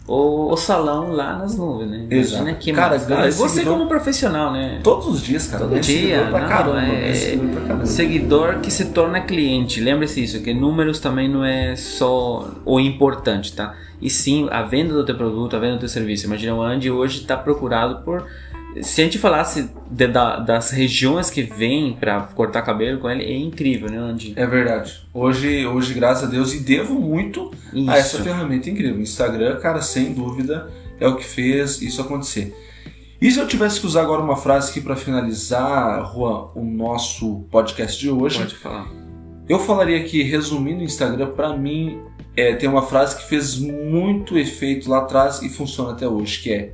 o, 0.08 0.52
o 0.52 0.58
salão 0.58 1.12
lá 1.12 1.38
nas 1.38 1.58
nuvens, 1.58 1.90
né? 1.92 2.08
Exato. 2.10 2.38
Imagina 2.44 2.58
que 2.58 2.72
Cara, 2.72 2.94
massa. 2.98 3.14
Ah, 3.16 3.30
Você 3.32 3.50
seguidor- 3.50 3.78
como 3.78 3.88
profissional, 3.90 4.52
né? 4.54 4.80
Todos 4.84 5.08
os 5.08 5.22
dias, 5.22 5.48
cara. 5.48 5.66
Todo 5.66 5.80
dia, 5.80 5.82
seguidor 5.84 6.30
pra 6.30 6.40
não, 6.42 6.48
caramba. 6.48 6.82
é- 6.82 7.14
seguidor 7.14 7.52
pra 7.52 7.62
caramba. 7.62 7.86
Seguidor 7.86 8.60
que 8.62 8.72
se 8.72 8.86
torna 8.86 9.22
cliente. 9.22 9.80
Lembre-se 9.82 10.24
isso, 10.24 10.42
que 10.42 10.54
números 10.54 11.00
também 11.00 11.28
não 11.30 11.44
é 11.44 11.76
só 11.76 12.50
o 12.66 12.80
importante, 12.80 13.54
tá? 13.54 13.76
E 14.02 14.10
sim 14.10 14.48
a 14.50 14.64
venda 14.64 14.94
do 14.94 15.06
teu 15.06 15.16
produto, 15.16 15.56
a 15.56 15.60
venda 15.60 15.74
do 15.76 15.80
teu 15.82 15.90
serviço. 15.90 16.26
Imagina, 16.26 16.56
o 16.56 16.62
Andy 16.62 16.90
hoje 16.90 17.20
está 17.22 17.36
procurado 17.38 18.04
por. 18.04 18.26
Se 18.82 19.02
a 19.02 19.04
gente 19.04 19.18
falasse 19.20 19.70
de- 19.90 20.08
da- 20.08 20.38
das 20.40 20.72
regiões 20.72 21.30
que 21.30 21.44
vem 21.44 21.94
para 21.94 22.22
cortar 22.22 22.62
cabelo 22.62 23.00
com 23.00 23.10
ele, 23.10 23.24
é 23.24 23.36
incrível, 23.38 23.90
né, 23.90 23.98
Andy? 23.98 24.34
É 24.38 24.46
verdade. 24.48 25.06
Hoje, 25.14 25.66
hoje, 25.68 25.94
graças 25.94 26.24
a 26.24 26.28
Deus, 26.28 26.54
e 26.54 26.60
devo 26.60 26.94
muito 26.96 27.52
a 27.88 27.98
essa 27.98 28.16
Isso. 28.16 28.24
ferramenta 28.24 28.70
incrível. 28.70 28.96
O 28.98 29.02
Instagram, 29.02 29.58
cara, 29.60 29.82
sem 29.82 30.14
dúvida, 30.14 30.72
é 31.00 31.08
o 31.08 31.18
que 31.18 31.26
fez 31.26 31.82
isso 31.82 32.02
acontecer. 32.02 32.56
E 33.22 33.30
se 33.30 33.40
eu 33.40 33.48
tivesse 33.48 33.80
que 33.80 33.86
usar 33.86 34.02
agora 34.04 34.22
uma 34.22 34.38
frase 34.38 34.72
aqui 34.72 34.80
para 34.82 34.96
finalizar, 34.96 36.12
Juan, 36.14 36.48
o 36.56 36.64
nosso 36.64 37.46
podcast 37.52 38.00
de 38.00 38.10
hoje, 38.10 38.40
Pode 38.40 38.56
falar. 38.56 38.88
eu 39.50 39.60
falaria 39.60 40.02
que, 40.04 40.24
resumindo 40.24 40.80
o 40.80 40.84
Instagram, 40.84 41.32
para 41.32 41.56
mim, 41.56 42.00
é, 42.38 42.56
tem 42.56 42.70
uma 42.70 42.82
frase 42.84 43.18
que 43.18 43.28
fez 43.28 43.60
muito 43.60 44.38
efeito 44.38 44.90
lá 44.90 45.00
atrás 45.00 45.42
e 45.42 45.50
funciona 45.50 45.92
até 45.92 46.08
hoje, 46.08 46.42
que 46.42 46.52
é 46.54 46.74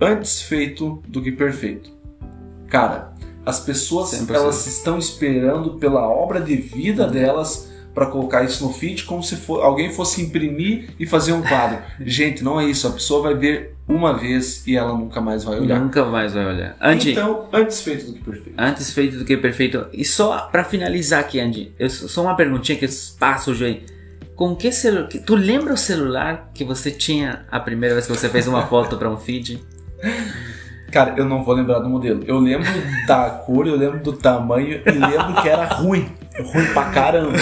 antes 0.00 0.42
feito 0.42 1.02
do 1.06 1.20
que 1.20 1.32
perfeito. 1.32 1.90
Cara, 2.68 3.12
as 3.44 3.60
pessoas 3.60 4.12
100%. 4.12 4.34
elas 4.34 4.66
estão 4.66 4.98
esperando 4.98 5.74
pela 5.74 6.08
obra 6.08 6.40
de 6.40 6.56
vida 6.56 7.06
delas 7.06 7.70
para 7.94 8.06
colocar 8.06 8.44
isso 8.44 8.64
no 8.64 8.72
feed 8.72 9.04
como 9.04 9.22
se 9.22 9.36
for, 9.36 9.62
alguém 9.62 9.92
fosse 9.92 10.22
imprimir 10.22 10.90
e 10.98 11.06
fazer 11.06 11.32
um 11.32 11.42
quadro. 11.42 11.78
Gente, 12.00 12.44
não 12.44 12.60
é 12.60 12.64
isso. 12.64 12.86
A 12.86 12.92
pessoa 12.92 13.22
vai 13.22 13.34
ver 13.34 13.74
uma 13.88 14.16
vez 14.16 14.64
e 14.66 14.76
ela 14.76 14.96
nunca 14.96 15.20
mais 15.20 15.42
vai 15.42 15.58
olhar. 15.58 15.80
Nunca 15.80 16.04
mais 16.04 16.32
vai 16.32 16.46
olhar. 16.46 16.76
Andy, 16.80 17.12
Então, 17.12 17.48
antes 17.52 17.82
feito 17.82 18.06
do 18.06 18.12
que 18.12 18.20
perfeito. 18.20 18.54
Antes 18.56 18.92
feito 18.92 19.18
do 19.18 19.24
que 19.24 19.36
perfeito. 19.36 19.86
E 19.92 20.04
só 20.04 20.48
pra 20.52 20.62
finalizar 20.62 21.20
aqui, 21.20 21.40
Andy, 21.40 21.74
eu, 21.78 21.90
só 21.90 22.22
uma 22.22 22.36
perguntinha 22.36 22.78
que 22.78 22.84
eu 22.84 22.90
passo 23.18 23.50
hoje 23.50 23.64
aí. 23.64 23.84
Com 24.36 24.54
que 24.54 24.70
celular. 24.72 25.08
Tu 25.08 25.34
lembra 25.34 25.74
o 25.74 25.76
celular 25.76 26.50
que 26.54 26.64
você 26.64 26.90
tinha 26.90 27.44
a 27.50 27.58
primeira 27.58 27.94
vez 27.94 28.06
que 28.06 28.16
você 28.16 28.28
fez 28.28 28.46
uma 28.46 28.66
foto 28.66 28.96
pra 28.96 29.10
um 29.10 29.16
feed? 29.16 29.60
Cara, 30.90 31.14
eu 31.16 31.24
não 31.24 31.44
vou 31.44 31.54
lembrar 31.54 31.78
do 31.78 31.88
modelo. 31.88 32.22
Eu 32.26 32.38
lembro 32.38 32.68
da 33.06 33.30
cor, 33.30 33.66
eu 33.66 33.76
lembro 33.76 34.00
do 34.00 34.12
tamanho 34.12 34.80
e 34.84 34.90
lembro 34.90 35.40
que 35.40 35.48
era 35.48 35.66
ruim. 35.66 36.10
Ruim 36.36 36.66
pra 36.72 36.84
caramba. 36.86 37.32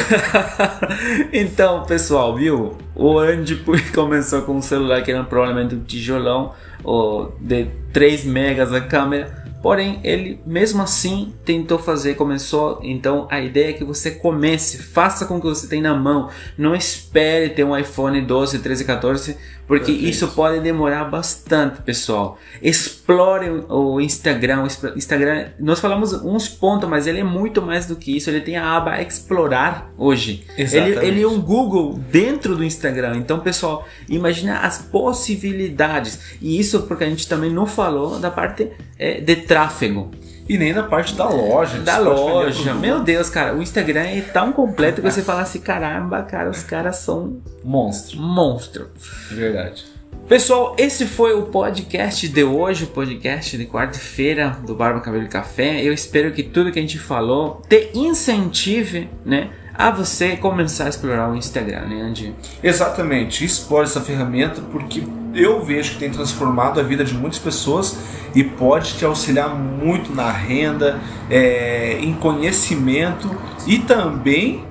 então, 1.32 1.84
pessoal, 1.84 2.36
viu? 2.36 2.76
O 2.94 3.18
Andy 3.18 3.56
começou 3.94 4.42
com 4.42 4.56
um 4.56 4.62
celular 4.62 5.02
que 5.02 5.11
era 5.11 5.24
provavelmente 5.24 5.74
um 5.74 5.80
tijolão, 5.80 6.52
ou 6.84 7.34
de 7.40 7.66
3 7.92 8.24
megas 8.24 8.72
a 8.72 8.80
câmera. 8.80 9.46
Porém, 9.62 9.98
ele 10.04 10.40
mesmo 10.46 10.82
assim 10.82 11.34
tentou 11.44 11.78
fazer, 11.78 12.14
começou. 12.14 12.80
Então, 12.82 13.26
a 13.30 13.40
ideia 13.40 13.70
é 13.70 13.72
que 13.72 13.84
você 13.84 14.12
comece, 14.12 14.78
faça 14.78 15.26
com 15.26 15.36
o 15.36 15.40
que 15.40 15.48
você 15.48 15.66
tem 15.66 15.80
na 15.80 15.94
mão. 15.94 16.28
Não 16.56 16.76
espere 16.76 17.50
ter 17.50 17.64
um 17.64 17.76
iPhone 17.76 18.20
12, 18.20 18.61
13, 18.61 18.84
14, 18.84 19.36
porque 19.68 19.92
Perfeito. 19.92 20.08
isso 20.08 20.28
pode 20.28 20.60
demorar 20.60 21.04
bastante, 21.04 21.82
pessoal. 21.82 22.38
Explore 22.62 23.66
o 23.68 24.00
Instagram. 24.00 24.62
O 24.62 24.96
Instagram, 24.96 25.48
nós 25.60 25.78
falamos 25.78 26.14
uns 26.14 26.48
pontos, 26.48 26.88
mas 26.88 27.06
ele 27.06 27.20
é 27.20 27.24
muito 27.24 27.60
mais 27.60 27.84
do 27.84 27.94
que 27.94 28.16
isso. 28.16 28.30
Ele 28.30 28.40
tem 28.40 28.56
a 28.56 28.76
aba 28.76 28.98
Explorar 29.02 29.92
hoje. 29.98 30.46
Ele, 30.56 30.62
Exatamente. 30.62 31.04
ele 31.04 31.22
é 31.22 31.28
um 31.28 31.38
Google 31.38 32.00
dentro 32.10 32.56
do 32.56 32.64
Instagram. 32.64 33.18
Então, 33.18 33.40
pessoal, 33.40 33.86
imagina 34.08 34.60
as 34.60 34.78
possibilidades. 34.78 36.18
E 36.40 36.58
isso 36.58 36.84
porque 36.84 37.04
a 37.04 37.08
gente 37.10 37.28
também 37.28 37.52
não 37.52 37.66
falou 37.66 38.18
da 38.18 38.30
parte 38.30 38.70
eh, 38.98 39.20
de 39.20 39.36
tráfego 39.36 40.10
E 40.49 40.57
nem 40.57 40.72
na 40.72 40.82
parte 40.82 41.14
da 41.14 41.28
loja. 41.28 41.78
da 41.80 41.99
loja. 41.99 42.72
Meu 42.74 43.01
Deus, 43.01 43.28
cara, 43.28 43.55
o 43.55 43.62
Instagram 43.62 44.03
é 44.03 44.20
tão 44.22 44.53
completo 44.53 45.03
que 45.03 45.11
você 45.11 45.22
fala 45.22 45.42
assim: 45.42 45.61
caramba, 45.61 46.22
cara, 46.22 46.49
os 46.49 46.62
caras 46.62 46.96
são 46.96 47.38
Monstro. 47.62 48.18
monstros. 48.18 48.88
Verdade. 49.30 49.84
Pessoal, 50.26 50.74
esse 50.78 51.07
foi 51.07 51.32
o 51.34 51.42
podcast 51.44 52.28
de 52.28 52.44
hoje, 52.44 52.84
o 52.84 52.88
podcast 52.88 53.57
de 53.57 53.64
quarta-feira 53.64 54.59
do 54.66 54.74
Barba 54.74 55.01
Cabelo 55.01 55.24
e 55.24 55.28
Café. 55.28 55.82
Eu 55.82 55.92
espero 55.92 56.32
que 56.32 56.42
tudo 56.42 56.70
que 56.70 56.78
a 56.78 56.82
gente 56.82 56.99
falou 56.99 57.62
te 57.68 57.90
incentive, 57.94 59.09
né, 59.24 59.51
a 59.79 59.93
você 59.93 60.37
começar 60.37 60.87
a 60.87 60.89
explorar 60.89 61.31
o 61.31 61.37
Instagram, 61.37 61.83
né, 61.83 62.03
Andy? 62.03 62.35
Exatamente. 62.61 63.45
Explore 63.45 63.85
essa 63.85 64.01
ferramenta 64.01 64.61
porque 64.72 65.05
eu 65.33 65.64
vejo 65.64 65.93
que 65.93 65.99
tem 66.01 66.11
transformado 66.11 66.81
a 66.81 66.83
vida 66.83 67.05
de 67.05 67.14
muitas 67.14 67.39
pessoas 67.39 67.97
e 68.35 68.43
pode 68.43 68.95
te 68.95 69.05
auxiliar 69.05 69.55
muito 69.55 70.12
na 70.12 70.33
renda, 70.33 70.99
é, 71.31 71.97
em 72.01 72.12
conhecimento 72.12 73.31
e 73.68 73.79
também 73.79 74.64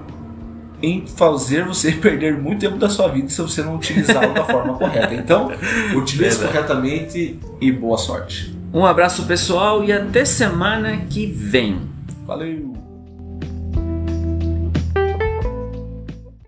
em 0.83 1.07
fazer 1.07 1.63
você 1.63 1.93
perder 1.95 2.37
muito 2.37 2.59
tempo 2.59 2.77
da 2.77 2.89
sua 2.89 3.07
vida 3.07 3.29
se 3.29 3.41
você 3.41 3.63
não 3.63 3.77
utilizá-lo 3.77 4.33
da 4.33 4.43
forma 4.43 4.73
correta. 4.77 5.13
Então, 5.13 5.49
utilize 5.95 6.37
Verdade. 6.37 6.47
corretamente 6.47 7.39
e 7.61 7.71
boa 7.71 7.97
sorte. 7.97 8.53
Um 8.73 8.85
abraço 8.85 9.25
pessoal 9.25 9.85
e 9.85 9.93
até 9.93 10.25
semana 10.25 10.97
que 11.09 11.25
vem. 11.25 11.79
Valeu! 12.25 12.76